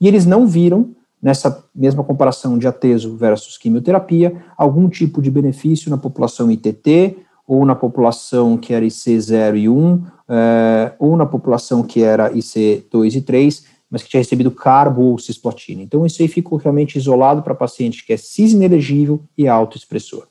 E 0.00 0.08
eles 0.08 0.24
não 0.24 0.46
viram, 0.46 0.96
nessa 1.22 1.62
mesma 1.74 2.02
comparação 2.02 2.58
de 2.58 2.66
ateso 2.66 3.14
versus 3.16 3.58
quimioterapia, 3.58 4.42
algum 4.56 4.88
tipo 4.88 5.20
de 5.20 5.30
benefício 5.30 5.90
na 5.90 5.98
população 5.98 6.50
ITT, 6.50 7.18
ou 7.46 7.66
na 7.66 7.74
população 7.74 8.56
que 8.56 8.72
era 8.72 8.86
IC0 8.86 9.58
e 9.58 9.68
1, 9.68 10.06
é, 10.28 10.92
ou 10.98 11.16
na 11.16 11.26
população 11.26 11.82
que 11.82 12.02
era 12.02 12.32
IC2 12.32 13.16
e 13.16 13.20
3, 13.20 13.64
mas 13.90 14.02
que 14.02 14.08
tinha 14.08 14.20
recebido 14.20 14.50
carbo 14.50 15.02
ou 15.02 15.18
cisplatina. 15.18 15.82
Então, 15.82 16.06
isso 16.06 16.22
aí 16.22 16.28
ficou 16.28 16.56
realmente 16.56 16.96
isolado 16.96 17.42
para 17.42 17.54
paciente 17.54 18.06
que 18.06 18.12
é 18.12 18.16
cis 18.16 18.52
inelegível 18.52 19.20
e 19.36 19.48
autoexpressor. 19.48 20.29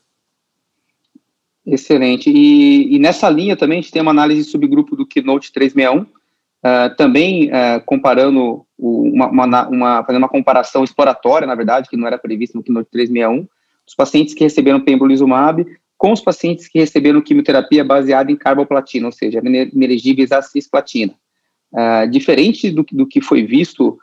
Excelente. 1.70 2.28
E, 2.28 2.96
e, 2.96 2.98
nessa 2.98 3.30
linha 3.30 3.56
também 3.56 3.78
a 3.78 3.80
gente 3.80 3.92
tem 3.92 4.02
uma 4.02 4.10
análise 4.10 4.42
de 4.42 4.50
subgrupo 4.50 4.96
do 4.96 5.06
Keynote 5.06 5.52
361, 5.52 6.02
uh, 6.02 6.06
ah, 6.64 6.90
também 6.90 7.48
uh, 7.48 7.80
comparando 7.86 8.66
o, 8.76 9.02
uma, 9.02 9.28
uma, 9.28 9.68
uma, 9.68 10.04
fazendo 10.04 10.22
uma 10.22 10.28
comparação 10.28 10.82
exploratória, 10.82 11.46
na 11.46 11.54
verdade, 11.54 11.88
que 11.88 11.96
não 11.96 12.08
era 12.08 12.18
prevista 12.18 12.58
no 12.58 12.64
Keynote 12.64 12.90
361, 12.90 13.48
os 13.86 13.94
pacientes 13.94 14.34
que 14.34 14.42
receberam 14.42 14.80
pembrolizumab 14.80 15.64
com 15.96 16.12
os 16.12 16.20
pacientes 16.20 16.66
que 16.66 16.80
receberam 16.80 17.20
quimioterapia 17.20 17.84
baseada 17.84 18.32
em 18.32 18.36
carboplatina, 18.36 19.06
ou 19.06 19.12
seja, 19.12 19.38
inelegíveis 19.38 20.32
a 20.32 20.42
cisplatina. 20.42 21.14
Uh, 21.72 22.10
diferente 22.10 22.68
do, 22.70 22.84
do, 22.90 23.06
que 23.06 23.20
foi 23.20 23.44
visto 23.44 23.98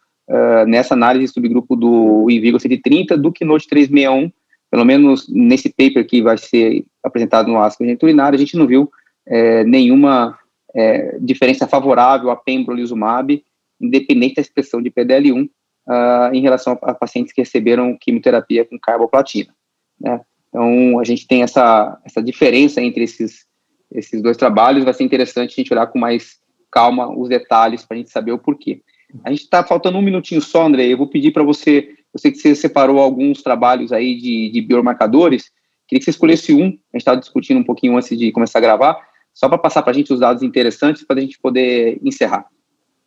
nessa 0.67 0.93
análise 0.93 1.27
de 1.27 1.31
subgrupo 1.31 1.73
do 1.73 2.29
Invigo 2.29 2.59
130, 2.59 3.17
do 3.17 3.31
Keynote 3.31 3.65
361, 3.65 4.29
pelo 4.69 4.85
menos 4.85 5.27
nesse 5.29 5.69
paper 5.69 6.05
que 6.05 6.21
vai 6.21 6.37
ser 6.37 6.85
apresentado 7.03 7.47
no 7.47 7.59
ASCO 7.59 7.83
urinário, 7.83 8.35
a 8.35 8.39
gente 8.39 8.57
não 8.57 8.67
viu 8.67 8.91
é, 9.25 9.63
nenhuma 9.63 10.37
é, 10.75 11.17
diferença 11.19 11.67
favorável 11.67 12.29
a 12.29 12.35
pembrolizumab, 12.35 13.43
independente 13.79 14.35
da 14.35 14.41
expressão 14.41 14.81
de 14.81 14.91
PDL1, 14.91 15.45
uh, 15.45 15.49
ah, 15.87 16.29
em 16.33 16.41
relação 16.41 16.77
a, 16.81 16.91
a, 16.91 16.93
pacientes 16.93 17.31
que 17.31 17.41
receberam 17.41 17.97
quimioterapia 17.99 18.65
com 18.65 18.77
carboplatina. 18.79 19.53
Né? 19.99 20.19
Então, 20.49 20.99
a 20.99 21.03
gente 21.03 21.27
tem 21.27 21.43
essa, 21.43 21.99
essa 22.03 22.21
diferença 22.21 22.81
entre 22.81 23.03
esses, 23.03 23.45
esses 23.91 24.21
dois 24.21 24.35
trabalhos, 24.35 24.83
vai 24.83 24.93
ser 24.93 25.03
interessante 25.03 25.53
a 25.53 25.55
gente 25.55 25.73
olhar 25.73 25.87
com 25.87 25.99
mais 25.99 26.39
calma 26.71 27.09
os 27.09 27.29
detalhes 27.29 27.85
para 27.85 27.95
a 27.95 27.97
gente 27.99 28.09
saber 28.09 28.31
o 28.31 28.39
porquê. 28.39 28.81
A 29.23 29.29
gente 29.29 29.43
está 29.43 29.63
faltando 29.63 29.97
um 29.97 30.01
minutinho 30.01 30.41
só, 30.41 30.65
André, 30.65 30.87
eu 30.87 30.97
vou 30.97 31.07
pedir 31.07 31.31
para 31.31 31.43
você 31.43 31.95
eu 32.17 32.19
sei 32.19 32.31
que 32.31 32.39
você 32.39 32.55
separou 32.55 32.99
alguns 32.99 33.43
trabalhos 33.43 33.91
aí 33.91 34.15
de, 34.15 34.49
de 34.49 34.61
biomarcadores. 34.61 35.51
Queria 35.87 35.99
que 35.99 36.05
você 36.05 36.09
escolhesse 36.09 36.51
um. 36.51 36.65
A 36.65 36.65
gente 36.65 36.79
estava 36.95 37.19
discutindo 37.19 37.59
um 37.59 37.63
pouquinho 37.63 37.95
antes 37.95 38.17
de 38.17 38.31
começar 38.31 38.57
a 38.57 38.61
gravar, 38.61 38.97
só 39.31 39.47
para 39.47 39.59
passar 39.59 39.83
para 39.83 39.91
a 39.91 39.93
gente 39.93 40.11
os 40.11 40.19
dados 40.19 40.41
interessantes 40.41 41.03
para 41.03 41.17
a 41.17 41.21
gente 41.21 41.39
poder 41.39 41.99
encerrar. 42.03 42.47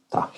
Tá. 0.08 0.30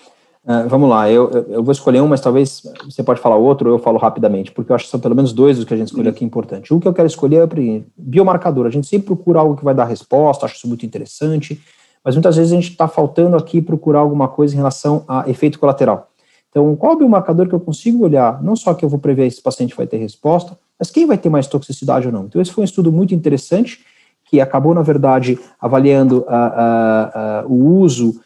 Uh, 0.43 0.67
vamos 0.69 0.89
lá, 0.89 1.09
eu, 1.09 1.31
eu 1.51 1.63
vou 1.63 1.71
escolher 1.71 2.01
um, 2.01 2.09
mas 2.09 2.21
talvez 2.21 2.63
você 2.85 3.03
pode 3.03 3.21
falar 3.21 3.37
outro, 3.37 3.71
eu 3.71 3.79
falo 3.79 3.97
rapidamente, 3.97 4.51
porque 4.51 4.73
eu 4.73 4.75
acho 4.75 4.87
que 4.87 4.91
são 4.91 4.99
pelo 4.99 5.15
menos 5.15 5.33
dois 5.33 5.57
os 5.57 5.65
que 5.65 5.73
a 5.73 5.77
gente 5.77 5.87
escolheu 5.89 6.11
uhum. 6.11 6.17
aqui 6.17 6.25
importante. 6.25 6.75
Um 6.75 6.81
que 6.81 6.89
eu 6.89 6.95
quero 6.95 7.07
escolher 7.07 7.37
é 7.37 7.45
o 7.45 7.85
biomarcador. 7.97 8.67
A 8.67 8.71
gente 8.71 8.89
sempre 8.89 9.07
procura 9.07 9.39
algo 9.39 9.55
que 9.55 9.65
vai 9.65 9.75
dar 9.75 9.85
resposta, 9.85 10.47
acho 10.47 10.57
isso 10.57 10.67
muito 10.67 10.85
interessante, 10.85 11.61
mas 12.03 12.17
muitas 12.17 12.37
vezes 12.37 12.53
a 12.53 12.57
gente 12.57 12.71
está 12.71 12.89
faltando 12.89 13.37
aqui 13.37 13.61
procurar 13.61 14.01
alguma 14.01 14.27
coisa 14.27 14.55
em 14.55 14.57
relação 14.57 15.05
a 15.07 15.29
efeito 15.29 15.61
colateral. 15.61 16.12
Então, 16.53 16.77
qual 16.77 16.93
o 16.93 16.97
biomarcador 16.97 17.49
que 17.49 17.55
eu 17.55 17.61
consigo 17.61 18.05
olhar? 18.05 18.43
Não 18.43 18.55
só 18.55 18.75
que 18.75 18.85
eu 18.85 18.89
vou 18.89 18.99
prever 18.99 19.23
se 19.23 19.37
esse 19.37 19.43
paciente 19.43 19.75
vai 19.75 19.87
ter 19.87 19.97
resposta, 19.97 20.59
mas 20.79 20.91
quem 20.91 21.07
vai 21.07 21.17
ter 21.17 21.31
mais 21.31 21.47
toxicidade 21.47 22.07
ou 22.07 22.13
não. 22.13 22.27
Então, 22.27 22.43
esse 22.43 22.53
foi 22.53 22.61
um 22.61 22.65
estudo 22.67 22.93
muito 22.93 23.15
interessante, 23.15 23.81
que 24.27 24.39
acabou, 24.39 24.75
na 24.75 24.83
verdade, 24.83 25.39
avaliando 25.59 26.19
uh, 26.19 27.47
uh, 27.47 27.49
uh, 27.49 27.53
o 27.53 27.79
uso 27.79 28.21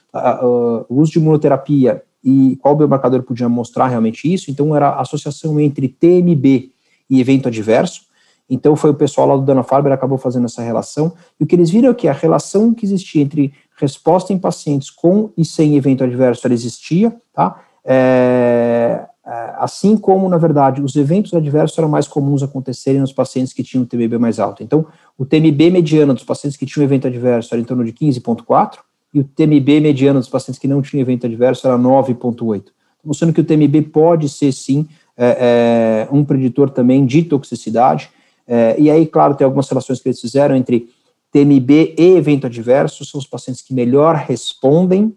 o 0.88 1.02
uso 1.02 1.12
de 1.12 1.18
imunoterapia 1.18 2.02
e 2.24 2.56
qual 2.62 2.74
biomarcador 2.74 3.22
podia 3.22 3.50
mostrar 3.50 3.86
realmente 3.86 4.32
isso. 4.32 4.50
Então, 4.50 4.74
era 4.74 4.88
a 4.88 5.02
associação 5.02 5.60
entre 5.60 5.88
TMB 5.88 6.70
e 7.08 7.20
evento 7.20 7.48
adverso. 7.48 8.06
Então, 8.48 8.74
foi 8.74 8.90
o 8.90 8.94
pessoal 8.94 9.28
lá 9.28 9.36
do 9.36 9.42
Dana-Farber 9.42 9.92
acabou 9.92 10.16
fazendo 10.16 10.46
essa 10.46 10.62
relação. 10.62 11.12
E 11.38 11.44
o 11.44 11.46
que 11.46 11.54
eles 11.54 11.68
viram 11.68 11.90
é 11.90 11.94
que 11.94 12.08
a 12.08 12.12
relação 12.12 12.72
que 12.72 12.86
existia 12.86 13.22
entre 13.22 13.52
resposta 13.76 14.32
em 14.32 14.38
pacientes 14.38 14.90
com 14.90 15.30
e 15.36 15.44
sem 15.44 15.76
evento 15.76 16.02
adverso, 16.02 16.46
ela 16.46 16.54
existia, 16.54 17.14
tá? 17.34 17.65
É, 17.86 19.06
é 19.24 19.54
assim 19.58 19.96
como, 19.96 20.28
na 20.28 20.36
verdade, 20.36 20.82
os 20.82 20.96
eventos 20.96 21.32
adversos 21.32 21.78
eram 21.78 21.88
mais 21.88 22.06
comuns 22.06 22.42
acontecerem 22.42 23.00
nos 23.00 23.12
pacientes 23.12 23.52
que 23.52 23.62
tinham 23.62 23.84
TMB 23.84 24.18
mais 24.18 24.38
alto. 24.38 24.62
Então, 24.62 24.86
o 25.16 25.24
TMB 25.24 25.70
mediano 25.70 26.12
dos 26.12 26.24
pacientes 26.24 26.56
que 26.56 26.66
tinham 26.66 26.84
evento 26.84 27.06
adverso 27.06 27.54
era 27.54 27.60
em 27.60 27.64
torno 27.64 27.84
de 27.84 27.92
15,4, 27.92 28.78
e 29.14 29.20
o 29.20 29.24
TMB 29.24 29.80
mediano 29.80 30.20
dos 30.20 30.28
pacientes 30.28 30.58
que 30.58 30.68
não 30.68 30.82
tinham 30.82 31.00
evento 31.00 31.26
adverso 31.26 31.66
era 31.66 31.78
9,8. 31.78 32.64
Mostrando 33.04 33.32
que 33.32 33.40
o 33.40 33.44
TMB 33.44 33.82
pode 33.92 34.28
ser, 34.28 34.52
sim, 34.52 34.86
é, 35.16 36.06
é, 36.10 36.14
um 36.14 36.24
preditor 36.24 36.68
também 36.68 37.06
de 37.06 37.22
toxicidade. 37.22 38.10
É, 38.46 38.76
e 38.78 38.90
aí, 38.90 39.06
claro, 39.06 39.34
tem 39.34 39.44
algumas 39.44 39.68
relações 39.68 40.00
que 40.00 40.08
eles 40.08 40.20
fizeram 40.20 40.54
entre 40.54 40.88
TMB 41.32 41.94
e 41.98 42.16
evento 42.16 42.46
adverso, 42.46 43.04
são 43.04 43.18
os 43.18 43.26
pacientes 43.26 43.62
que 43.62 43.72
melhor 43.72 44.14
respondem. 44.14 45.16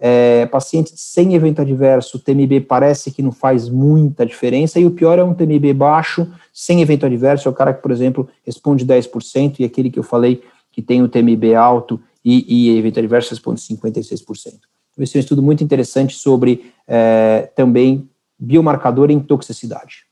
É, 0.00 0.46
pacientes 0.46 0.92
sem 0.96 1.34
evento 1.34 1.60
adverso, 1.60 2.18
o 2.18 2.20
TMB 2.20 2.60
parece 2.60 3.10
que 3.10 3.20
não 3.20 3.32
faz 3.32 3.68
muita 3.68 4.24
diferença, 4.24 4.78
e 4.78 4.86
o 4.86 4.92
pior 4.92 5.18
é 5.18 5.24
um 5.24 5.34
TMB 5.34 5.74
baixo, 5.74 6.26
sem 6.52 6.80
evento 6.80 7.04
adverso, 7.04 7.48
é 7.48 7.50
o 7.50 7.54
cara 7.54 7.74
que, 7.74 7.82
por 7.82 7.90
exemplo, 7.90 8.28
responde 8.46 8.86
10%, 8.86 9.56
e 9.58 9.64
aquele 9.64 9.90
que 9.90 9.98
eu 9.98 10.04
falei 10.04 10.42
que 10.70 10.80
tem 10.80 11.02
o 11.02 11.08
TMB 11.08 11.54
alto 11.54 12.00
e, 12.24 12.68
e 12.70 12.78
evento 12.78 12.98
adverso 12.98 13.30
responde 13.30 13.60
56%. 13.60 14.54
Então, 14.92 15.04
esse 15.04 15.16
é 15.16 15.18
um 15.18 15.20
estudo 15.20 15.42
muito 15.42 15.64
interessante 15.64 16.14
sobre 16.14 16.72
é, 16.86 17.50
também 17.56 18.08
biomarcador 18.38 19.10
em 19.10 19.18
toxicidade. 19.18 20.04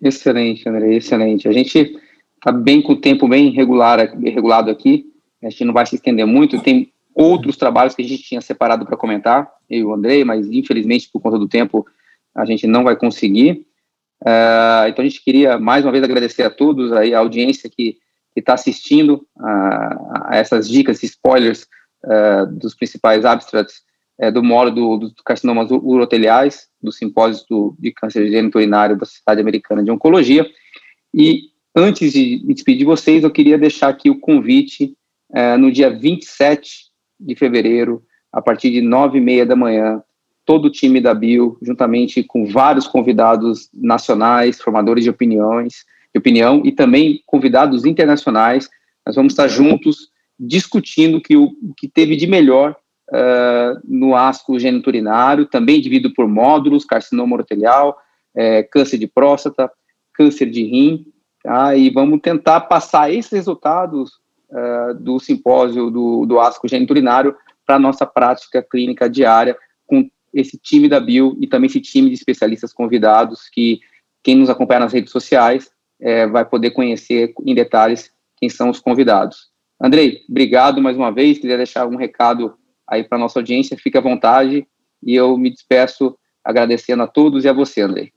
Excelente, 0.00 0.68
André, 0.68 0.94
excelente. 0.94 1.48
A 1.48 1.52
gente 1.52 1.98
está 2.36 2.52
bem 2.52 2.80
com 2.80 2.92
o 2.92 3.00
tempo 3.00 3.28
bem 3.28 3.50
regular, 3.50 3.98
regulado 4.18 4.70
aqui, 4.70 5.12
a 5.42 5.50
gente 5.50 5.64
não 5.64 5.74
vai 5.74 5.86
se 5.86 5.96
estender 5.96 6.26
muito, 6.26 6.62
tem 6.62 6.92
outros 7.20 7.56
trabalhos 7.56 7.94
que 7.94 8.02
a 8.02 8.08
gente 8.08 8.22
tinha 8.22 8.40
separado 8.40 8.86
para 8.86 8.96
comentar, 8.96 9.50
eu 9.68 9.78
e 9.78 9.84
o 9.84 9.92
André, 9.92 10.24
mas 10.24 10.46
infelizmente 10.50 11.10
por 11.12 11.20
conta 11.20 11.38
do 11.38 11.46
tempo 11.46 11.86
a 12.34 12.46
gente 12.46 12.66
não 12.66 12.82
vai 12.82 12.96
conseguir. 12.96 13.66
Uh, 14.22 14.88
então 14.88 15.04
a 15.04 15.08
gente 15.08 15.22
queria 15.22 15.58
mais 15.58 15.84
uma 15.84 15.92
vez 15.92 16.02
agradecer 16.02 16.42
a 16.42 16.50
todos 16.50 16.92
aí, 16.92 17.14
a 17.14 17.18
audiência 17.18 17.68
que 17.68 17.98
está 18.34 18.54
assistindo 18.54 19.26
a, 19.38 20.28
a, 20.30 20.36
essas 20.36 20.68
dicas, 20.68 21.02
spoilers 21.02 21.66
uh, 22.04 22.46
dos 22.46 22.74
principais 22.74 23.24
abstracts 23.24 23.82
uh, 24.22 24.32
do 24.32 24.42
módulo 24.42 24.98
do, 24.98 25.08
do 25.08 25.22
carcinomas 25.22 25.70
uroteliais, 25.70 26.68
do 26.82 26.90
simpósio 26.90 27.44
do, 27.50 27.76
de 27.78 27.92
câncer 27.92 28.30
geniturinário 28.30 28.96
da 28.96 29.04
Sociedade 29.04 29.40
Americana 29.40 29.82
de 29.82 29.90
Oncologia. 29.90 30.46
E 31.12 31.50
antes 31.74 32.12
de 32.12 32.42
me 32.44 32.54
despedir 32.54 32.78
de 32.78 32.84
vocês, 32.84 33.24
eu 33.24 33.30
queria 33.30 33.58
deixar 33.58 33.88
aqui 33.88 34.08
o 34.08 34.18
convite 34.18 34.96
uh, 35.30 35.58
no 35.58 35.70
dia 35.70 35.90
27 35.90 36.89
de 37.20 37.34
fevereiro, 37.34 38.02
a 38.32 38.40
partir 38.40 38.70
de 38.70 38.80
nove 38.80 39.18
e 39.18 39.20
meia 39.20 39.44
da 39.44 39.54
manhã, 39.54 40.02
todo 40.44 40.66
o 40.66 40.70
time 40.70 41.00
da 41.00 41.14
Bio, 41.14 41.58
juntamente 41.62 42.22
com 42.22 42.46
vários 42.46 42.86
convidados 42.86 43.68
nacionais, 43.72 44.60
formadores 44.60 45.04
de 45.04 45.10
opiniões, 45.10 45.84
de 46.12 46.18
opinião 46.18 46.62
e 46.64 46.72
também 46.72 47.22
convidados 47.26 47.84
internacionais. 47.84 48.68
Nós 49.06 49.16
vamos 49.16 49.32
estar 49.32 49.48
juntos 49.48 50.10
discutindo 50.38 51.20
que 51.20 51.36
o 51.36 51.52
que 51.76 51.86
teve 51.86 52.16
de 52.16 52.26
melhor 52.26 52.74
uh, 53.10 53.80
no 53.84 54.16
asco 54.16 54.58
geniturinário, 54.58 55.46
também 55.46 55.80
dividido 55.80 56.14
por 56.14 56.26
módulos, 56.26 56.84
carcinoma 56.84 57.34
urotelial, 57.34 57.96
é, 58.34 58.62
câncer 58.62 58.98
de 58.98 59.06
próstata, 59.06 59.70
câncer 60.14 60.50
de 60.50 60.62
rim, 60.62 61.06
tá? 61.42 61.76
e 61.76 61.90
vamos 61.90 62.20
tentar 62.20 62.62
passar 62.62 63.12
esses 63.12 63.30
resultados 63.30 64.18
uh, 64.50 64.94
do 64.94 65.18
simpósio 65.18 65.90
do, 65.90 66.26
do 66.26 66.40
asco 66.40 66.68
geniturinário 66.68 67.34
para 67.66 67.76
a 67.76 67.78
nossa 67.78 68.04
prática 68.04 68.62
clínica 68.62 69.08
diária 69.08 69.56
com 69.86 70.08
esse 70.32 70.58
time 70.58 70.88
da 70.88 71.00
Bio 71.00 71.36
e 71.40 71.46
também 71.46 71.68
esse 71.68 71.80
time 71.80 72.08
de 72.08 72.14
especialistas 72.14 72.72
convidados 72.72 73.48
que 73.48 73.80
quem 74.22 74.36
nos 74.36 74.50
acompanha 74.50 74.80
nas 74.80 74.92
redes 74.92 75.10
sociais 75.12 75.70
é, 76.00 76.26
vai 76.26 76.44
poder 76.44 76.70
conhecer 76.70 77.32
em 77.44 77.54
detalhes 77.54 78.10
quem 78.36 78.48
são 78.48 78.70
os 78.70 78.80
convidados. 78.80 79.50
Andrei, 79.80 80.20
obrigado 80.28 80.80
mais 80.80 80.96
uma 80.96 81.10
vez. 81.10 81.38
Queria 81.38 81.56
deixar 81.56 81.86
um 81.86 81.96
recado 81.96 82.54
aí 82.88 83.04
para 83.04 83.18
nossa 83.18 83.38
audiência. 83.38 83.76
Fique 83.78 83.96
à 83.96 84.00
vontade 84.00 84.66
e 85.02 85.14
eu 85.14 85.36
me 85.36 85.50
despeço 85.50 86.16
agradecendo 86.44 87.02
a 87.02 87.06
todos 87.06 87.44
e 87.44 87.48
a 87.48 87.52
você, 87.52 87.82
Andrei. 87.82 88.12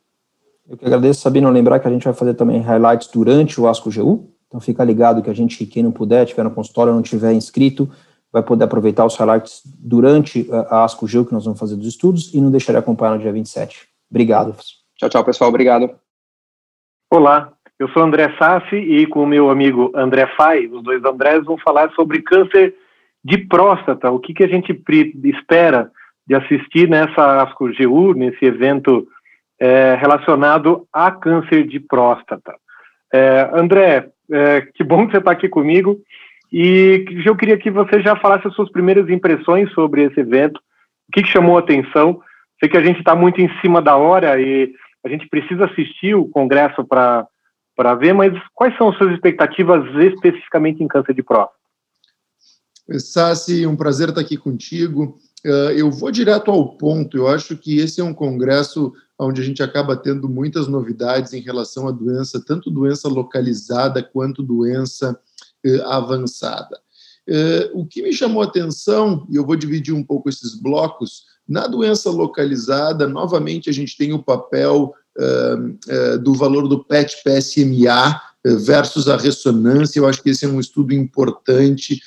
Eu 0.67 0.77
que 0.77 0.85
agradeço, 0.85 1.21
Sabino, 1.21 1.49
lembrar 1.49 1.79
que 1.79 1.87
a 1.87 1.91
gente 1.91 2.05
vai 2.05 2.13
fazer 2.13 2.33
também 2.35 2.61
highlights 2.61 3.07
durante 3.07 3.59
o 3.59 3.67
Asco 3.67 3.89
GU. 3.93 4.32
Então 4.53 4.61
fica 4.61 4.83
ligado 4.83 5.23
que 5.23 5.31
a 5.31 5.33
gente, 5.33 5.65
quem 5.65 5.81
não 5.81 5.91
puder, 5.91 6.27
tiver 6.27 6.43
no 6.43 6.51
consultório, 6.51 6.93
não 6.93 7.01
tiver 7.01 7.33
inscrito, 7.33 7.89
vai 8.31 8.43
poder 8.43 8.65
aproveitar 8.65 9.03
os 9.03 9.15
highlights 9.15 9.63
durante 9.79 10.47
a 10.69 10.83
Asco 10.83 11.07
GU 11.11 11.25
que 11.25 11.33
nós 11.33 11.45
vamos 11.45 11.59
fazer 11.59 11.75
dos 11.75 11.87
estudos 11.87 12.31
e 12.35 12.39
não 12.39 12.51
deixar 12.51 12.71
de 12.71 12.77
acompanhar 12.77 13.15
no 13.15 13.19
dia 13.19 13.31
27. 13.31 13.87
Obrigado. 14.11 14.55
Tchau, 14.95 15.09
tchau, 15.09 15.25
pessoal. 15.25 15.49
Obrigado. 15.49 15.89
Olá, 17.11 17.51
eu 17.79 17.89
sou 17.89 18.03
André 18.03 18.31
Sassi 18.37 18.75
e 18.75 19.07
com 19.07 19.23
o 19.23 19.27
meu 19.27 19.49
amigo 19.49 19.91
André 19.95 20.27
Fai, 20.37 20.67
os 20.67 20.83
dois 20.83 21.03
Andrés, 21.03 21.43
vão 21.45 21.57
falar 21.57 21.91
sobre 21.93 22.21
câncer 22.21 22.75
de 23.25 23.39
próstata. 23.39 24.11
O 24.11 24.19
que, 24.19 24.35
que 24.35 24.43
a 24.43 24.47
gente 24.47 24.71
espera 25.23 25.91
de 26.27 26.35
assistir 26.35 26.87
nessa 26.87 27.41
ASCO-GU, 27.41 28.13
nesse 28.13 28.45
evento 28.45 29.07
é, 29.59 29.95
relacionado 29.95 30.87
a 30.93 31.09
câncer 31.09 31.67
de 31.67 31.79
próstata. 31.79 32.53
É, 33.11 33.49
André, 33.53 34.12
é, 34.31 34.61
que 34.61 34.83
bom 34.83 35.05
que 35.05 35.11
você 35.11 35.17
está 35.17 35.31
aqui 35.31 35.49
comigo 35.49 35.99
e 36.51 37.03
eu 37.25 37.35
queria 37.35 37.57
que 37.57 37.71
você 37.71 37.99
já 37.99 38.15
falasse 38.15 38.47
as 38.47 38.53
suas 38.53 38.71
primeiras 38.71 39.09
impressões 39.09 39.71
sobre 39.73 40.03
esse 40.03 40.19
evento, 40.19 40.57
o 40.57 41.11
que, 41.11 41.23
que 41.23 41.31
chamou 41.31 41.57
a 41.57 41.59
atenção. 41.59 42.21
Sei 42.59 42.69
que 42.69 42.77
a 42.77 42.83
gente 42.83 42.99
está 42.99 43.15
muito 43.15 43.41
em 43.41 43.49
cima 43.59 43.81
da 43.81 43.95
hora 43.95 44.39
e 44.39 44.71
a 45.03 45.09
gente 45.09 45.27
precisa 45.27 45.65
assistir 45.65 46.13
o 46.13 46.29
congresso 46.29 46.85
para 46.85 47.95
ver, 47.99 48.13
mas 48.13 48.31
quais 48.53 48.77
são 48.77 48.89
as 48.89 48.97
suas 48.97 49.13
expectativas 49.13 49.83
especificamente 49.95 50.83
em 50.83 50.87
câncer 50.87 51.15
de 51.15 51.23
próstata? 51.23 51.57
Sassi, 52.99 53.65
um 53.65 53.75
prazer 53.75 54.09
estar 54.09 54.21
aqui 54.21 54.37
contigo. 54.37 55.17
Eh, 55.45 55.73
eu 55.77 55.91
vou 55.91 56.11
direto 56.11 56.49
ao 56.49 56.77
ponto. 56.77 57.17
Eu 57.17 57.27
acho 57.27 57.57
que 57.57 57.79
esse 57.79 57.99
é 57.99 58.03
um 58.03 58.13
congresso 58.13 58.93
onde 59.19 59.41
a 59.41 59.43
gente 59.43 59.61
acaba 59.61 59.95
tendo 59.95 60.27
muitas 60.27 60.67
novidades 60.67 61.33
em 61.33 61.41
relação 61.41 61.87
à 61.87 61.91
doença, 61.91 62.43
tanto 62.45 62.71
doença 62.71 63.07
localizada 63.07 64.01
quanto 64.01 64.41
doença 64.41 65.19
eh, 65.65 65.81
avançada. 65.85 66.79
Eh, 67.27 67.71
o 67.73 67.85
que 67.85 68.01
me 68.01 68.13
chamou 68.13 68.41
a 68.41 68.45
atenção, 68.45 69.27
e 69.29 69.35
eu 69.35 69.45
vou 69.45 69.55
dividir 69.55 69.93
um 69.93 70.03
pouco 70.03 70.29
esses 70.29 70.55
blocos, 70.55 71.25
na 71.47 71.67
doença 71.67 72.09
localizada, 72.09 73.07
novamente 73.07 73.69
a 73.69 73.73
gente 73.73 73.97
tem 73.97 74.13
o 74.13 74.23
papel 74.23 74.93
uh, 75.17 76.15
uh, 76.15 76.19
do 76.19 76.33
valor 76.33 76.69
do 76.69 76.83
PET-PSMA 76.85 78.21
versus 78.45 79.07
a 79.07 79.17
ressonância. 79.17 79.99
Eu 79.99 80.07
acho 80.07 80.21
que 80.21 80.29
esse 80.29 80.45
é 80.45 80.47
um 80.47 80.59
estudo 80.59 80.93
importante. 80.93 82.01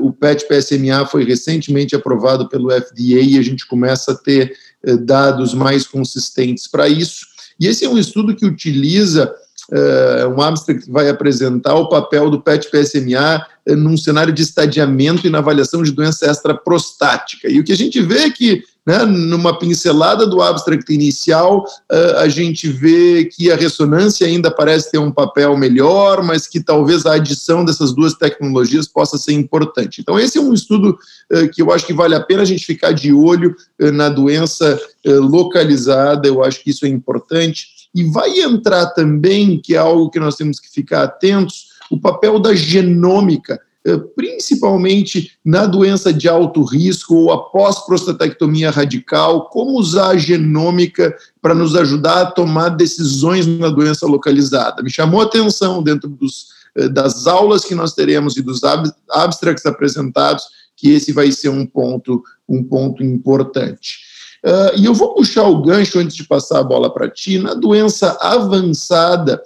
o 0.00 0.12
PET-PSMA 0.12 1.06
foi 1.06 1.24
recentemente 1.24 1.94
aprovado 1.94 2.48
pelo 2.48 2.70
FDA 2.70 3.20
e 3.20 3.38
a 3.38 3.42
gente 3.42 3.66
começa 3.66 4.12
a 4.12 4.14
ter 4.16 4.56
dados 5.00 5.54
mais 5.54 5.86
consistentes 5.86 6.66
para 6.66 6.88
isso. 6.88 7.26
E 7.60 7.66
esse 7.66 7.84
é 7.84 7.88
um 7.88 7.98
estudo 7.98 8.34
que 8.34 8.46
utiliza 8.46 9.32
um 10.36 10.42
abstract 10.42 10.86
que 10.86 10.90
vai 10.90 11.08
apresentar 11.08 11.74
o 11.74 11.88
papel 11.88 12.30
do 12.30 12.40
PET-PSMA 12.40 13.46
num 13.68 13.96
cenário 13.96 14.32
de 14.32 14.42
estadiamento 14.42 15.26
e 15.26 15.30
na 15.30 15.38
avaliação 15.38 15.82
de 15.82 15.92
doença 15.92 16.30
extraprostática. 16.30 17.48
E 17.48 17.60
o 17.60 17.64
que 17.64 17.72
a 17.72 17.76
gente 17.76 18.00
vê 18.00 18.20
é 18.20 18.30
que, 18.30 18.64
né, 18.86 19.04
numa 19.04 19.58
pincelada 19.58 20.26
do 20.26 20.42
abstract 20.42 20.92
inicial, 20.92 21.64
uh, 21.90 22.18
a 22.18 22.28
gente 22.28 22.68
vê 22.68 23.24
que 23.24 23.50
a 23.50 23.56
ressonância 23.56 24.26
ainda 24.26 24.50
parece 24.50 24.90
ter 24.90 24.98
um 24.98 25.12
papel 25.12 25.56
melhor, 25.56 26.22
mas 26.22 26.46
que 26.46 26.60
talvez 26.60 27.06
a 27.06 27.14
adição 27.14 27.64
dessas 27.64 27.92
duas 27.92 28.14
tecnologias 28.14 28.88
possa 28.88 29.16
ser 29.16 29.32
importante. 29.32 30.00
Então, 30.00 30.18
esse 30.18 30.38
é 30.38 30.40
um 30.40 30.52
estudo 30.52 30.98
que 31.54 31.62
eu 31.62 31.72
acho 31.72 31.86
que 31.86 31.94
vale 31.94 32.14
a 32.14 32.20
pena 32.20 32.42
a 32.42 32.44
gente 32.44 32.66
ficar 32.66 32.92
de 32.92 33.12
olho 33.12 33.56
na 33.78 34.08
doença 34.08 34.78
localizada, 35.04 36.28
eu 36.28 36.44
acho 36.44 36.62
que 36.62 36.70
isso 36.70 36.84
é 36.84 36.88
importante. 36.88 37.68
E 37.94 38.04
vai 38.04 38.40
entrar 38.40 38.86
também, 38.86 39.58
que 39.58 39.74
é 39.74 39.78
algo 39.78 40.10
que 40.10 40.20
nós 40.20 40.36
temos 40.36 40.58
que 40.58 40.70
ficar 40.70 41.02
atentos, 41.04 41.72
o 41.90 42.00
papel 42.00 42.38
da 42.38 42.54
genômica 42.54 43.60
principalmente 44.14 45.32
na 45.44 45.66
doença 45.66 46.12
de 46.12 46.28
alto 46.28 46.62
risco 46.62 47.14
ou 47.14 47.32
após 47.32 47.80
prostatectomia 47.80 48.70
radical, 48.70 49.48
como 49.48 49.78
usar 49.78 50.10
a 50.10 50.16
genômica 50.16 51.14
para 51.40 51.54
nos 51.54 51.74
ajudar 51.74 52.22
a 52.22 52.30
tomar 52.30 52.70
decisões 52.70 53.46
na 53.46 53.68
doença 53.68 54.06
localizada. 54.06 54.82
Me 54.82 54.90
chamou 54.90 55.20
a 55.20 55.24
atenção 55.24 55.82
dentro 55.82 56.08
dos, 56.08 56.46
eh, 56.76 56.88
das 56.88 57.26
aulas 57.26 57.64
que 57.64 57.74
nós 57.74 57.92
teremos 57.92 58.36
e 58.36 58.42
dos 58.42 58.60
abstracts 59.10 59.66
apresentados 59.66 60.44
que 60.76 60.90
esse 60.90 61.12
vai 61.12 61.30
ser 61.32 61.48
um 61.48 61.66
ponto, 61.66 62.22
um 62.48 62.62
ponto 62.62 63.02
importante. 63.02 63.98
Uh, 64.44 64.76
e 64.76 64.86
eu 64.86 64.94
vou 64.94 65.14
puxar 65.14 65.44
o 65.44 65.62
gancho 65.62 66.00
antes 66.00 66.16
de 66.16 66.24
passar 66.24 66.58
a 66.58 66.64
bola 66.64 66.92
para 66.92 67.08
ti. 67.08 67.38
Na 67.38 67.54
doença 67.54 68.18
avançada, 68.20 69.40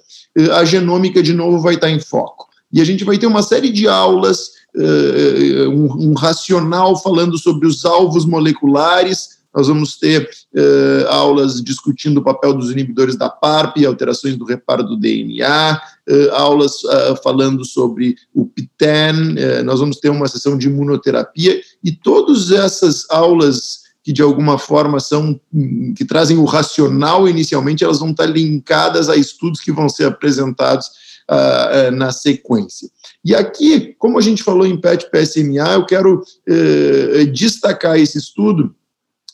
a 0.55 0.65
genômica 0.65 1.23
de 1.23 1.35
novo 1.35 1.61
vai 1.61 1.75
estar 1.75 1.91
em 1.91 2.01
foco. 2.01 2.49
E 2.77 2.81
a 2.83 2.85
gente 2.85 3.05
vai 3.05 3.17
ter 3.17 3.27
uma 3.27 3.43
série 3.43 3.71
de 3.71 3.89
aulas, 3.89 4.49
uh, 4.77 5.71
um, 5.71 6.11
um, 6.11 6.13
racional 6.13 6.95
falando 7.03 7.39
sobre 7.39 7.67
os 7.67 7.87
alvos 7.87 8.27
moleculares. 8.27 9.39
Nós 9.55 9.69
vamos 9.69 9.99
ter 9.99 10.29
aulas 11.09 11.63
discutindo 11.63 12.19
o 12.19 12.23
papel 12.23 12.53
dos 12.53 12.71
inibidores 12.71 13.17
da 13.17 13.31
PARP 13.31 13.79
e 13.79 13.87
alterações 13.87 14.37
do 14.37 14.45
reparo 14.45 14.83
do 14.83 14.99
DNA, 14.99 15.81
aulas 16.33 16.83
falando 17.25 17.65
sobre 17.65 18.17
o 18.35 18.45
PTEN, 18.45 19.63
nós 19.65 19.81
vamos 19.81 19.97
ter 19.97 20.11
uma 20.11 20.29
sessão 20.29 20.59
de 20.59 20.67
imunoterapia, 20.67 21.59
e 21.83 21.91
todas 21.91 22.51
essas 22.51 23.07
aulas 23.09 23.87
que 24.05 24.13
de 24.13 24.21
alguma 24.21 24.59
forma 24.59 25.01
são 25.01 25.41
que 25.97 26.05
trazem 26.05 26.37
o 26.37 26.45
racional 26.45 27.27
inicialmente, 27.27 27.83
elas 27.83 27.99
vão 27.99 28.11
estar 28.11 28.27
linkadas 28.27 29.09
a 29.09 29.17
estudos 29.17 29.61
que 29.61 29.73
vão 29.73 29.89
ser 29.89 30.05
apresentados 30.05 31.06
uh, 31.31 31.91
na 31.91 32.13
sequência. 32.13 32.89
E 33.25 33.35
aqui, 33.35 33.95
como 33.99 34.19
a 34.19 34.23
gente 34.23 34.43
falou 34.43 34.67
em 34.67 34.81
PET 34.81 35.11
PSMA, 35.11 35.75
eu 35.75 35.87
quero 35.87 36.23
uh, 36.23 37.27
destacar 37.33 37.99
esse 37.99 38.19
estudo 38.19 38.75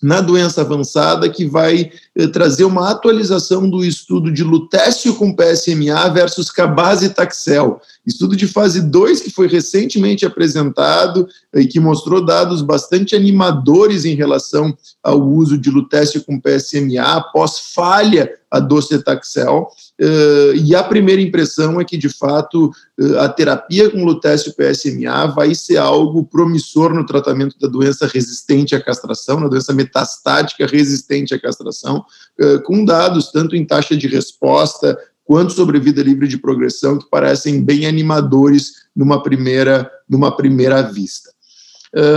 na 0.02 0.20
doença 0.20 0.62
avançada, 0.62 1.28
que 1.28 1.46
vai 1.46 1.92
trazer 2.32 2.64
uma 2.64 2.90
atualização 2.90 3.68
do 3.68 3.84
estudo 3.84 4.30
de 4.30 4.44
lutécio 4.44 5.14
com 5.14 5.34
PSMA 5.34 6.08
versus 6.10 6.50
cabaz 6.50 7.02
e 7.02 7.08
taxel. 7.08 7.80
Estudo 8.06 8.36
de 8.36 8.46
fase 8.46 8.82
2 8.82 9.20
que 9.20 9.30
foi 9.30 9.48
recentemente 9.48 10.26
apresentado 10.26 11.26
e 11.54 11.66
que 11.66 11.80
mostrou 11.80 12.24
dados 12.24 12.60
bastante 12.60 13.16
animadores 13.16 14.04
em 14.04 14.14
relação 14.14 14.76
ao 15.02 15.22
uso 15.22 15.56
de 15.56 15.70
lutécio 15.70 16.22
com 16.24 16.40
PSMA 16.40 17.02
após 17.02 17.58
falha 17.74 18.30
a 18.52 18.60
docetaxel. 18.60 19.68
Uh, 19.98 20.54
e 20.54 20.74
a 20.74 20.84
primeira 20.84 21.22
impressão 21.22 21.80
é 21.80 21.84
que, 21.84 21.96
de 21.96 22.08
fato, 22.08 22.70
uh, 23.00 23.18
a 23.20 23.28
terapia 23.28 23.88
com 23.88 24.04
lutécio 24.04 24.52
PSMA 24.52 25.28
vai 25.28 25.54
ser 25.54 25.78
algo 25.78 26.24
promissor 26.24 26.92
no 26.92 27.06
tratamento 27.06 27.56
da 27.58 27.66
doença 27.66 28.06
resistente 28.06 28.74
à 28.74 28.80
castração, 28.80 29.40
na 29.40 29.48
doença 29.48 29.72
metastática 29.72 30.66
resistente 30.66 31.34
à 31.34 31.40
castração, 31.40 32.01
uh, 32.40 32.62
com 32.62 32.84
dados 32.84 33.30
tanto 33.30 33.56
em 33.56 33.64
taxa 33.64 33.96
de 33.96 34.06
resposta 34.06 34.96
quanto 35.24 35.52
sobre 35.52 35.78
vida 35.78 36.02
livre 36.02 36.26
de 36.26 36.38
progressão 36.38 36.98
que 36.98 37.08
parecem 37.08 37.64
bem 37.64 37.86
animadores 37.86 38.88
numa 38.94 39.22
primeira, 39.22 39.90
numa 40.08 40.36
primeira 40.36 40.82
vista. 40.82 41.30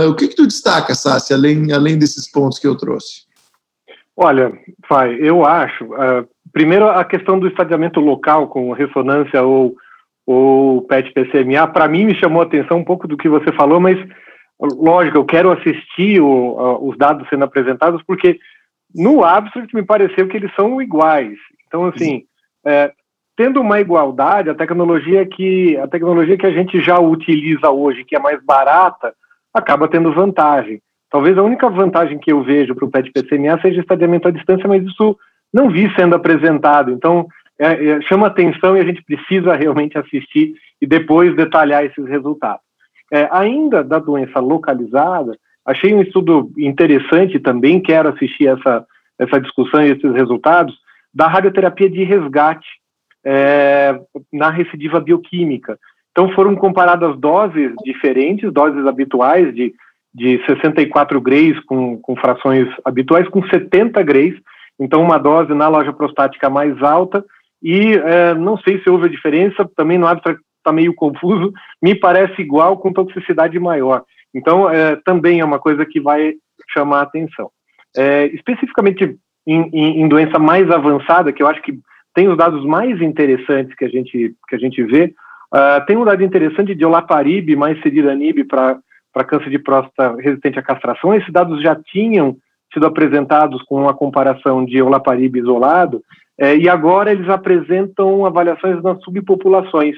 o 0.08 0.14
que, 0.14 0.28
que 0.28 0.34
tu 0.34 0.46
destaca, 0.46 0.94
Sassi, 0.94 1.32
além, 1.32 1.72
além 1.72 1.98
desses 1.98 2.30
pontos 2.30 2.58
que 2.58 2.66
eu 2.66 2.76
trouxe? 2.76 3.26
Olha, 4.16 4.50
Fai, 4.88 5.14
eu 5.20 5.44
acho, 5.44 5.84
uh, 5.84 6.26
primeiro 6.50 6.88
a 6.88 7.04
questão 7.04 7.38
do 7.38 7.46
estadiamento 7.48 8.00
local 8.00 8.48
com 8.48 8.72
ressonância 8.72 9.42
ou, 9.42 9.76
ou 10.26 10.80
PET-PCMA, 10.82 11.66
para 11.66 11.86
mim 11.86 12.06
me 12.06 12.18
chamou 12.18 12.40
a 12.40 12.46
atenção 12.46 12.78
um 12.78 12.84
pouco 12.84 13.06
do 13.06 13.16
que 13.16 13.28
você 13.28 13.52
falou, 13.52 13.78
mas 13.78 13.98
lógico, 14.58 15.18
eu 15.18 15.24
quero 15.26 15.52
assistir 15.52 16.18
o, 16.22 16.28
uh, 16.28 16.88
os 16.88 16.96
dados 16.96 17.28
sendo 17.28 17.44
apresentados, 17.44 18.02
porque 18.06 18.38
no 18.94 19.24
abstract 19.24 19.74
me 19.74 19.82
pareceu 19.82 20.28
que 20.28 20.36
eles 20.36 20.54
são 20.54 20.80
iguais. 20.80 21.36
Então, 21.66 21.84
assim, 21.86 22.24
é, 22.64 22.92
tendo 23.36 23.60
uma 23.60 23.80
igualdade, 23.80 24.48
a 24.48 24.54
tecnologia 24.54 25.26
que 25.26 25.76
a 25.76 25.86
tecnologia 25.86 26.36
que 26.36 26.46
a 26.46 26.52
gente 26.52 26.80
já 26.80 26.98
utiliza 26.98 27.70
hoje, 27.70 28.04
que 28.04 28.16
é 28.16 28.18
mais 28.18 28.42
barata, 28.42 29.14
acaba 29.52 29.88
tendo 29.88 30.12
vantagem. 30.12 30.80
Talvez 31.10 31.36
a 31.38 31.42
única 31.42 31.68
vantagem 31.68 32.18
que 32.18 32.32
eu 32.32 32.42
vejo 32.42 32.74
para 32.74 32.84
o 32.84 32.90
PET-PCMA 32.90 33.60
seja 33.60 33.80
estadiamento 33.80 34.28
à 34.28 34.30
distância, 34.30 34.68
mas 34.68 34.84
isso 34.84 35.16
não 35.52 35.70
vi 35.70 35.92
sendo 35.94 36.14
apresentado. 36.14 36.90
Então, 36.90 37.26
é, 37.58 37.88
é, 37.88 38.00
chama 38.02 38.26
atenção 38.26 38.76
e 38.76 38.80
a 38.80 38.84
gente 38.84 39.02
precisa 39.02 39.54
realmente 39.54 39.96
assistir 39.96 40.54
e 40.80 40.86
depois 40.86 41.34
detalhar 41.34 41.84
esses 41.84 42.06
resultados. 42.06 42.60
É, 43.12 43.28
ainda 43.30 43.84
da 43.84 43.98
doença 43.98 44.40
localizada, 44.40 45.38
achei 45.66 45.92
um 45.94 46.02
estudo 46.02 46.50
interessante 46.56 47.38
também, 47.38 47.80
quero 47.80 48.08
assistir 48.08 48.46
essa, 48.48 48.84
essa 49.18 49.40
discussão 49.40 49.82
e 49.82 49.90
esses 49.90 50.12
resultados, 50.12 50.74
da 51.12 51.26
radioterapia 51.26 51.90
de 51.90 52.04
resgate 52.04 52.66
é, 53.24 53.98
na 54.32 54.50
recidiva 54.50 55.00
bioquímica. 55.00 55.78
Então, 56.12 56.30
foram 56.32 56.54
comparadas 56.54 57.18
doses 57.18 57.72
diferentes, 57.84 58.52
doses 58.52 58.86
habituais 58.86 59.54
de 59.54 59.74
de 60.16 60.42
64 60.46 61.20
grays 61.20 61.60
com, 61.66 61.98
com 61.98 62.16
frações 62.16 62.66
habituais, 62.82 63.28
com 63.28 63.46
70 63.46 64.02
grays, 64.02 64.34
então 64.80 65.02
uma 65.02 65.18
dose 65.18 65.52
na 65.52 65.68
loja 65.68 65.92
prostática 65.92 66.48
mais 66.48 66.82
alta, 66.82 67.22
e 67.62 67.92
é, 67.92 68.32
não 68.32 68.56
sei 68.56 68.82
se 68.82 68.88
houve 68.88 69.06
a 69.06 69.10
diferença, 69.10 69.68
também 69.76 69.98
no 69.98 70.06
hábito 70.06 70.30
está 70.30 70.72
meio 70.72 70.94
confuso, 70.94 71.52
me 71.82 71.94
parece 71.94 72.40
igual 72.40 72.78
com 72.78 72.94
toxicidade 72.94 73.58
maior. 73.58 74.04
Então, 74.36 74.68
é, 74.68 74.96
também 74.96 75.40
é 75.40 75.44
uma 75.44 75.58
coisa 75.58 75.86
que 75.86 75.98
vai 75.98 76.34
chamar 76.72 77.00
a 77.00 77.02
atenção. 77.02 77.50
É, 77.96 78.26
especificamente 78.26 79.16
em, 79.46 79.70
em, 79.72 80.02
em, 80.02 80.08
doença 80.08 80.38
mais 80.38 80.70
avançada, 80.70 81.32
que 81.32 81.42
eu 81.42 81.46
acho 81.46 81.62
que 81.62 81.78
tem 82.14 82.28
os 82.28 82.36
dados 82.36 82.64
mais 82.64 83.00
interessantes 83.00 83.74
que 83.74 83.84
a 83.84 83.88
gente, 83.88 84.34
que 84.48 84.54
a 84.54 84.58
gente 84.58 84.82
vê, 84.82 85.14
uh, 85.54 85.86
tem 85.86 85.96
um 85.96 86.04
dado 86.04 86.22
interessante 86.22 86.74
de 86.74 86.84
olaparib 86.84 87.56
mais 87.56 87.80
cediranib 87.80 88.44
para 88.44 89.24
câncer 89.26 89.48
de 89.48 89.58
próstata 89.58 90.16
resistente 90.20 90.58
à 90.58 90.62
castração. 90.62 91.14
Esses 91.14 91.32
dados 91.32 91.62
já 91.62 91.74
tinham 91.74 92.36
sido 92.72 92.86
apresentados 92.86 93.62
com 93.62 93.80
uma 93.82 93.94
comparação 93.94 94.64
de 94.64 94.82
olaparib 94.82 95.36
isolado, 95.36 96.02
é, 96.38 96.54
e 96.54 96.68
agora 96.68 97.10
eles 97.10 97.28
apresentam 97.30 98.26
avaliações 98.26 98.82
nas 98.82 99.02
subpopulações. 99.02 99.96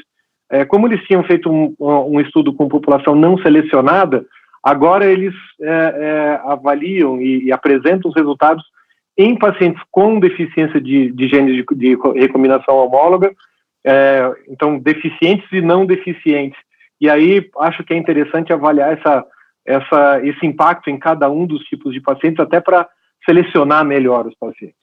É, 0.51 0.65
como 0.65 0.87
eles 0.87 1.05
tinham 1.05 1.23
feito 1.25 1.51
um, 1.51 1.75
um, 1.79 2.21
estudo 2.21 2.53
com 2.55 2.69
população 2.69 3.15
não 3.15 3.37
selecionada, 3.39 4.25
agora 4.63 5.05
eles 5.05 5.35
é, 5.61 6.41
avaliam 6.45 7.21
e, 7.21 7.45
e, 7.45 7.53
apresentam 7.53 8.11
os 8.11 8.17
resultados 8.17 8.65
em 9.17 9.37
pacientes 9.37 9.83
com 9.91 10.19
deficiência 10.19 10.81
de, 10.81 11.13
de 11.13 11.29
genes 11.29 11.55
de, 11.55 11.65
de 11.77 11.99
recombinação 12.19 12.77
homóloga, 12.77 13.33
então 14.49 14.79
deficientes 14.79 15.47
e 15.51 15.61
não 15.61 15.87
deficientes 15.87 16.59
e 17.01 17.09
aí 17.09 17.49
acho 17.61 17.85
que 17.85 17.95
é 17.95 17.97
interessante 17.97 18.53
avaliar 18.53 18.93
essa, 18.93 19.25
essa, 19.67 20.21
esse 20.25 20.45
impacto 20.45 20.91
em 20.91 20.99
cada 20.99 21.31
um 21.31 21.47
dos 21.47 21.63
tipos 21.65 21.93
de 21.93 22.01
pacientes, 22.01 22.41
até 22.41 22.61
para 22.61 22.89
selecionar 23.25 23.85
melhor 23.85 24.27
os 24.27 24.35
pacientes. 24.35 24.77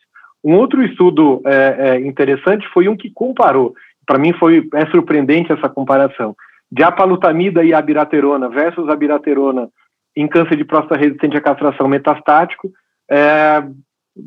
Um 0.43 0.55
outro 0.55 0.83
estudo 0.83 1.41
é, 1.45 1.75
é, 1.77 1.99
interessante 1.99 2.67
foi 2.69 2.87
um 2.87 2.95
que 2.95 3.09
comparou, 3.09 3.73
para 4.05 4.17
mim 4.17 4.33
foi 4.33 4.67
é 4.73 4.85
surpreendente 4.87 5.51
essa 5.51 5.69
comparação, 5.69 6.35
de 6.71 6.83
apalutamida 6.83 7.63
e 7.63 7.73
abiraterona 7.73 8.49
versus 8.49 8.89
abiraterona 8.89 9.69
em 10.15 10.27
câncer 10.27 10.55
de 10.55 10.65
próstata 10.65 10.99
resistente 10.99 11.37
à 11.37 11.41
castração 11.41 11.87
metastático. 11.87 12.69
É, 13.09 13.63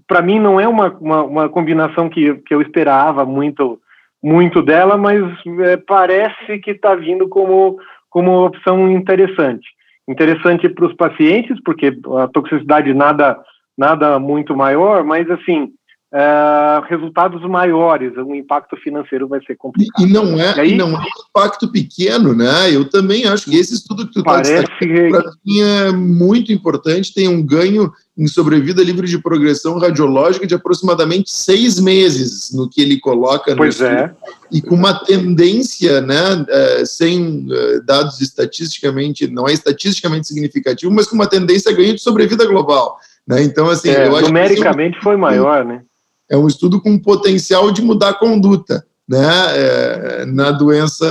para 0.07 0.23
mim 0.23 0.39
não 0.39 0.61
é 0.61 0.69
uma, 0.69 0.91
uma, 1.01 1.23
uma, 1.23 1.49
combinação 1.49 2.09
que, 2.09 2.35
que 2.35 2.55
eu 2.55 2.61
esperava 2.61 3.25
muito 3.25 3.81
muito 4.23 4.63
dela, 4.63 4.97
mas 4.97 5.23
é, 5.61 5.77
parece 5.77 6.59
que 6.59 6.73
está 6.73 6.95
vindo 6.95 7.29
como, 7.29 7.79
como 8.11 8.47
opção 8.47 8.91
interessante. 8.91 9.67
Interessante 10.09 10.69
para 10.69 10.87
os 10.87 10.95
pacientes, 10.95 11.57
porque 11.65 11.97
a 12.19 12.27
toxicidade 12.27 12.93
nada, 12.93 13.39
nada 13.77 14.19
muito 14.19 14.57
maior, 14.57 15.05
mas 15.05 15.31
assim, 15.31 15.71
é, 16.11 16.81
resultados 16.89 17.43
maiores, 17.43 18.17
o 18.17 18.35
impacto 18.35 18.77
financeiro 18.79 19.29
vai 19.29 19.41
ser 19.45 19.57
complicado. 19.57 20.03
E, 20.03 20.11
não 20.11 20.41
é, 20.41 20.57
e 20.57 20.61
aí, 20.61 20.77
não 20.77 20.97
é 20.97 21.01
um 21.01 21.29
impacto 21.29 21.71
pequeno, 21.71 22.35
né? 22.35 22.75
Eu 22.75 22.89
também 22.89 23.27
acho 23.27 23.51
que 23.51 23.57
esse 23.57 23.75
estudo 23.75 24.07
que 24.07 24.15
tu 24.15 24.21
está 24.21 24.41
destacando 24.41 25.11
para 25.11 25.31
mim 25.45 25.61
é 25.61 25.93
muito 25.93 26.51
importante, 26.51 27.13
tem 27.13 27.29
um 27.29 27.45
ganho 27.45 27.93
em 28.17 28.27
sobrevida 28.27 28.83
livre 28.83 29.07
de 29.07 29.19
progressão 29.19 29.79
radiológica 29.79 30.47
de 30.47 30.55
aproximadamente 30.55 31.31
seis 31.31 31.79
meses 31.79 32.53
no 32.53 32.69
que 32.69 32.81
ele 32.81 32.99
coloca. 32.99 33.55
Pois 33.55 33.81
é. 33.81 34.11
E 34.51 34.63
com 34.63 34.75
uma 34.75 34.95
tendência, 35.05 36.01
né, 36.01 36.45
é, 36.49 36.85
sem 36.87 37.47
é, 37.51 37.81
dados 37.81 38.21
estatisticamente, 38.23 39.29
não 39.29 39.47
é 39.47 39.53
estatisticamente 39.53 40.27
significativo, 40.27 40.91
mas 40.91 41.07
com 41.07 41.15
uma 41.15 41.29
tendência 41.29 41.71
a 41.71 41.75
ganho 41.75 41.95
de 41.95 42.01
sobrevida 42.01 42.47
global. 42.47 42.99
Né? 43.27 43.43
Então, 43.43 43.69
assim, 43.69 43.91
é, 43.91 44.07
eu 44.07 44.17
acho 44.17 44.29
numericamente 44.29 44.97
que, 44.97 45.05
foi 45.05 45.17
maior, 45.17 45.63
né? 45.65 45.83
É 46.31 46.37
um 46.37 46.47
estudo 46.47 46.81
com 46.81 46.99
potencial 46.99 47.71
de 47.71 47.83
mudar 47.83 48.11
a 48.11 48.15
conduta. 48.15 48.85
né, 49.09 49.19
é, 49.57 50.27
na 50.27 50.51
doença 50.51 51.07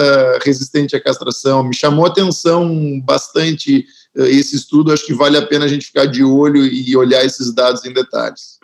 resistente 0.45 0.95
à 0.95 1.01
castração. 1.01 1.63
Me 1.63 1.73
chamou 1.73 2.05
a 2.05 2.09
atenção 2.09 2.69
bastante 3.03 3.85
é, 4.15 4.21
esse 4.21 4.55
estudo, 4.55 4.93
acho 4.93 5.05
que 5.05 5.15
vale 5.15 5.35
a 5.35 5.45
pena 5.45 5.65
a 5.65 5.67
gente 5.67 5.87
ficar 5.87 6.05
de 6.05 6.23
olho 6.23 6.63
e 6.63 6.95
olhar 6.95 7.25
esses 7.25 7.53
dados 7.53 7.83
em 7.85 7.93
detalhes. 7.93 8.59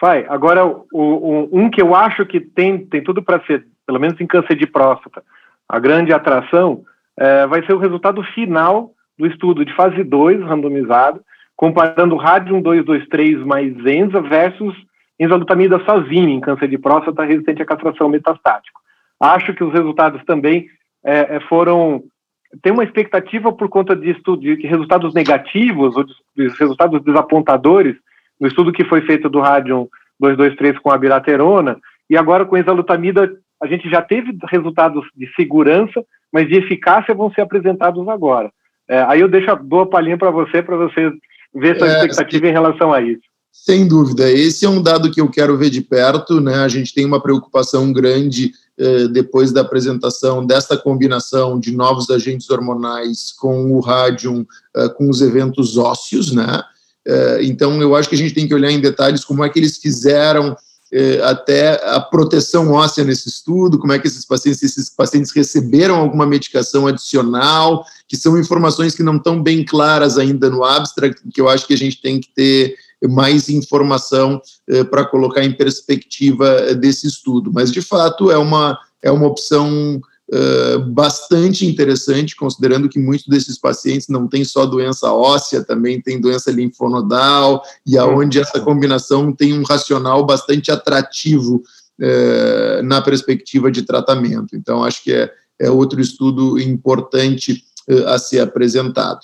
Fai, 0.00 0.24
agora 0.28 0.66
o, 0.66 0.84
o, 0.92 1.48
um 1.52 1.70
que 1.70 1.82
eu 1.82 1.94
acho 1.94 2.24
que 2.26 2.40
tem, 2.40 2.84
tem 2.86 3.02
tudo 3.02 3.22
para 3.22 3.44
ser, 3.44 3.66
pelo 3.86 3.98
menos 3.98 4.20
em 4.20 4.26
câncer 4.26 4.56
de 4.56 4.66
próstata, 4.66 5.22
a 5.68 5.78
grande 5.78 6.12
atração 6.12 6.84
é, 7.16 7.46
vai 7.46 7.64
ser 7.64 7.72
o 7.72 7.78
resultado 7.78 8.22
final 8.34 8.92
do 9.18 9.26
estudo 9.26 9.64
de 9.64 9.74
fase 9.74 10.02
2, 10.02 10.42
randomizado, 10.42 11.20
comparando 11.56 12.16
Radium 12.16 12.60
223 12.60 13.44
mais 13.44 13.72
Enza 13.86 14.20
versus 14.20 14.74
enzalutamida 15.24 15.82
sozinha 15.84 16.28
em 16.28 16.40
câncer 16.40 16.68
de 16.68 16.78
próstata 16.78 17.24
resistente 17.24 17.62
à 17.62 17.66
castração 17.66 18.08
metastático. 18.08 18.80
Acho 19.18 19.54
que 19.54 19.64
os 19.64 19.72
resultados 19.72 20.22
também 20.24 20.66
é, 21.04 21.36
é 21.36 21.40
foram 21.40 22.02
tem 22.62 22.72
uma 22.72 22.84
expectativa 22.84 23.52
por 23.52 23.68
conta 23.68 23.96
de, 23.96 24.10
estudo, 24.10 24.40
de 24.40 24.66
resultados 24.66 25.12
negativos 25.12 25.96
ou 25.96 26.04
de, 26.04 26.14
de 26.36 26.48
resultados 26.56 27.02
desapontadores 27.02 27.96
no 28.40 28.46
estudo 28.46 28.72
que 28.72 28.84
foi 28.84 29.00
feito 29.00 29.28
do 29.28 29.40
Radium 29.40 29.88
223 30.20 30.78
com 30.78 30.92
a 30.92 30.98
biraterona 30.98 31.78
e 32.08 32.16
agora 32.16 32.44
com 32.44 32.54
a 32.54 32.60
exalutamida 32.60 33.32
a 33.62 33.66
gente 33.66 33.88
já 33.88 34.02
teve 34.02 34.36
resultados 34.50 35.06
de 35.16 35.26
segurança, 35.34 36.04
mas 36.32 36.46
de 36.48 36.56
eficácia 36.56 37.14
vão 37.14 37.32
ser 37.32 37.40
apresentados 37.40 38.06
agora. 38.08 38.52
É, 38.88 39.02
aí 39.08 39.20
eu 39.20 39.28
deixo 39.28 39.50
a 39.50 39.56
boa 39.56 39.88
palhinha 39.88 40.18
para 40.18 40.30
você, 40.30 40.62
para 40.62 40.76
você 40.76 41.10
ver 41.54 41.78
sua 41.78 41.88
é, 41.88 41.90
expectativa 41.92 42.48
em 42.48 42.52
relação 42.52 42.92
a 42.92 43.00
isso. 43.00 43.22
Sem 43.56 43.86
dúvida, 43.86 44.28
esse 44.28 44.66
é 44.66 44.68
um 44.68 44.82
dado 44.82 45.12
que 45.12 45.20
eu 45.20 45.30
quero 45.30 45.56
ver 45.56 45.70
de 45.70 45.80
perto, 45.80 46.40
né? 46.40 46.56
A 46.56 46.68
gente 46.68 46.92
tem 46.92 47.06
uma 47.06 47.22
preocupação 47.22 47.92
grande 47.92 48.52
eh, 48.76 49.06
depois 49.06 49.52
da 49.52 49.60
apresentação 49.60 50.44
desta 50.44 50.76
combinação 50.76 51.58
de 51.60 51.70
novos 51.70 52.10
agentes 52.10 52.50
hormonais 52.50 53.32
com 53.32 53.72
o 53.72 53.78
rádio, 53.78 54.44
eh, 54.76 54.88
com 54.88 55.08
os 55.08 55.22
eventos 55.22 55.78
ósseos, 55.78 56.32
né? 56.32 56.62
Eh, 57.06 57.38
então, 57.44 57.80
eu 57.80 57.94
acho 57.94 58.08
que 58.08 58.16
a 58.16 58.18
gente 58.18 58.34
tem 58.34 58.48
que 58.48 58.54
olhar 58.54 58.72
em 58.72 58.80
detalhes 58.80 59.24
como 59.24 59.44
é 59.44 59.48
que 59.48 59.60
eles 59.60 59.78
fizeram 59.78 60.56
eh, 60.92 61.20
até 61.22 61.80
a 61.88 62.00
proteção 62.00 62.72
óssea 62.72 63.04
nesse 63.04 63.28
estudo, 63.28 63.78
como 63.78 63.92
é 63.92 64.00
que 64.00 64.08
esses 64.08 64.24
pacientes, 64.24 64.62
esses 64.64 64.90
pacientes 64.90 65.30
receberam 65.30 65.94
alguma 65.94 66.26
medicação 66.26 66.88
adicional, 66.88 67.86
que 68.08 68.16
são 68.16 68.36
informações 68.36 68.96
que 68.96 69.02
não 69.02 69.16
estão 69.16 69.40
bem 69.40 69.64
claras 69.64 70.18
ainda 70.18 70.50
no 70.50 70.64
abstract, 70.64 71.22
que 71.32 71.40
eu 71.40 71.48
acho 71.48 71.66
que 71.66 71.74
a 71.74 71.78
gente 71.78 72.02
tem 72.02 72.20
que 72.20 72.28
ter 72.34 72.83
mais 73.08 73.48
informação 73.48 74.40
eh, 74.68 74.84
para 74.84 75.04
colocar 75.04 75.44
em 75.44 75.52
perspectiva 75.52 76.46
eh, 76.46 76.74
desse 76.74 77.06
estudo. 77.06 77.50
Mas, 77.52 77.70
de 77.70 77.82
fato, 77.82 78.30
é 78.30 78.38
uma, 78.38 78.78
é 79.02 79.10
uma 79.10 79.26
opção 79.26 80.00
Uh, 80.26 80.78
bastante 80.90 81.66
interessante, 81.66 82.34
considerando 82.34 82.88
que 82.88 82.98
muitos 82.98 83.26
desses 83.26 83.58
pacientes 83.58 84.08
não 84.08 84.26
têm 84.26 84.42
só 84.42 84.64
doença 84.64 85.12
óssea, 85.12 85.62
também 85.62 86.00
tem 86.00 86.18
doença 86.18 86.50
linfonodal, 86.50 87.62
e 87.86 87.98
aonde 87.98 88.40
essa 88.40 88.58
combinação 88.58 89.30
tem 89.34 89.52
um 89.52 89.62
racional 89.62 90.24
bastante 90.24 90.70
atrativo 90.70 91.62
na 92.84 93.02
perspectiva 93.02 93.70
de 93.70 93.82
tratamento. 93.82 94.56
Então, 94.56 94.82
acho 94.82 95.04
que 95.04 95.12
é, 95.12 95.30
é 95.60 95.70
outro 95.70 96.00
estudo 96.00 96.58
importante 96.58 97.62
a 98.06 98.18
ser 98.18 98.40
apresentado. 98.40 99.20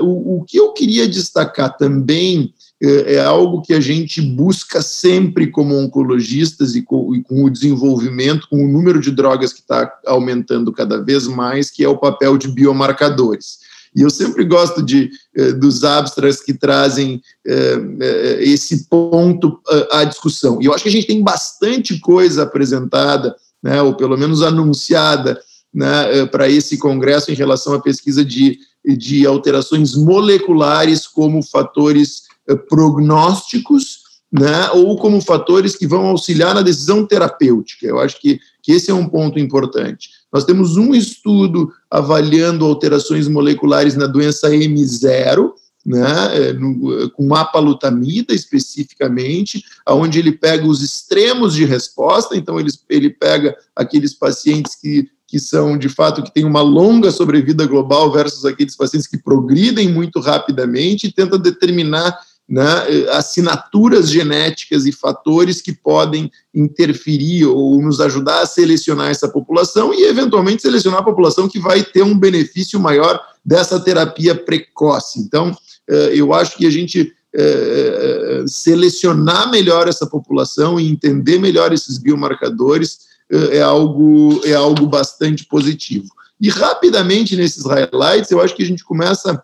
O, 0.00 0.38
o, 0.38 0.44
que 0.44 0.58
eu 0.58 0.72
queria 0.72 1.06
destacar 1.06 1.76
também 1.76 2.54
é, 2.82 3.14
é 3.14 3.20
algo 3.24 3.62
que 3.62 3.72
a 3.72 3.80
gente 3.80 4.20
busca 4.20 4.82
sempre 4.82 5.46
como 5.46 5.78
oncologistas 5.78 6.74
e 6.74 6.82
com, 6.82 7.14
e 7.14 7.22
com 7.22 7.44
o 7.44 7.50
desenvolvimento, 7.50 8.48
com 8.48 8.64
o 8.64 8.68
número 8.68 9.00
de 9.00 9.12
drogas 9.12 9.52
que 9.52 9.60
está 9.60 9.90
aumentando 10.04 10.72
cada 10.72 11.00
vez 11.00 11.28
mais, 11.28 11.70
que 11.70 11.84
é 11.84 11.88
o 11.88 11.96
papel 11.96 12.36
de 12.36 12.48
biomarcadores. 12.48 13.58
E 13.94 14.00
eu 14.00 14.10
sempre 14.10 14.44
gosto 14.44 14.82
de, 14.82 15.10
eh, 15.36 15.52
dos 15.52 15.84
abstracts 15.84 16.42
que 16.42 16.54
trazem 16.54 17.22
eh, 17.46 17.78
eh, 18.00 18.38
esse 18.40 18.88
ponto 18.88 19.60
à 19.90 20.02
discussão. 20.02 20.60
E 20.60 20.64
eu 20.64 20.72
acho 20.72 20.82
que 20.82 20.88
a 20.88 20.92
gente 20.92 21.06
tem 21.06 21.22
bastante 21.22 22.00
coisa 22.00 22.42
apresentada, 22.42 23.36
né, 23.62 23.80
ou 23.82 23.94
pelo 23.94 24.16
menos 24.16 24.42
anunciada, 24.42 25.38
né, 25.72 26.26
para 26.26 26.48
esse 26.48 26.78
congresso 26.78 27.30
em 27.30 27.34
relação 27.34 27.74
à 27.74 27.80
pesquisa 27.80 28.24
de, 28.24 28.58
de 28.84 29.26
alterações 29.26 29.94
moleculares 29.94 31.06
como 31.06 31.42
fatores 31.42 32.22
prognósticos, 32.68 34.02
né, 34.32 34.70
ou 34.70 34.96
como 34.96 35.20
fatores 35.20 35.76
que 35.76 35.86
vão 35.86 36.06
auxiliar 36.06 36.54
na 36.54 36.62
decisão 36.62 37.04
terapêutica. 37.04 37.86
Eu 37.86 38.00
acho 38.00 38.18
que, 38.18 38.40
que 38.62 38.72
esse 38.72 38.90
é 38.90 38.94
um 38.94 39.06
ponto 39.06 39.38
importante. 39.38 40.08
Nós 40.32 40.44
temos 40.44 40.78
um 40.78 40.94
estudo 40.94 41.70
avaliando 41.90 42.64
alterações 42.64 43.28
moleculares 43.28 43.94
na 43.94 44.06
doença 44.06 44.48
M0, 44.48 45.52
né, 45.84 46.00
eh, 46.32 46.52
no, 46.54 47.10
com 47.10 47.34
apalutamida 47.34 48.32
especificamente, 48.32 49.62
onde 49.86 50.18
ele 50.18 50.32
pega 50.32 50.66
os 50.66 50.80
extremos 50.80 51.54
de 51.54 51.64
resposta, 51.64 52.36
então 52.36 52.58
ele, 52.58 52.70
ele 52.88 53.10
pega 53.10 53.54
aqueles 53.76 54.14
pacientes 54.14 54.76
que, 54.76 55.08
que 55.26 55.38
são, 55.38 55.76
de 55.76 55.88
fato, 55.88 56.22
que 56.22 56.32
têm 56.32 56.44
uma 56.44 56.62
longa 56.62 57.10
sobrevida 57.10 57.66
global 57.66 58.12
versus 58.12 58.46
aqueles 58.46 58.76
pacientes 58.76 59.08
que 59.08 59.18
progridem 59.18 59.88
muito 59.88 60.20
rapidamente 60.20 61.08
e 61.08 61.12
tenta 61.12 61.36
determinar 61.36 62.16
né, 62.48 62.64
assinaturas 63.12 64.10
genéticas 64.10 64.84
e 64.84 64.92
fatores 64.92 65.62
que 65.62 65.72
podem 65.72 66.30
interferir 66.54 67.46
ou 67.46 67.80
nos 67.80 68.00
ajudar 68.00 68.42
a 68.42 68.46
selecionar 68.46 69.10
essa 69.10 69.28
população 69.28 69.94
e, 69.94 70.04
eventualmente, 70.04 70.62
selecionar 70.62 71.00
a 71.00 71.04
população 71.04 71.48
que 71.48 71.58
vai 71.58 71.82
ter 71.82 72.02
um 72.02 72.18
benefício 72.18 72.78
maior 72.78 73.20
dessa 73.44 73.80
terapia 73.80 74.34
precoce. 74.34 75.20
Então, 75.20 75.56
eh, 75.88 76.12
eu 76.14 76.32
acho 76.34 76.56
que 76.56 76.66
a 76.66 76.70
gente 76.70 77.12
eh, 77.34 78.44
selecionar 78.46 79.50
melhor 79.50 79.88
essa 79.88 80.06
população 80.06 80.78
e 80.78 80.88
entender 80.88 81.38
melhor 81.38 81.72
esses 81.72 81.96
biomarcadores 81.96 82.98
eh, 83.30 83.58
é 83.58 83.62
algo, 83.62 84.40
é 84.44 84.52
algo 84.52 84.86
bastante 84.86 85.46
positivo. 85.46 86.08
E 86.40 86.48
rapidamente 86.48 87.36
nesses 87.36 87.64
highlights, 87.64 88.30
eu 88.30 88.40
acho 88.40 88.54
que 88.54 88.62
a 88.62 88.66
gente 88.66 88.84
começa 88.84 89.42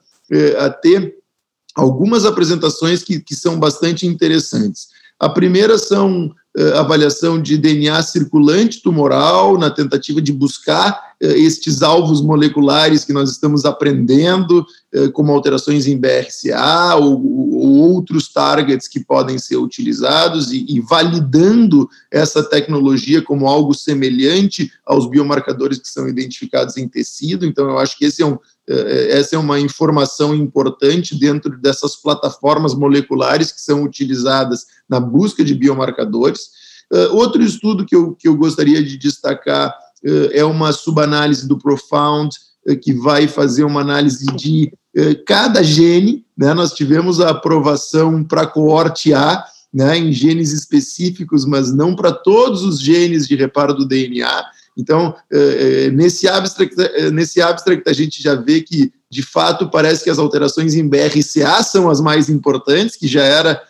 a 0.59 0.69
ter 0.69 1.18
algumas 1.79 2.25
apresentações 2.25 3.05
que, 3.05 3.21
que 3.21 3.37
são 3.37 3.57
bastante 3.57 4.05
interessantes. 4.05 4.89
A 5.19 5.29
primeira 5.29 5.79
são 5.79 6.35
avaliação 6.75 7.41
de 7.41 7.57
DNA 7.57 8.03
circulante 8.03 8.83
tumoral, 8.83 9.57
na 9.59 9.71
tentativa 9.71 10.21
de 10.21 10.33
buscar 10.33 11.15
uh, 11.23 11.27
estes 11.27 11.83
alvos 11.83 12.21
moleculares 12.21 13.05
que 13.05 13.13
nós 13.13 13.31
estamos 13.31 13.65
aprendendo, 13.65 14.67
uh, 14.95 15.13
como 15.13 15.33
alterações 15.33 15.87
em 15.87 15.97
BRCA 15.97 16.97
ou, 16.97 17.15
ou, 17.25 17.69
outros 17.95 18.33
targets 18.33 18.89
que 18.89 19.01
podem 19.01 19.39
ser 19.39 19.57
utilizados, 19.57 20.51
e, 20.51 20.65
e, 20.69 20.81
validando 20.81 21.89
essa 22.11 22.43
tecnologia 22.43 23.23
como 23.23 23.47
algo 23.47 23.75
semelhante 23.75 24.73
aos 24.85 25.09
biomarcadores 25.09 25.79
que 25.79 25.89
são 25.89 26.09
identificados 26.09 26.77
em 26.77 26.89
tecido. 26.89 27.47
Então, 27.47 27.69
eu 27.69 27.79
acho 27.79 27.97
que 27.97 28.05
esse 28.05 28.23
é 28.23 28.27
um 28.27 28.39
eh, 28.69 29.19
essa 29.19 29.35
é 29.35 29.39
uma 29.39 29.59
informação 29.59 30.35
importante 30.35 31.19
dentro 31.19 31.59
dessas 31.59 31.97
plataformas 31.97 32.75
moleculares 32.75 33.51
que 33.51 33.61
são 33.61 33.83
utilizadas 33.83 34.67
na 34.89 35.01
busca 35.01 35.45
de 35.45 35.55
biomarcadores. 35.55 36.49
Eh, 36.93 37.09
outro 37.09 37.43
estudo 37.43 37.85
que 37.85 37.95
eu, 37.95 38.15
que 38.15 38.29
eu 38.29 38.37
gostaria 38.37 38.83
de 38.83 38.97
destacar 38.97 39.75
eh, 40.05 40.39
é 40.39 40.45
uma 40.45 40.73
subanálise 40.73 41.47
do 41.47 41.59
Profound, 41.59 42.35
que 42.83 42.93
vai 42.93 43.27
fazer 43.27 43.65
uma 43.65 43.81
análise 43.81 44.27
de 44.37 44.71
cada 45.27 45.63
gene. 45.63 46.27
Né? 46.37 46.53
Nós 46.53 46.75
tivemos 46.75 47.19
a 47.19 47.31
aprovação 47.31 48.23
para 48.23 48.47
coorte 48.47 49.15
A, 49.15 49.43
né, 49.73 49.97
em 49.97 50.13
genes 50.13 50.53
específicos, 50.53 51.47
mas 51.47 51.73
não 51.73 51.97
para 51.97 52.13
todos 52.13 52.63
os 52.65 52.79
genes 52.81 53.27
de 53.27 53.37
reparo 53.37 53.73
do 53.73 53.87
DNA. 53.87 54.45
Então, 54.79 55.13
é, 55.31 55.91
nesse, 55.91 56.29
abstract, 56.29 56.81
é, 56.81 57.11
nesse 57.11 57.43
abstract, 57.43 57.83
a 57.89 57.93
gente 57.93 58.23
já 58.23 58.37
vê 58.37 58.61
que, 58.61 58.93
de 59.11 59.23
fato, 59.23 59.69
parece 59.69 60.05
que 60.05 60.11
as 60.11 60.21
alterações 60.21 60.77
em 60.77 60.89
BRCA 60.89 61.63
são 61.65 61.91
as 61.91 62.01
mais 62.01 62.29
importantes, 62.29 62.97
que 62.97 63.09
já 63.09 63.25
era 63.25 63.61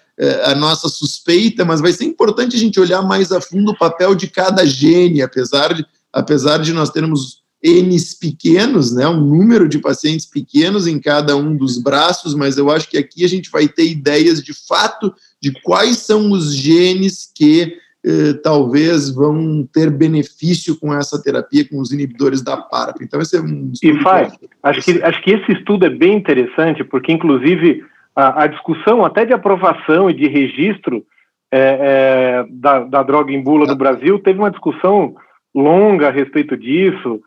a 0.45 0.55
nossa 0.55 0.89
suspeita, 0.89 1.65
mas 1.65 1.81
vai 1.81 1.93
ser 1.93 2.05
importante 2.05 2.57
a 2.57 2.59
gente 2.59 2.81
olhar 2.81 3.03
mais 3.03 3.31
a 3.31 3.41
fundo 3.41 3.73
o 3.73 3.79
papel 3.79 4.15
de 4.15 4.27
cada 4.29 4.67
gene, 4.67 5.23
apesar 5.23 5.75
de, 5.75 5.87
apesar 6.13 6.59
de 6.59 6.73
nós 6.73 6.91
termos 6.91 7.43
N's 7.63 8.15
pequenos, 8.15 8.95
né, 8.95 9.07
um 9.09 9.21
número 9.21 9.69
de 9.69 9.79
pacientes 9.79 10.27
pequenos 10.27 10.87
em 10.87 11.01
cada 11.01 11.37
um 11.37 11.57
dos 11.57 11.79
braços, 11.79 12.35
mas 12.35 12.57
eu 12.57 12.71
acho 12.71 12.89
que 12.89 12.97
aqui 12.97 13.25
a 13.25 13.29
gente 13.29 13.51
vai 13.51 13.67
ter 13.67 13.89
ideias 13.89 14.43
de 14.43 14.53
fato 14.53 15.13
de 15.43 15.53
quais 15.63 15.99
são 15.99 16.31
os 16.31 16.55
genes 16.55 17.31
que 17.35 17.77
eh, 18.05 18.33
talvez 18.45 19.11
vão 19.11 19.69
ter 19.73 19.91
benefício 19.91 20.77
com 20.77 20.95
essa 20.95 21.21
terapia, 21.21 21.69
com 21.69 21.81
os 21.81 21.91
inibidores 21.91 22.43
da 22.43 22.57
PARP. 22.57 23.03
Então, 23.03 23.21
esse 23.21 23.37
é 23.37 23.41
um 23.41 23.73
E 23.83 24.01
faz, 24.03 24.33
acho 24.63 24.83
que, 24.83 25.03
acho 25.03 25.23
que 25.23 25.31
esse 25.33 25.53
estudo 25.53 25.85
é 25.85 25.91
bem 25.91 26.17
interessante, 26.17 26.85
porque, 26.85 27.13
inclusive, 27.13 27.85
a, 28.19 28.43
a 28.43 28.47
discussão 28.49 29.05
até 29.05 29.25
de 29.25 29.33
aprovação 29.33 30.11
e 30.11 30.13
de 30.13 30.27
registro 30.27 31.05
é, 31.53 31.61
é, 31.61 32.47
da, 32.51 32.81
da, 32.81 33.03
droga 33.05 33.33
em 33.33 33.41
bula 33.41 33.65
no 33.65 33.77
Brasil 33.77 34.19
teve 34.19 34.41
uma 34.41 34.51
discussão 34.51 35.15
longa 35.55 36.09
a 36.09 36.11
respeito 36.11 36.57
disso. 36.57 37.21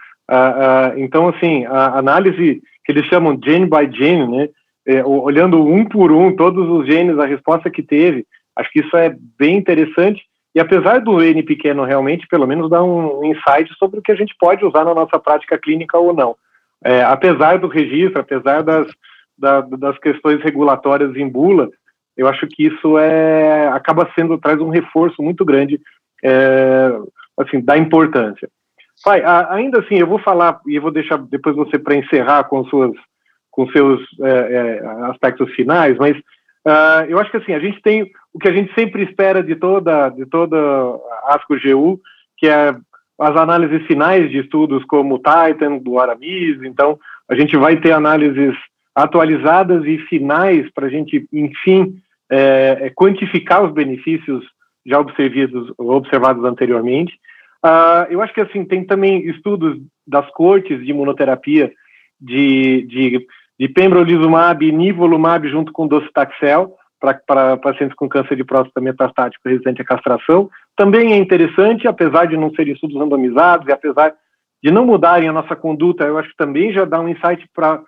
Então, 0.98 1.30
assim, 1.30 1.66
a 1.66 1.98
análise 1.98 2.62
que 2.86 2.92
eles 2.92 3.06
chamam 3.08 3.40
gene 3.42 3.66
by 3.66 3.90
gene, 3.92 4.28
né? 4.28 4.50
É, 4.86 5.04
olhando 5.06 5.64
um 5.64 5.86
por 5.86 6.12
um 6.12 6.36
todos 6.36 6.68
os 6.68 6.88
genes, 6.88 7.20
a 7.20 7.26
resposta 7.26 7.70
que 7.70 7.84
teve, 7.84 8.26
acho 8.58 8.72
que 8.72 8.80
isso 8.80 8.98
é 8.98 9.16
bem 9.38 9.58
interessante. 9.58 10.22
E 10.56 10.60
apesar 10.60 11.00
do 11.00 11.22
N 11.22 11.44
pequeno 11.44 11.84
realmente, 11.84 12.28
pelo 12.28 12.48
menos 12.48 12.70
dá 12.70 12.84
um 12.84 13.24
insight 13.24 13.74
sobre 13.78 14.00
o 14.00 14.02
que 14.02 14.12
a 14.12 14.16
gente 14.16 14.36
pode 14.40 14.66
usar 14.66 14.84
na 14.84 14.94
nossa 14.94 15.20
prática 15.20 15.58
clínica 15.58 15.98
ou 15.98 16.14
não. 16.14 16.36
É, 16.84 17.04
apesar 17.04 17.60
do 17.60 17.68
registro, 17.68 18.20
apesar 18.20 18.62
das, 18.64 18.88
da, 19.42 19.62
das 19.62 19.98
questões 19.98 20.42
regulatórias 20.42 21.16
em 21.16 21.28
bula, 21.28 21.70
eu 22.16 22.28
acho 22.28 22.48
que 22.48 22.68
isso 22.68 22.98
é 22.98 23.68
acaba 23.70 24.10
sendo 24.16 24.38
traz 24.38 24.62
um 24.62 24.70
reforço 24.70 25.22
muito 25.22 25.44
grande 25.44 25.82
é, 26.24 26.92
assim 27.38 27.60
da 27.60 27.78
importância. 27.78 28.48
Pai, 29.04 29.24
a, 29.24 29.54
ainda 29.54 29.80
assim, 29.80 29.96
eu 29.96 30.06
vou 30.06 30.20
falar 30.20 30.60
e 30.68 30.78
vou 30.78 30.92
deixar 30.92 31.18
depois 31.18 31.56
você 31.56 31.80
para 31.80 31.96
encerrar 31.96 32.44
com 32.44 32.64
suas 32.66 32.92
com 33.50 33.68
seus 33.72 34.02
é, 34.22 34.30
é, 34.30 34.86
aspectos 35.10 35.52
finais, 35.56 35.98
mas 35.98 36.16
uh, 36.66 37.04
eu 37.10 37.20
acho 37.20 37.30
que 37.32 37.38
assim 37.38 37.54
a 37.54 37.60
gente 37.60 37.82
tem 37.82 38.10
o 38.34 38.40
que 38.40 38.48
a 38.48 38.54
gente 38.54 38.74
sempre 38.74 39.04
espera 39.04 39.44
de 39.44 39.56
toda 39.56 40.10
de 40.10 40.26
toda 40.26 40.58
a 40.58 41.36
ASCO-GU, 41.36 42.00
que 42.38 42.48
é 42.48 42.74
as 43.20 43.36
análises 43.36 43.86
finais 43.88 44.30
de 44.32 44.40
estudos 44.40 44.86
como 44.86 45.20
Titan, 45.20 45.78
do 45.78 46.00
Aramis, 46.00 46.62
então 46.64 46.98
a 47.30 47.36
gente 47.36 47.58
vai 47.58 47.78
ter 47.78 47.92
análises 47.92 48.56
atualizadas 48.96 49.86
e 49.86 49.98
finais 50.00 50.70
para 50.74 50.88
a 50.88 50.90
gente, 50.90 51.28
enfim, 51.32 51.96
é, 52.30 52.78
é, 52.82 52.90
quantificar 52.90 53.64
os 53.64 53.74
benefícios 53.74 54.44
já 54.86 55.00
observados, 55.00 55.74
observados 55.78 56.44
anteriormente. 56.44 57.14
Uh, 57.64 58.10
eu 58.10 58.22
acho 58.22 58.34
que 58.34 58.42
assim 58.42 58.66
tem 58.66 58.84
também 58.84 59.28
estudos 59.30 59.78
das 60.08 60.28
cortes 60.32 60.84
de 60.84 60.90
imunoterapia 60.90 61.72
de, 62.20 62.82
de, 62.88 63.28
de 63.60 63.70
pembrolizumab 63.70 64.66
e 64.66 64.72
nivolumab 64.72 65.48
junto 65.48 65.72
com 65.72 65.88
docetaxel 65.88 66.76
para 67.26 67.58
pacientes 67.58 67.96
com 67.96 68.10
câncer 68.10 68.36
de 68.36 68.44
próstata 68.44 68.80
metastático 68.80 69.48
resistente 69.48 69.82
à 69.82 69.86
castração. 69.86 70.50
Também 70.76 71.14
é 71.14 71.18
interessante, 71.18 71.88
apesar 71.88 72.26
de 72.26 72.38
não 72.38 72.54
serem 72.54 72.74
estudos 72.74 72.98
randomizados 72.98 73.68
e 73.68 73.72
apesar 73.72 74.14
de 74.64 74.72
não 74.72 74.86
mudarem 74.86 75.28
a 75.28 75.34
nossa 75.34 75.56
conduta, 75.56 76.04
eu 76.04 76.18
acho 76.18 76.30
que 76.30 76.38
também 76.38 76.72
já 76.72 76.86
dá 76.86 77.00
um 77.00 77.10
insight 77.10 77.48
para 77.54 77.82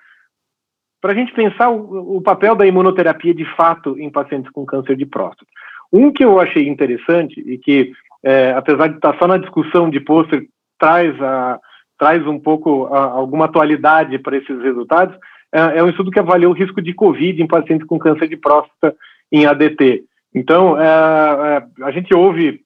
para 1.03 1.11
a 1.11 1.15
gente 1.15 1.33
pensar 1.33 1.69
o, 1.69 2.15
o, 2.15 2.21
papel 2.21 2.55
da 2.55 2.65
imunoterapia 2.65 3.33
de 3.33 3.43
fato 3.57 3.99
em 3.99 4.09
pacientes 4.09 4.49
com 4.53 4.65
câncer 4.65 4.95
de 4.95 5.05
próstata. 5.05 5.51
Um 5.91 6.09
que 6.09 6.23
eu 6.23 6.39
achei 6.39 6.65
interessante 6.65 7.41
e 7.41 7.57
que, 7.57 7.91
é, 8.23 8.53
apesar 8.53 8.87
de 8.87 8.95
estar 8.95 9.13
só 9.19 9.27
na 9.27 9.37
discussão 9.37 9.89
de 9.89 9.99
pôster, 9.99 10.47
traz, 10.79 11.21
a, 11.21 11.59
traz 11.99 12.25
um 12.25 12.39
pouco 12.39 12.85
a, 12.85 13.03
alguma 13.03 13.45
atualidade 13.45 14.17
para 14.17 14.37
esses 14.37 14.57
resultados, 14.61 15.13
é, 15.51 15.79
é, 15.79 15.83
um 15.83 15.89
estudo 15.89 16.09
que 16.09 16.19
avaliou 16.19 16.53
o 16.53 16.55
risco 16.55 16.81
de 16.81 16.93
Covid 16.93 17.43
em 17.43 17.47
pacientes 17.47 17.85
com 17.85 17.99
câncer 17.99 18.29
de 18.29 18.37
próstata 18.37 18.95
em 19.29 19.45
ADT. 19.45 20.05
Então, 20.33 20.79
é, 20.79 20.85
é, 20.85 21.83
a 21.83 21.91
gente 21.91 22.15
ouve 22.15 22.61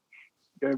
é, 0.62 0.74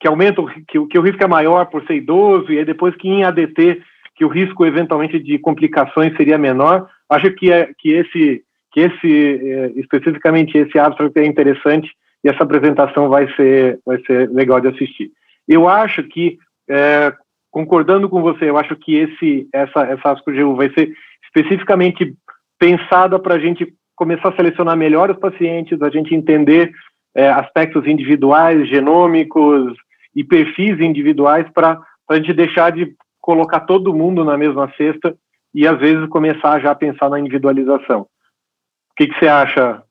que 0.00 0.08
aumenta, 0.08 0.42
que, 0.66 0.84
que 0.84 0.98
o 0.98 1.02
risco 1.02 1.22
é 1.22 1.28
maior 1.28 1.66
por 1.66 1.86
ser 1.86 1.94
idoso, 1.94 2.52
e 2.52 2.58
aí 2.58 2.64
depois 2.64 2.92
que 2.96 3.08
em 3.08 3.22
ADT 3.22 3.80
que 4.14 4.24
o 4.24 4.28
risco 4.28 4.64
eventualmente 4.64 5.18
de 5.18 5.38
complicações 5.38 6.16
seria 6.16 6.38
menor. 6.38 6.88
Acho 7.14 7.30
que, 7.32 7.52
é, 7.52 7.70
que 7.78 7.90
esse, 7.92 8.42
que 8.72 8.80
esse 8.80 9.50
é, 9.50 9.72
especificamente 9.76 10.58
esse 10.58 10.78
abstract 10.78 11.18
é 11.18 11.26
interessante 11.26 11.90
e 12.24 12.28
essa 12.28 12.42
apresentação 12.42 13.08
vai 13.08 13.32
ser, 13.34 13.78
vai 13.86 14.00
ser 14.04 14.30
legal 14.30 14.60
de 14.60 14.68
assistir. 14.68 15.10
Eu 15.46 15.68
acho 15.68 16.02
que, 16.04 16.38
é, 16.68 17.12
concordando 17.50 18.08
com 18.08 18.20
você, 18.22 18.48
eu 18.48 18.56
acho 18.56 18.74
que 18.76 18.96
esse, 18.96 19.48
essa, 19.52 19.82
essa 19.82 20.12
ASCO-GU 20.12 20.56
vai 20.56 20.72
ser 20.72 20.92
especificamente 21.26 22.14
pensada 22.58 23.18
para 23.18 23.34
a 23.34 23.38
gente 23.38 23.72
começar 23.94 24.30
a 24.30 24.36
selecionar 24.36 24.76
melhor 24.76 25.10
os 25.10 25.18
pacientes, 25.18 25.80
a 25.82 25.90
gente 25.90 26.14
entender 26.14 26.72
é, 27.14 27.28
aspectos 27.28 27.86
individuais, 27.86 28.68
genômicos 28.68 29.74
e 30.16 30.24
perfis 30.24 30.80
individuais 30.80 31.46
para 31.54 31.80
a 32.08 32.16
gente 32.16 32.32
deixar 32.32 32.72
de 32.72 32.92
colocar 33.20 33.60
todo 33.60 33.94
mundo 33.94 34.24
na 34.24 34.36
mesma 34.36 34.72
cesta 34.76 35.14
e 35.54 35.66
às 35.66 35.78
vezes 35.78 36.08
começar 36.08 36.60
já 36.60 36.72
a 36.72 36.74
pensar 36.74 37.08
na 37.08 37.20
individualização. 37.20 38.02
O 38.02 38.96
que, 38.96 39.06
que 39.06 39.18
você 39.18 39.28
acha? 39.28 39.82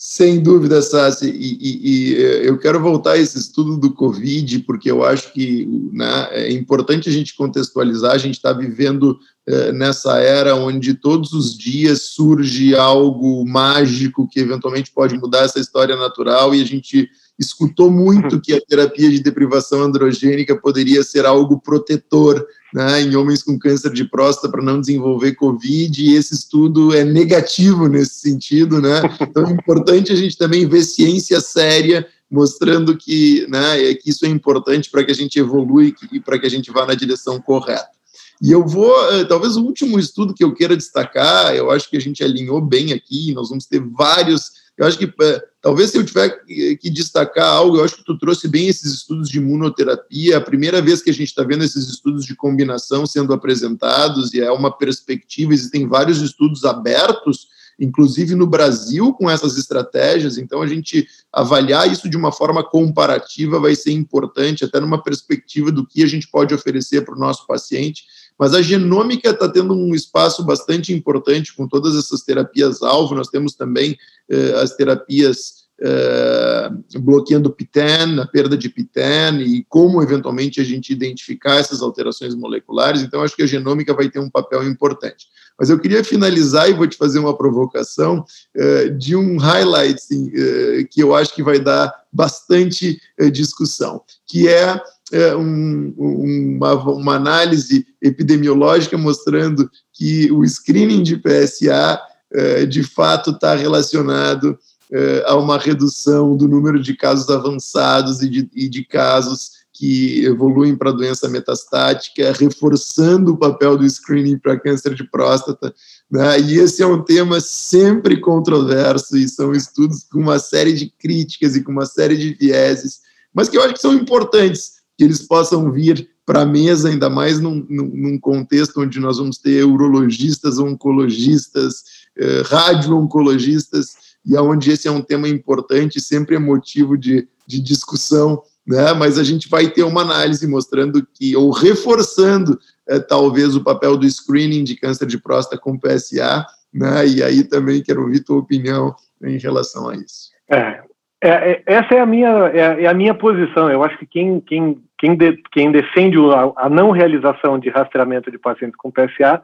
Sem 0.00 0.40
dúvida, 0.40 0.80
Sassi, 0.80 1.28
e, 1.28 1.58
e, 1.60 2.12
e, 2.12 2.46
eu 2.46 2.56
quero 2.56 2.78
voltar 2.78 3.12
a 3.12 3.18
esse 3.18 3.36
estudo 3.36 3.76
do 3.76 3.92
Covid, 3.92 4.60
porque 4.60 4.88
eu 4.88 5.04
acho 5.04 5.32
que 5.32 5.66
né, 5.92 6.28
é 6.30 6.52
importante 6.52 7.08
a 7.08 7.12
gente 7.12 7.34
contextualizar, 7.34 8.12
a 8.12 8.18
gente 8.18 8.36
está 8.36 8.52
vivendo 8.52 9.18
é, 9.44 9.72
nessa 9.72 10.18
era 10.18 10.54
onde 10.54 10.94
todos 10.94 11.32
os 11.32 11.58
dias 11.58 12.10
surge 12.10 12.76
algo 12.76 13.44
mágico 13.44 14.28
que 14.30 14.38
eventualmente 14.38 14.92
pode 14.92 15.18
mudar 15.18 15.40
essa 15.40 15.58
história 15.58 15.96
natural, 15.96 16.54
e 16.54 16.62
a 16.62 16.64
gente 16.64 17.10
escutou 17.38 17.90
muito 17.90 18.40
que 18.40 18.52
a 18.52 18.60
terapia 18.60 19.08
de 19.10 19.20
deprivação 19.20 19.82
androgênica 19.82 20.56
poderia 20.56 21.02
ser 21.02 21.24
algo 21.24 21.60
protetor 21.60 22.44
né, 22.74 23.00
em 23.00 23.14
homens 23.16 23.42
com 23.42 23.58
câncer 23.58 23.92
de 23.92 24.04
próstata 24.04 24.48
para 24.48 24.62
não 24.62 24.80
desenvolver 24.80 25.34
Covid, 25.34 26.02
e 26.02 26.14
esse 26.14 26.34
estudo 26.34 26.94
é 26.94 27.04
negativo 27.04 27.86
nesse 27.86 28.20
sentido, 28.20 28.80
né? 28.80 29.00
Então 29.20 29.46
é 29.46 29.52
importante 29.52 30.12
a 30.12 30.16
gente 30.16 30.36
também 30.36 30.66
ver 30.66 30.82
ciência 30.82 31.40
séria 31.40 32.06
mostrando 32.30 32.96
que, 32.96 33.46
né, 33.48 33.90
é 33.90 33.94
que 33.94 34.10
isso 34.10 34.26
é 34.26 34.28
importante 34.28 34.90
para 34.90 35.02
que 35.02 35.10
a 35.10 35.14
gente 35.14 35.38
evolui 35.38 35.94
e 36.12 36.20
para 36.20 36.38
que 36.38 36.46
a 36.46 36.50
gente 36.50 36.70
vá 36.70 36.84
na 36.84 36.94
direção 36.94 37.40
correta. 37.40 37.97
E 38.40 38.52
eu 38.52 38.66
vou, 38.66 38.94
eh, 39.12 39.24
talvez 39.24 39.56
o 39.56 39.64
último 39.64 39.98
estudo 39.98 40.34
que 40.34 40.44
eu 40.44 40.54
queira 40.54 40.76
destacar, 40.76 41.54
eu 41.54 41.70
acho 41.70 41.90
que 41.90 41.96
a 41.96 42.00
gente 42.00 42.22
alinhou 42.22 42.60
bem 42.60 42.92
aqui, 42.92 43.32
nós 43.32 43.48
vamos 43.48 43.66
ter 43.66 43.80
vários 43.80 44.52
eu 44.78 44.86
acho 44.86 44.96
que 44.96 45.12
é, 45.20 45.44
talvez 45.60 45.90
se 45.90 45.98
eu 45.98 46.06
tiver 46.06 46.30
que 46.76 46.88
destacar 46.88 47.46
algo, 47.46 47.76
eu 47.78 47.84
acho 47.84 47.96
que 47.96 48.04
tu 48.04 48.16
trouxe 48.16 48.46
bem 48.46 48.68
esses 48.68 48.94
estudos 48.94 49.28
de 49.28 49.38
imunoterapia. 49.38 50.38
A 50.38 50.40
primeira 50.40 50.80
vez 50.80 51.02
que 51.02 51.10
a 51.10 51.12
gente 51.12 51.26
está 51.26 51.42
vendo 51.42 51.64
esses 51.64 51.88
estudos 51.88 52.24
de 52.24 52.36
combinação 52.36 53.04
sendo 53.04 53.32
apresentados 53.32 54.32
e 54.32 54.40
é 54.40 54.52
uma 54.52 54.70
perspectiva. 54.70 55.52
Existem 55.52 55.88
vários 55.88 56.22
estudos 56.22 56.64
abertos, 56.64 57.48
inclusive 57.76 58.36
no 58.36 58.46
Brasil, 58.46 59.12
com 59.14 59.28
essas 59.28 59.58
estratégias. 59.58 60.38
Então, 60.38 60.62
a 60.62 60.66
gente 60.68 61.08
avaliar 61.32 61.90
isso 61.90 62.08
de 62.08 62.16
uma 62.16 62.30
forma 62.30 62.62
comparativa 62.62 63.58
vai 63.58 63.74
ser 63.74 63.90
importante, 63.90 64.64
até 64.64 64.78
numa 64.78 65.02
perspectiva 65.02 65.72
do 65.72 65.84
que 65.84 66.04
a 66.04 66.06
gente 66.06 66.28
pode 66.28 66.54
oferecer 66.54 67.04
para 67.04 67.16
o 67.16 67.18
nosso 67.18 67.44
paciente 67.48 68.04
mas 68.38 68.54
a 68.54 68.62
genômica 68.62 69.30
está 69.30 69.48
tendo 69.48 69.74
um 69.74 69.94
espaço 69.94 70.44
bastante 70.44 70.92
importante 70.92 71.54
com 71.54 71.66
todas 71.66 71.96
essas 71.96 72.22
terapias-alvo. 72.22 73.14
Nós 73.14 73.28
temos 73.28 73.54
também 73.54 73.96
eh, 74.30 74.52
as 74.54 74.76
terapias 74.76 75.68
eh, 75.80 76.70
bloqueando 76.98 77.50
PTEN, 77.50 78.20
a 78.20 78.26
perda 78.26 78.56
de 78.56 78.68
PTEN, 78.68 79.40
e 79.42 79.64
como 79.68 80.02
eventualmente 80.02 80.60
a 80.60 80.64
gente 80.64 80.92
identificar 80.92 81.56
essas 81.56 81.82
alterações 81.82 82.34
moleculares. 82.34 83.02
Então, 83.02 83.22
acho 83.22 83.36
que 83.36 83.42
a 83.42 83.46
genômica 83.46 83.94
vai 83.94 84.08
ter 84.08 84.18
um 84.18 84.30
papel 84.30 84.62
importante. 84.68 85.26
Mas 85.58 85.70
eu 85.70 85.78
queria 85.78 86.04
finalizar 86.04 86.70
e 86.70 86.72
vou 86.72 86.86
te 86.86 86.96
fazer 86.96 87.18
uma 87.18 87.36
provocação 87.36 88.24
eh, 88.56 88.90
de 88.90 89.16
um 89.16 89.38
highlight 89.38 90.00
sim, 90.00 90.30
eh, 90.32 90.84
que 90.88 91.00
eu 91.02 91.14
acho 91.14 91.34
que 91.34 91.42
vai 91.42 91.58
dar 91.58 91.92
bastante 92.12 93.00
eh, 93.18 93.28
discussão, 93.28 94.02
que 94.26 94.48
é 94.48 94.80
é, 95.12 95.34
um, 95.34 95.94
uma, 95.96 96.74
uma, 96.74 97.14
análise 97.14 97.86
epidemiológica 98.02 98.96
mostrando 98.98 99.70
que 99.92 100.30
o 100.30 100.44
screening 100.44 101.02
de 101.02 101.16
PSA 101.16 102.00
é, 102.32 102.66
de 102.66 102.82
fato 102.82 103.30
está 103.30 103.54
relacionado 103.54 104.58
é, 104.92 105.24
a 105.26 105.36
uma 105.36 105.58
redução 105.58 106.36
do 106.36 106.46
número 106.46 106.80
de 106.80 106.94
casos 106.94 107.28
avançados 107.30 108.22
e 108.22 108.28
de, 108.28 108.50
e 108.54 108.68
de 108.68 108.84
casos 108.84 109.58
que 109.72 110.24
evoluem 110.24 110.74
para 110.74 110.90
doença 110.90 111.28
metastática, 111.28 112.32
reforçando 112.32 113.32
o 113.32 113.36
papel 113.36 113.76
do 113.76 113.88
screening 113.88 114.36
para 114.36 114.58
câncer 114.58 114.92
de 114.92 115.04
próstata. 115.04 115.72
Né? 116.10 116.40
E 116.40 116.58
esse 116.58 116.82
é 116.82 116.86
um 116.86 117.00
tema 117.00 117.40
sempre 117.40 118.20
controverso 118.20 119.16
e 119.16 119.28
são 119.28 119.52
estudos 119.52 120.04
com 120.10 120.18
uma 120.18 120.40
série 120.40 120.72
de 120.72 120.90
críticas 120.98 121.54
e 121.54 121.62
com 121.62 121.70
uma 121.70 121.86
série 121.86 122.16
de 122.16 122.34
vieses, 122.34 123.00
mas 123.32 123.48
que 123.48 123.56
eu 123.56 123.62
acho 123.62 123.74
que 123.74 123.80
são 123.80 123.94
importantes 123.94 124.77
que 124.98 125.04
eles 125.04 125.22
possam 125.22 125.70
vir 125.70 126.10
para 126.26 126.42
a 126.42 126.46
mesa, 126.46 126.88
ainda 126.88 127.08
mais 127.08 127.40
num, 127.40 127.64
num, 127.70 128.18
contexto 128.18 128.82
onde 128.82 128.98
nós 128.98 129.16
vamos 129.16 129.38
ter 129.38 129.64
urologistas, 129.64 130.58
oncologistas, 130.58 131.84
eh, 132.18 132.42
radio-oncologistas, 132.44 133.96
e 134.26 134.36
aonde 134.36 134.72
esse 134.72 134.88
é 134.88 134.90
um 134.90 135.00
tema 135.00 135.28
importante, 135.28 136.00
sempre 136.00 136.34
é 136.34 136.38
motivo 136.38 136.98
de, 136.98 137.26
de 137.46 137.60
discussão, 137.60 138.42
né? 138.66 138.92
mas 138.92 139.18
a 139.18 139.24
gente 139.24 139.48
vai 139.48 139.70
ter 139.70 139.84
uma 139.84 140.02
análise 140.02 140.46
mostrando 140.46 141.06
que, 141.14 141.34
ou 141.34 141.50
reforçando 141.50 142.58
eh, 142.88 142.98
talvez 142.98 143.54
o 143.54 143.62
papel 143.62 143.96
do 143.96 144.06
screening 144.10 144.64
de 144.64 144.74
câncer 144.74 145.06
de 145.06 145.16
próstata 145.16 145.56
com 145.56 145.78
PSA, 145.78 146.44
né? 146.74 147.06
e 147.06 147.22
aí 147.22 147.44
também 147.44 147.82
quero 147.82 148.02
ouvir 148.02 148.20
tua 148.20 148.36
opinião 148.36 148.94
em 149.22 149.38
relação 149.38 149.88
a 149.88 149.96
isso. 149.96 150.28
É, 150.50 150.82
É, 151.20 151.28
é, 151.28 151.62
essa 151.66 151.94
é 151.94 152.00
a 152.00 152.06
minha 152.06 152.28
é, 152.48 152.84
é, 152.84 152.86
a 152.86 152.94
minha 152.94 153.14
posição. 153.14 153.70
Eu 153.70 153.82
acho 153.82 153.98
que 153.98 154.06
quem 154.06 154.40
quem 154.40 154.82
quem, 154.96 155.16
de, 155.16 155.36
quem 155.52 155.70
defende 155.72 156.16
a, 156.18 156.66
a, 156.66 156.68
não 156.68 156.90
realização 156.90 157.58
de 157.58 157.70
rastreamento 157.70 158.30
de 158.30 158.38
pacientes 158.38 158.76
com 158.76 158.90
PSA, 158.90 159.42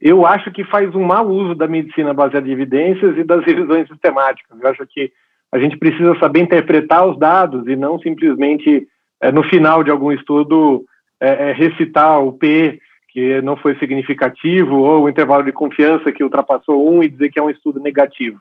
eu 0.00 0.26
acho 0.26 0.50
que 0.50 0.64
faz 0.64 0.94
um 0.94 1.02
mau 1.02 1.26
uso 1.28 1.54
da 1.54 1.66
medicina 1.66 2.12
baseada 2.12 2.48
em 2.48 2.52
evidências 2.52 3.16
e 3.16 3.24
das 3.24 3.44
revisões 3.46 3.88
sistemáticas. 3.88 4.58
Eu 4.60 4.68
acho 4.68 4.86
que 4.86 5.12
a 5.52 5.58
gente 5.58 5.76
precisa 5.76 6.18
saber 6.18 6.40
interpretar 6.40 7.06
os 7.06 7.18
dados 7.18 7.66
e 7.66 7.76
não 7.76 7.98
simplesmente 7.98 8.86
é, 9.20 9.30
no 9.30 9.42
final 9.42 9.84
de 9.84 9.90
algum 9.90 10.12
estudo 10.12 10.84
é, 11.20 11.52
recitar 11.52 12.20
o 12.20 12.32
P 12.32 12.80
que 13.08 13.40
não 13.40 13.56
foi 13.56 13.74
significativo 13.78 14.76
ou 14.76 15.04
o 15.04 15.08
intervalo 15.08 15.42
de 15.42 15.52
confiança 15.52 16.12
que 16.12 16.22
ultrapassou 16.22 16.92
um 16.92 17.02
e 17.02 17.08
dizer 17.08 17.30
que 17.30 17.38
é 17.38 17.42
um 17.42 17.48
estudo 17.48 17.80
negativo. 17.80 18.38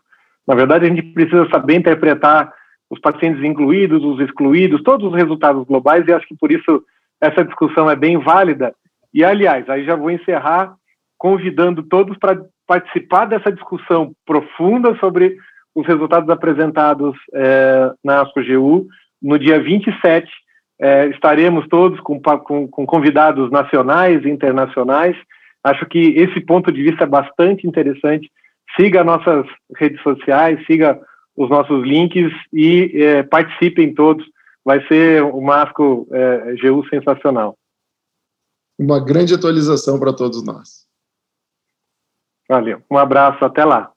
Na 0.48 0.56
verdade, 0.56 0.86
a 0.86 0.90
gente 0.90 1.02
precisa 1.02 1.48
saber 1.50 1.76
interpretar 1.76 2.52
os 2.90 3.00
pacientes 3.00 3.44
incluídos, 3.44 4.04
os 4.04 4.20
excluídos, 4.20 4.84
todos 4.84 5.08
os 5.08 5.16
resultados 5.16 5.66
globais, 5.66 6.08
e 6.08 6.14
acho 6.14 6.28
que 6.28 6.38
por 6.38 6.52
isso 6.52 6.84
essa 7.20 7.44
discussão 7.44 7.90
é 7.90 7.96
bem 7.96 8.18
válida. 8.18 8.74
E, 9.14 9.24
aliás, 9.24 9.68
aí 9.70 9.86
já 9.86 9.96
vou 9.96 10.12
encerrar 10.12 10.76
convidando 11.18 11.82
todos 11.84 12.18
para 12.18 12.40
participar 12.68 13.26
dessa 13.26 13.52
discussão 13.52 14.14
profunda 14.26 14.96
sobre 15.00 15.38
os 15.74 15.86
resultados 15.88 16.30
apresentados 16.30 17.16
é, 17.34 17.92
na 18.04 18.22
ASCO-GU 18.22 18.88
no 19.22 19.40
dia 19.40 19.62
27. 19.62 20.30
É, 20.80 21.08
estaremos 21.08 21.68
todos 21.68 22.00
com, 22.02 22.20
com, 22.20 22.68
com 22.68 22.86
convidados 22.86 23.50
nacionais 23.50 24.24
e 24.24 24.30
internacionais. 24.30 25.16
Acho 25.64 25.86
que 25.86 26.00
esse 26.18 26.40
ponto 26.42 26.72
de 26.72 26.84
vista 26.84 27.06
é 27.06 27.08
bastante 27.08 27.66
interessante 27.66 28.30
siga 28.76 29.04
nossas 29.04 29.46
redes 29.78 30.02
sociais, 30.02 30.64
siga 30.66 31.00
os 31.36 31.50
nossos 31.50 31.84
links 31.84 32.32
e 32.54 32.92
é, 32.96 33.24
participem 33.24 33.94
todos. 33.94 34.26
Vai 34.64 34.86
ser 34.88 35.24
o 35.24 35.42
Masco 35.42 36.08
é, 36.12 36.56
GU 36.56 36.88
sensacional. 36.90 37.56
Uma 38.78 39.04
grande 39.04 39.34
atualização 39.34 40.00
para 40.00 40.14
todos 40.14 40.44
nós. 40.44 40.86
Valeu. 42.50 42.82
Um 42.90 42.98
abraço, 42.98 43.44
até 43.44 43.64
lá. 43.64 43.92